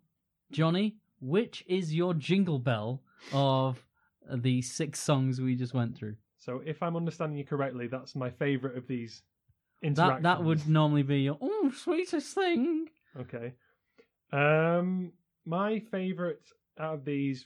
Jonny, 0.51 0.97
which 1.19 1.63
is 1.67 1.93
your 1.93 2.13
Jingle 2.13 2.59
Bell 2.59 3.01
of 3.33 3.83
the 4.31 4.61
six 4.61 4.99
songs 4.99 5.41
we 5.41 5.55
just 5.55 5.73
went 5.73 5.97
through? 5.97 6.15
so 6.45 6.61
if 6.63 6.83
I'm 6.83 6.95
understanding 6.95 7.39
you 7.39 7.43
correctly, 7.43 7.87
that's 7.87 8.15
my 8.15 8.29
favourite 8.29 8.77
of 8.77 8.87
these 8.87 9.23
That 9.81 10.21
that 10.21 10.43
would 10.43 10.67
normally 10.67 11.01
be 11.01 11.21
your 11.21 11.37
oh 11.41 11.71
sweetest 11.75 12.35
thing. 12.35 12.87
Okay. 13.19 13.53
Um, 14.31 15.11
my 15.45 15.79
favourite 15.79 16.45
out 16.79 16.93
of 16.93 17.05
these. 17.05 17.45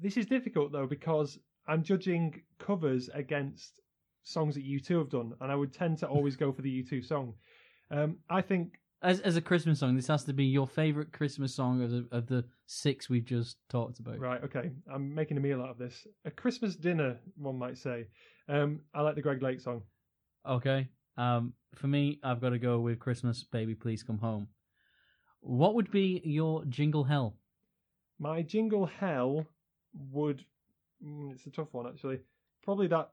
This 0.00 0.16
is 0.16 0.26
difficult 0.26 0.70
though 0.70 0.86
because 0.86 1.38
I'm 1.66 1.82
judging 1.82 2.42
covers 2.58 3.10
against 3.12 3.80
songs 4.22 4.54
that 4.54 4.64
U2 4.64 4.98
have 4.98 5.10
done, 5.10 5.34
and 5.40 5.50
I 5.50 5.56
would 5.56 5.72
tend 5.72 5.98
to 5.98 6.06
always 6.06 6.36
go 6.36 6.52
for 6.52 6.62
the 6.62 6.70
U 6.70 6.84
two 6.84 7.02
song. 7.02 7.34
Um, 7.90 8.18
I 8.30 8.42
think 8.42 8.78
As 9.04 9.20
as 9.20 9.36
a 9.36 9.42
Christmas 9.42 9.80
song, 9.80 9.96
this 9.96 10.06
has 10.06 10.24
to 10.24 10.32
be 10.32 10.46
your 10.46 10.66
favorite 10.66 11.12
Christmas 11.12 11.54
song 11.54 11.82
of 11.82 11.90
the 11.90 12.06
of 12.10 12.26
the 12.26 12.42
six 12.66 13.10
we've 13.10 13.24
just 13.24 13.58
talked 13.68 13.98
about. 13.98 14.18
right. 14.18 14.42
Okay, 14.42 14.70
I'm 14.90 15.14
making 15.14 15.36
a 15.36 15.40
meal 15.40 15.60
out 15.60 15.68
of 15.68 15.78
this. 15.78 16.06
A 16.24 16.30
Christmas 16.30 16.74
dinner, 16.74 17.18
one 17.36 17.58
might 17.58 17.76
say. 17.76 18.06
Um, 18.48 18.80
I 18.94 19.02
like 19.02 19.14
the 19.14 19.20
Greg 19.22 19.42
Lake 19.42 19.60
song. 19.60 19.82
Okay. 20.48 20.88
Um, 21.18 21.52
for 21.74 21.86
me, 21.86 22.18
I've 22.22 22.40
got 22.40 22.50
to 22.50 22.58
go 22.58 22.80
with 22.80 22.98
Christmas, 22.98 23.44
baby, 23.44 23.74
please 23.74 24.02
come 24.02 24.18
home. 24.18 24.48
What 25.40 25.74
would 25.74 25.90
be 25.90 26.22
your 26.24 26.64
jingle 26.64 27.04
hell? 27.04 27.36
My 28.18 28.40
jingle 28.40 28.86
hell 28.86 29.46
would. 30.12 30.44
Mm, 31.06 31.32
it's 31.32 31.46
a 31.46 31.50
tough 31.50 31.68
one 31.72 31.86
actually. 31.86 32.20
Probably 32.62 32.86
that 32.86 33.10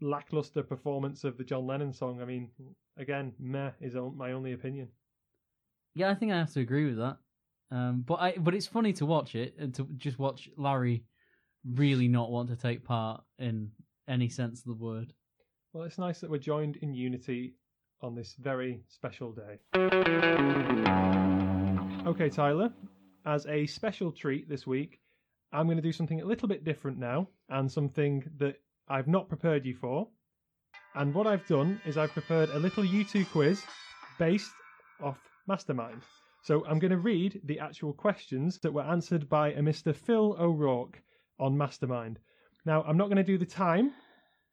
lackluster 0.00 0.62
performance 0.62 1.24
of 1.24 1.36
the 1.36 1.44
John 1.44 1.66
Lennon 1.66 1.92
song. 1.92 2.22
I 2.22 2.24
mean, 2.24 2.48
again, 2.96 3.34
meh 3.38 3.72
is 3.80 3.94
my 3.94 4.32
only 4.32 4.52
opinion. 4.52 4.88
Yeah, 5.94 6.10
I 6.10 6.14
think 6.14 6.32
I 6.32 6.38
have 6.38 6.52
to 6.54 6.60
agree 6.60 6.86
with 6.86 6.96
that. 6.98 7.18
Um, 7.70 8.04
but 8.06 8.20
I 8.20 8.34
but 8.38 8.54
it's 8.54 8.66
funny 8.66 8.92
to 8.94 9.06
watch 9.06 9.34
it 9.34 9.54
and 9.58 9.74
to 9.74 9.88
just 9.96 10.18
watch 10.18 10.48
Larry 10.56 11.04
really 11.64 12.08
not 12.08 12.30
want 12.30 12.48
to 12.50 12.56
take 12.56 12.84
part 12.84 13.22
in 13.38 13.70
any 14.08 14.28
sense 14.28 14.60
of 14.60 14.66
the 14.66 14.84
word. 14.84 15.12
Well, 15.72 15.84
it's 15.84 15.98
nice 15.98 16.20
that 16.20 16.30
we're 16.30 16.38
joined 16.38 16.76
in 16.76 16.94
unity 16.94 17.54
on 18.00 18.14
this 18.14 18.34
very 18.38 18.82
special 18.88 19.32
day. 19.32 19.58
Okay, 22.06 22.28
Tyler, 22.28 22.70
as 23.24 23.46
a 23.46 23.66
special 23.66 24.12
treat 24.12 24.48
this 24.48 24.66
week, 24.66 25.00
I'm 25.52 25.66
going 25.66 25.78
to 25.78 25.82
do 25.82 25.92
something 25.92 26.20
a 26.20 26.24
little 26.24 26.48
bit 26.48 26.64
different 26.64 26.98
now 26.98 27.28
and 27.48 27.70
something 27.70 28.22
that 28.38 28.60
I've 28.88 29.08
not 29.08 29.28
prepared 29.28 29.64
you 29.64 29.74
for. 29.74 30.08
And 30.94 31.14
what 31.14 31.26
I've 31.26 31.46
done 31.46 31.80
is 31.86 31.96
I've 31.96 32.12
prepared 32.12 32.50
a 32.50 32.58
little 32.58 32.84
U2 32.84 33.26
quiz 33.30 33.62
based 34.18 34.52
off 35.02 35.18
Mastermind. 35.46 36.02
So 36.42 36.64
I'm 36.66 36.78
going 36.78 36.90
to 36.90 36.98
read 36.98 37.40
the 37.44 37.58
actual 37.58 37.92
questions 37.92 38.58
that 38.58 38.72
were 38.72 38.82
answered 38.82 39.28
by 39.28 39.52
a 39.52 39.60
Mr. 39.60 39.94
Phil 39.94 40.36
O'Rourke 40.38 41.02
on 41.38 41.56
Mastermind. 41.56 42.18
Now, 42.66 42.82
I'm 42.82 42.96
not 42.96 43.06
going 43.06 43.16
to 43.16 43.22
do 43.24 43.38
the 43.38 43.46
time, 43.46 43.92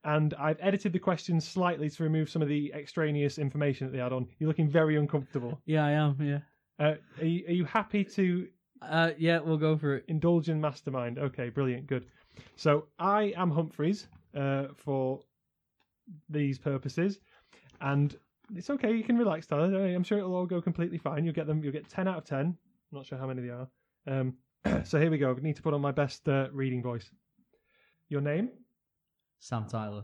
and 0.04 0.34
I've 0.36 0.58
edited 0.62 0.94
the 0.94 1.00
questions 1.00 1.48
slightly 1.48 1.90
to 1.90 2.04
remove 2.04 2.30
some 2.30 2.42
of 2.42 2.48
the 2.48 2.72
extraneous 2.74 3.38
information 3.38 3.88
that 3.88 3.94
they 3.94 4.02
had 4.02 4.14
on. 4.14 4.28
You're 4.40 4.48
looking 4.48 4.70
very 4.70 4.98
uncomfortable. 4.98 5.60
Yeah, 5.66 5.86
I 5.86 5.92
am. 5.92 6.18
Yeah. 6.22 6.40
Uh, 6.80 6.96
are, 7.20 7.26
you, 7.26 7.46
are 7.48 7.54
you 7.54 7.66
happy 7.66 8.04
to 8.06 8.48
Uh, 8.82 9.12
yeah, 9.18 9.40
we'll 9.40 9.58
go 9.58 9.78
for 9.78 9.98
it. 9.98 10.06
indulge 10.08 10.50
in 10.50 10.60
Mastermind? 10.60 11.20
Okay, 11.20 11.50
brilliant, 11.50 11.88
good. 11.88 12.06
So 12.56 12.88
I 12.98 13.34
am 13.38 13.52
Humphrys 13.52 14.08
uh, 14.36 14.68
for 14.76 15.20
these 16.30 16.58
purposes, 16.58 17.20
and 17.82 18.18
it's 18.56 18.70
okay. 18.70 18.94
You 18.94 19.04
can 19.04 19.18
relax, 19.18 19.48
Tyler. 19.48 19.86
I'm 19.96 20.04
sure 20.04 20.18
it'll 20.18 20.36
all 20.36 20.46
go 20.46 20.62
completely 20.62 20.98
fine. 20.98 21.24
You'll 21.26 21.34
get 21.34 21.48
them. 21.48 21.64
You'll 21.64 21.74
get 21.74 21.90
ten 21.90 22.08
out 22.08 22.18
of 22.18 22.26
ten. 22.26 22.46
I'm 22.48 22.98
not 22.98 23.06
sure 23.06 23.18
how 23.18 23.28
many 23.28 23.42
they 23.42 23.50
are. 23.50 23.68
Um, 24.08 24.34
so 24.84 25.00
here 25.00 25.12
we 25.12 25.18
go. 25.18 25.36
I 25.36 25.42
need 25.42 25.56
to 25.56 25.62
put 25.62 25.74
on 25.74 25.82
my 25.82 25.92
best 25.92 26.28
uh, 26.28 26.48
reading 26.52 26.82
voice. 26.84 27.10
Your 28.10 28.22
name 28.22 28.50
Sam 29.40 29.66
Tyler. 29.68 30.04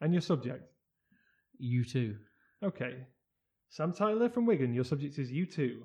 and 0.00 0.12
your 0.12 0.20
subject. 0.22 0.70
U2. 1.62 2.16
Okay. 2.62 2.96
Sam 3.70 3.92
Tyler 3.92 4.28
from 4.28 4.46
Wigan, 4.46 4.74
your 4.74 4.84
subject 4.84 5.18
is 5.18 5.30
U2. 5.30 5.78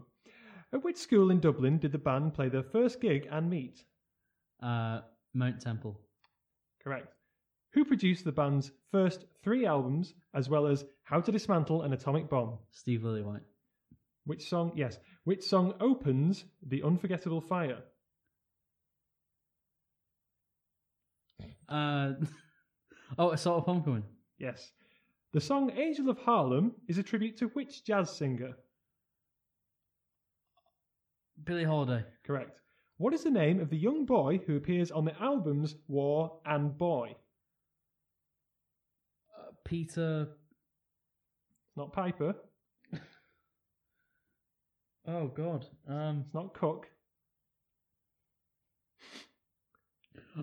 At 0.73 0.83
which 0.83 0.97
school 0.97 1.31
in 1.31 1.39
Dublin 1.39 1.79
did 1.79 1.91
the 1.91 1.97
band 1.97 2.33
play 2.33 2.49
their 2.49 2.63
first 2.63 3.01
gig 3.01 3.27
and 3.31 3.49
meet? 3.49 3.83
Uh, 4.61 5.01
Mount 5.33 5.61
Temple. 5.61 5.99
Correct. 6.83 7.13
Who 7.73 7.85
produced 7.85 8.25
the 8.25 8.31
band's 8.31 8.71
first 8.91 9.25
three 9.43 9.65
albums, 9.65 10.13
as 10.33 10.49
well 10.49 10.67
as 10.67 10.85
How 11.03 11.21
to 11.21 11.31
Dismantle 11.31 11.83
an 11.83 11.93
Atomic 11.93 12.29
Bomb? 12.29 12.57
Steve 12.71 13.01
Lillywhite. 13.01 13.43
Which 14.25 14.47
song, 14.49 14.73
yes, 14.75 14.99
which 15.23 15.43
song 15.43 15.73
opens 15.79 16.45
The 16.67 16.83
Unforgettable 16.83 17.41
Fire? 17.41 17.79
Uh, 21.69 22.13
oh, 23.17 23.31
a 23.31 23.37
sort 23.37 23.57
of 23.57 23.65
homecoming. 23.65 24.03
Yes. 24.37 24.71
The 25.31 25.41
song 25.41 25.71
Angel 25.77 26.09
of 26.09 26.17
Harlem 26.17 26.73
is 26.89 26.97
a 26.97 27.03
tribute 27.03 27.37
to 27.37 27.47
which 27.47 27.85
jazz 27.85 28.09
singer? 28.09 28.51
Billie 31.43 31.63
Holiday. 31.63 32.03
Correct. 32.23 32.59
What 32.97 33.13
is 33.13 33.23
the 33.23 33.31
name 33.31 33.59
of 33.61 33.69
the 33.69 33.77
young 33.77 34.05
boy 34.05 34.41
who 34.45 34.57
appears 34.57 34.91
on 34.91 35.05
the 35.05 35.19
albums 35.21 35.75
War 35.87 36.39
and 36.45 36.77
Boy? 36.77 37.15
Peter. 39.71 40.27
It's 41.69 41.77
not 41.77 41.93
Piper. 41.93 42.35
Oh 45.07 45.27
God. 45.29 45.65
Um, 45.87 46.23
It's 46.25 46.33
not 46.33 46.53
Cook. 46.53 46.87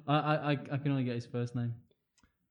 I, 0.07 0.17
I 0.17 0.51
I 0.53 0.77
can 0.79 0.93
only 0.93 1.05
get 1.05 1.15
his 1.15 1.27
first 1.27 1.55
name. 1.55 1.75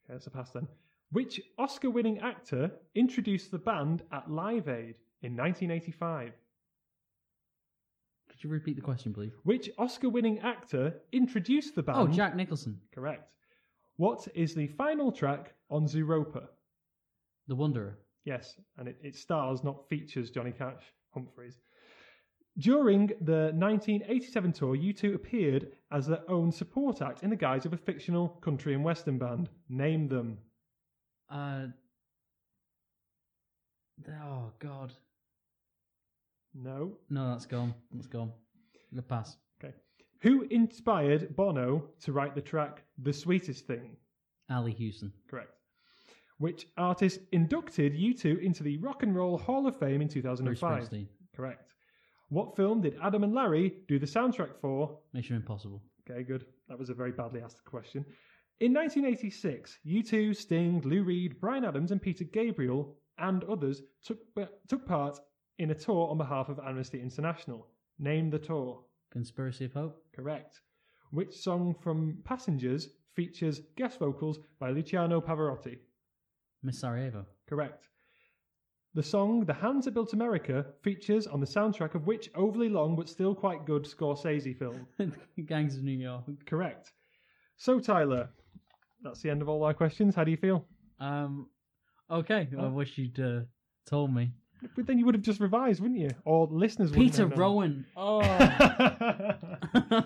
Okay, 0.06 0.14
that's 0.14 0.28
a 0.28 0.30
pass 0.30 0.52
then. 0.52 0.68
Which 1.12 1.42
Oscar 1.58 1.90
winning 1.90 2.20
actor 2.20 2.72
introduced 2.94 3.50
the 3.50 3.58
band 3.58 4.04
at 4.12 4.30
Live 4.30 4.68
Aid 4.68 4.96
in 5.24 5.36
1985? 5.36 6.32
Could 8.30 8.44
you 8.44 8.52
repeat 8.52 8.76
the 8.76 8.84
question, 8.84 9.16
please? 9.16 9.34
Which 9.44 9.72
Oscar 9.80 10.10
winning 10.10 10.40
actor 10.40 10.94
introduced 11.12 11.74
the 11.74 11.82
band? 11.82 11.98
Oh, 11.98 12.08
Jack 12.08 12.36
Nicholson, 12.36 12.80
Correct. 12.94 13.32
What 13.96 14.28
is 14.36 14.54
the 14.54 14.68
final 14.68 15.12
track 15.12 15.56
on 15.72 15.88
Zooropa? 15.88 16.48
The 17.48 17.56
Wanderer. 17.56 17.98
Yes, 18.26 18.56
and 18.78 18.88
it, 18.88 18.98
it 19.02 19.16
stars, 19.16 19.64
not 19.64 19.88
features, 19.88 20.30
Johnny 20.30 20.52
Cash 20.52 20.84
Humphrys. 21.16 21.56
During 22.58 23.08
the 23.22 23.52
1987 23.54 24.52
tour, 24.52 24.76
U2 24.76 25.14
appeared 25.14 25.72
as 25.92 26.08
their 26.08 26.30
own 26.30 26.52
support 26.52 27.02
act 27.02 27.22
in 27.24 27.30
the 27.30 27.36
guise 27.36 27.66
of 27.66 27.74
a 27.74 27.78
fictional 27.78 28.30
country 28.30 28.74
and 28.74 28.84
western 28.84 29.18
band. 29.20 29.50
Name 29.70 30.08
them. 30.08 30.40
Uh. 31.30 31.68
Oh 34.10 34.52
God. 34.60 34.92
No. 36.56 36.98
No, 37.10 37.30
that's 37.30 37.46
gone. 37.46 37.74
That's 37.92 38.08
gone. 38.08 38.32
The 38.92 39.04
pass. 39.04 39.38
Okay. 39.64 39.74
Who 40.22 40.48
inspired 40.50 41.36
Bono 41.36 41.90
to 42.02 42.12
write 42.12 42.34
the 42.34 42.42
track 42.42 42.84
The 42.98 43.14
Sweetest 43.14 43.68
Thing? 43.68 43.98
Ali 44.50 44.72
Hewson. 44.72 45.14
Correct. 45.30 45.52
Which 46.40 46.68
artist 46.78 47.22
inducted 47.32 47.94
U2 47.94 48.42
into 48.42 48.64
the 48.64 48.78
Rock 48.78 49.04
and 49.04 49.16
Roll 49.16 49.38
Hall 49.38 49.66
of 49.68 49.78
Fame 49.80 50.02
in 50.02 50.08
Bruce 50.08 50.14
2005? 50.14 50.84
Springsteen. 50.84 51.08
Correct. 51.36 51.74
What 52.30 52.56
film 52.56 52.82
did 52.82 52.98
Adam 53.02 53.24
and 53.24 53.34
Larry 53.34 53.78
do 53.88 53.98
the 53.98 54.06
soundtrack 54.06 54.60
for? 54.60 55.00
Mission 55.14 55.36
Impossible. 55.36 55.82
Okay, 56.10 56.24
good. 56.24 56.46
That 56.70 56.78
was 56.78 56.90
a 56.90 56.94
very 56.94 57.12
badly 57.12 57.42
asked 57.42 57.64
question. 57.66 58.06
In 58.60 58.74
1986, 58.74 59.80
U2, 59.86 60.36
Sting, 60.36 60.82
Lou 60.84 61.04
Reed, 61.04 61.40
Bryan 61.40 61.66
Adams, 61.66 61.92
and 61.92 62.02
Peter 62.02 62.24
Gabriel 62.24 62.96
and 63.18 63.44
others 63.46 63.82
took, 64.04 64.20
took 64.68 64.86
part 64.86 65.20
in 65.60 65.72
a 65.72 65.76
tour 65.76 66.10
on 66.10 66.18
behalf 66.18 66.50
of 66.50 66.60
Amnesty 66.60 67.02
International. 67.02 67.68
Name 68.00 68.30
the 68.30 68.40
tour. 68.40 68.84
Conspiracy 69.12 69.66
of 69.66 69.74
Hope. 69.74 70.04
Correct. 70.16 70.62
Which 71.12 71.34
song 71.34 71.76
from 71.82 72.18
Passengers 72.26 72.90
features 73.16 73.62
guest 73.76 74.00
vocals 74.00 74.40
by 74.60 74.72
Luciano 74.72 75.22
Pavarotti? 75.22 75.78
Miss 76.64 76.80
Sarajevo. 76.80 77.26
Correct. 77.48 77.88
The 78.94 79.04
song 79.04 79.46
The 79.46 79.54
Hands 79.54 79.86
That 79.86 79.94
Built 79.94 80.14
America 80.14 80.66
features 80.82 81.28
on 81.28 81.40
the 81.40 81.46
soundtrack 81.46 81.94
of 81.94 82.08
which 82.08 82.30
overly 82.34 82.68
long 82.68 82.96
but 82.96 83.08
still 83.08 83.36
quite 83.36 83.66
good 83.66 83.84
Scorsese 83.84 84.58
film? 84.58 84.88
Gangs 85.46 85.78
of 85.78 85.84
New 85.84 85.92
York. 85.92 86.24
Correct. 86.46 86.92
So, 87.58 87.80
Tyler, 87.80 88.30
that's 89.04 89.22
the 89.22 89.30
end 89.30 89.42
of 89.42 89.50
all 89.50 89.64
our 89.64 89.74
questions. 89.74 90.16
How 90.16 90.24
do 90.24 90.32
you 90.32 90.38
feel? 90.38 90.66
Um. 91.00 91.48
Okay. 92.10 92.48
I 92.60 92.68
wish 92.68 92.98
you'd 92.98 93.20
uh, 93.20 93.42
told 93.86 94.14
me. 94.14 94.32
But 94.76 94.88
then 94.88 94.98
you 94.98 95.06
would 95.06 95.14
have 95.14 95.24
just 95.24 95.40
revised, 95.40 95.82
wouldn't 95.82 96.00
you? 96.00 96.10
Or 96.26 96.48
listeners 96.50 96.90
wouldn't 96.90 97.12
Peter. 97.12 97.28
Rowan. 97.28 97.86
Oh. 97.96 98.22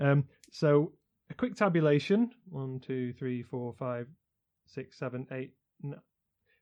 um, 0.00 0.24
so, 0.52 0.92
a 1.30 1.34
quick 1.34 1.54
tabulation. 1.54 2.30
One, 2.50 2.80
two, 2.80 3.14
three, 3.14 3.42
four, 3.42 3.72
five, 3.78 4.08
six, 4.66 4.98
seven, 4.98 5.26
eight. 5.32 5.52
No. 5.82 5.98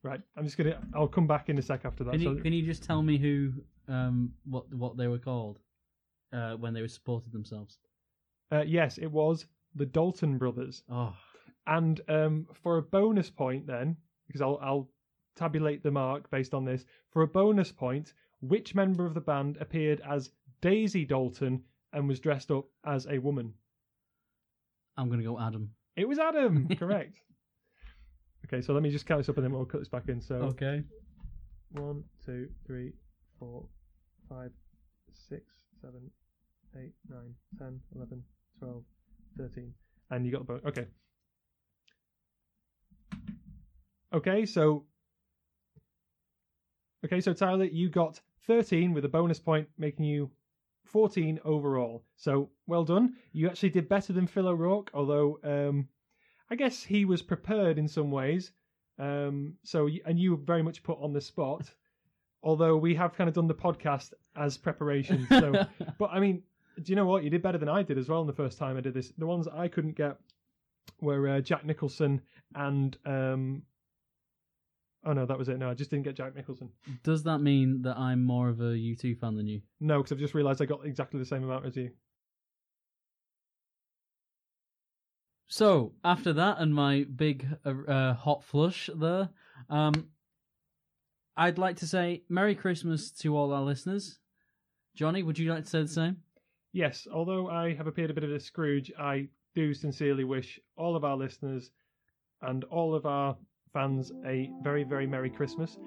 Right. 0.03 0.21
I'm 0.37 0.45
just 0.45 0.57
gonna. 0.57 0.81
I'll 0.95 1.09
come 1.09 1.27
back 1.27 1.49
in 1.49 1.59
a 1.59 1.63
sec 1.63 1.85
after 1.85 2.05
that. 2.05 2.13
can 2.13 2.21
you 2.21 2.37
So- 2.37 2.43
can 2.43 2.53
you 2.53 2.63
just 2.65 2.83
tell 2.83 3.03
me 3.03 3.19
who 3.19 3.53
um 3.89 4.33
what 4.45 4.73
what 4.73 4.97
they 4.97 5.09
were 5.09 5.19
called 5.19 5.59
uh 6.33 6.55
when 6.55 6.75
they 6.75 6.83
were 6.83 6.89
supported 6.89 7.33
themselves? 7.33 7.79
uh, 8.51 8.63
yes, 8.67 8.97
it 8.99 9.11
was 9.11 9.47
the 9.75 9.85
Dalton 9.87 10.39
brothers. 10.39 10.83
Oh. 10.91 11.15
And 11.67 12.01
um, 12.09 12.47
for 12.55 12.79
a 12.79 12.83
bonus 12.83 13.29
point, 13.29 13.67
then, 13.67 13.95
because 14.27 14.41
I'll, 14.41 14.59
I'll 14.63 14.89
tabulate 15.37 15.83
the 15.83 15.91
mark 15.91 16.31
based 16.31 16.55
on 16.55 16.65
this, 16.65 16.87
for 17.11 17.21
a 17.21 17.27
bonus 17.29 17.71
point, 17.73 18.15
which 18.41 18.75
member 18.75 19.05
of 19.05 19.13
the 19.13 19.21
band 19.21 19.59
appeared 19.61 20.01
as 20.09 20.31
Daisy 20.63 21.05
Dalton 21.05 21.63
and 21.93 22.09
was 22.09 22.21
dressed 22.21 22.51
up 22.51 22.65
as 22.87 23.07
a 23.07 23.19
woman? 23.19 23.53
I'm 24.97 25.11
gonna 25.11 25.23
go 25.23 25.39
Adam. 25.39 25.71
It 25.97 26.09
was 26.09 26.19
Adam, 26.19 26.69
correct. 26.79 27.17
Okay, 28.51 28.63
so 28.63 28.73
let 28.73 28.83
me 28.83 28.91
just 28.91 29.05
count 29.05 29.21
this 29.21 29.29
up 29.29 29.37
and 29.37 29.45
then 29.45 29.53
we'll 29.53 29.67
cut 29.67 29.81
this 29.81 29.89
back 29.89 30.09
in. 30.09 30.21
So 30.21 30.37
Okay. 30.37 30.83
one, 31.73 32.03
two, 32.25 32.49
three, 32.67 32.93
four, 33.39 33.67
five, 34.29 34.51
six, 35.29 35.45
seven, 35.83 36.11
eight, 36.77 36.93
nine, 37.11 37.35
ten, 37.59 37.79
eleven, 37.95 38.23
twelve, 38.59 38.85
thirteen, 39.37 39.75
and 40.11 40.25
you 40.25 40.33
got 40.33 40.39
the 40.39 40.45
bonus. 40.45 40.65
Okay. 40.65 40.87
Okay, 44.15 44.47
so 44.47 44.85
okay, 47.05 47.21
so 47.21 47.35
Tyler, 47.35 47.67
you 47.67 47.91
got 47.91 48.19
thirteen 48.47 48.95
with 48.95 49.05
a 49.05 49.09
bonus 49.09 49.39
point, 49.39 49.69
making 49.77 50.07
you 50.07 50.31
fourteen 50.85 51.39
overall. 51.45 52.03
So 52.17 52.49
well 52.67 52.85
done. 52.85 53.17
You 53.33 53.49
actually 53.49 53.71
did 53.71 53.91
better 53.91 54.15
than 54.15 54.27
Phil 54.27 54.49
O'Rourke, 54.49 54.91
although 54.95 55.39
um, 55.45 55.89
I 56.51 56.55
guess 56.57 56.83
he 56.83 57.05
was 57.05 57.23
prepared 57.23 57.79
in 57.79 57.89
some 57.89 58.11
ways. 58.11 58.53
Um, 58.99 59.55
so 59.63 59.89
and 60.07 60.19
you 60.19 60.33
were 60.33 60.43
very 60.43 60.63
much 60.63 60.83
put 60.83 60.99
on 61.01 61.13
the 61.13 61.21
spot. 61.21 61.71
Although 62.43 62.77
we 62.77 62.95
have 62.95 63.15
kind 63.15 63.29
of 63.29 63.35
done 63.35 63.49
the 63.49 63.55
podcast 63.55 64.13
as 64.37 64.57
preparation. 64.57 65.27
So, 65.29 65.67
but 65.99 66.11
I 66.13 66.21
mean, 66.21 66.43
do 66.81 66.93
you 66.93 66.97
know 66.97 67.07
what? 67.07 67.25
You 67.25 67.31
did 67.31 67.43
better 67.43 67.59
than 67.59 67.69
I 67.69 67.83
did 67.83 67.99
as 67.99 68.09
well 68.09 68.21
in 68.21 68.29
the 68.29 68.33
first 68.33 68.59
time 68.59 68.77
I 68.77 68.81
did 68.81 68.95
this. 68.95 69.13
The 69.19 69.27
ones 69.27 69.49
I 69.49 69.67
couldn't 69.67 69.97
get 69.97 70.19
were 71.01 71.29
uh, 71.29 71.41
Jack 71.41 71.65
Nicholson 71.65 72.21
and 72.55 72.97
um. 73.05 73.63
Oh 75.05 75.13
no, 75.13 75.27
that 75.27 75.39
was 75.39 75.49
it. 75.49 75.59
No, 75.59 75.71
I 75.71 75.75
just 75.75 75.91
didn't 75.91 76.05
get 76.05 76.17
Jack 76.17 76.35
Nicholson. 76.35 76.71
Does 77.03 77.23
that 77.23 77.39
mean 77.39 77.83
that 77.83 77.97
I'm 77.97 78.25
more 78.25 78.49
of 78.49 78.61
a 78.61 78.75
U2 78.75 79.19
fan 79.19 79.37
than 79.37 79.47
you? 79.47 79.63
No, 79.81 79.99
because 79.99 80.13
I've 80.13 80.19
just 80.19 80.35
realised 80.35 80.61
I 80.61 80.65
got 80.65 80.85
exactly 80.85 81.19
the 81.21 81.27
same 81.27 81.45
amount 81.45 81.67
as 81.67 81.77
you. 81.77 81.91
So 85.49 85.95
after 86.05 86.35
that 86.35 86.59
and 86.59 86.75
my 86.75 87.05
big 87.05 87.47
uh, 87.65 87.91
uh, 87.91 88.15
hot 88.15 88.45
flush 88.45 88.91
there, 88.95 89.31
um, 89.71 90.09
I'd 91.37 91.59
like 91.59 91.77
to 91.77 91.87
say 91.87 92.23
Merry 92.29 92.55
Christmas 92.55 93.11
to 93.13 93.37
all 93.37 93.53
our 93.53 93.63
listeners. 93.63 94.19
Jonny, 94.95 95.23
would 95.23 95.39
you 95.39 95.51
like 95.53 95.65
to 95.65 95.71
say 95.71 95.83
the 95.83 95.89
same? 95.89 96.19
Yes, 96.73 97.09
although 97.13 97.49
I 97.49 97.75
have 97.75 97.87
appeared 97.87 98.11
a 98.11 98.15
bit 98.15 98.25
of 98.25 98.31
a 98.31 98.39
Scrooge, 98.39 98.93
I 98.99 99.29
do 99.55 99.73
sincerely 99.73 100.25
wish 100.25 100.61
all 100.77 100.95
of 100.97 101.05
our 101.05 101.17
listeners 101.17 101.71
and 102.43 102.65
all 102.65 102.95
of 102.95 103.07
our 103.07 103.37
fans 103.73 104.13
a 104.27 104.51
very, 104.63 104.85
very 104.85 105.07
Merry 105.07 105.31
Christmas. 105.31 105.79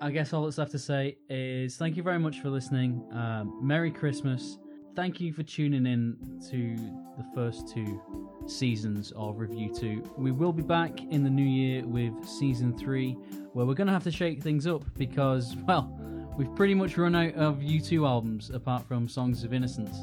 I 0.00 0.10
guess 0.10 0.32
all 0.32 0.44
that's 0.44 0.58
left 0.58 0.70
to 0.72 0.78
say 0.78 1.18
is 1.28 1.76
thank 1.76 1.96
you 1.96 2.02
very 2.02 2.18
much 2.18 2.40
for 2.40 2.48
listening. 2.48 3.04
Um, 3.12 3.58
Merry 3.60 3.90
Christmas. 3.90 4.58
Thank 4.96 5.20
you 5.20 5.32
for 5.32 5.44
tuning 5.44 5.86
in 5.86 6.16
to 6.50 6.76
the 7.16 7.24
first 7.32 7.68
two 7.68 8.02
seasons 8.46 9.12
of 9.12 9.36
RevU2. 9.36 10.18
We 10.18 10.32
will 10.32 10.52
be 10.52 10.62
back 10.62 11.00
in 11.04 11.22
the 11.22 11.30
new 11.30 11.44
year 11.44 11.86
with 11.86 12.12
season 12.28 12.76
3, 12.76 13.12
where 13.52 13.64
we're 13.64 13.74
going 13.74 13.86
to 13.86 13.92
have 13.92 14.02
to 14.04 14.10
shake 14.10 14.42
things 14.42 14.66
up 14.66 14.82
because, 14.98 15.54
well, 15.68 15.96
we've 16.36 16.54
pretty 16.56 16.74
much 16.74 16.98
run 16.98 17.14
out 17.14 17.34
of 17.34 17.58
U2 17.58 18.06
albums 18.06 18.50
apart 18.50 18.86
from 18.88 19.08
Songs 19.08 19.44
of 19.44 19.54
Innocence. 19.54 19.96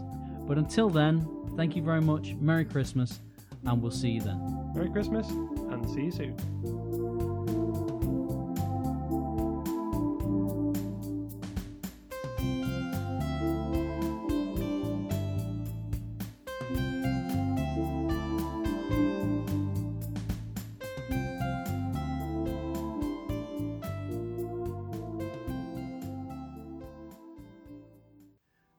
But 0.47 0.57
until 0.57 0.89
then, 0.89 1.27
thank 1.57 1.75
you 1.75 1.83
very 1.83 2.01
much. 2.01 2.35
Merry 2.35 2.63
Christmas, 2.63 3.19
and 3.65 3.81
we'll 3.81 3.91
see 3.91 4.11
you 4.11 4.21
then. 4.21 4.71
Merry 4.73 4.89
Christmas 4.89 5.27
and 5.29 5.85
see 5.89 6.05
you 6.05 6.11
soon. 6.11 6.76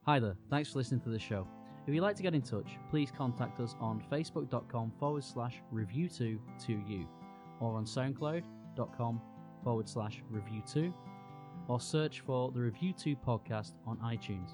Hi 0.09 0.19
there, 0.19 0.39
thanks 0.49 0.73
for 0.73 0.79
listening 0.79 1.03
to 1.03 1.11
the 1.11 1.19
show. 1.19 1.47
If 1.87 1.93
you'd 1.93 2.01
like 2.01 2.17
to 2.17 2.23
get 2.23 2.35
in 2.35 2.41
touch, 2.41 2.79
please 2.89 3.13
contact 3.15 3.61
us 3.61 3.77
on 3.79 4.03
facebook.com 4.11 4.91
forward 4.99 5.23
slash 5.23 5.57
revu2 5.71 6.39
to 6.67 6.73
you 6.89 7.07
or 7.61 7.77
on 7.77 7.85
soundcloud.com 7.85 9.21
forward 9.63 9.87
slash 9.87 10.23
revu2 10.33 10.95
or 11.69 11.79
search 11.79 12.21
for 12.21 12.51
the 12.53 12.59
RevU2 12.59 13.19
podcast 13.23 13.73
on 13.87 13.99
iTunes. 13.99 14.53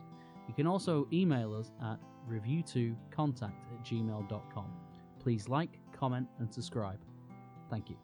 You 0.48 0.54
can 0.54 0.66
also 0.66 1.06
email 1.12 1.54
us 1.54 1.70
at 1.80 2.00
revu2contact 2.28 3.44
at 3.44 3.84
gmail.com. 3.84 4.72
Please 5.20 5.48
like, 5.48 5.78
comment, 5.96 6.26
and 6.40 6.52
subscribe. 6.52 6.98
Thank 7.70 7.90
you. 7.90 7.96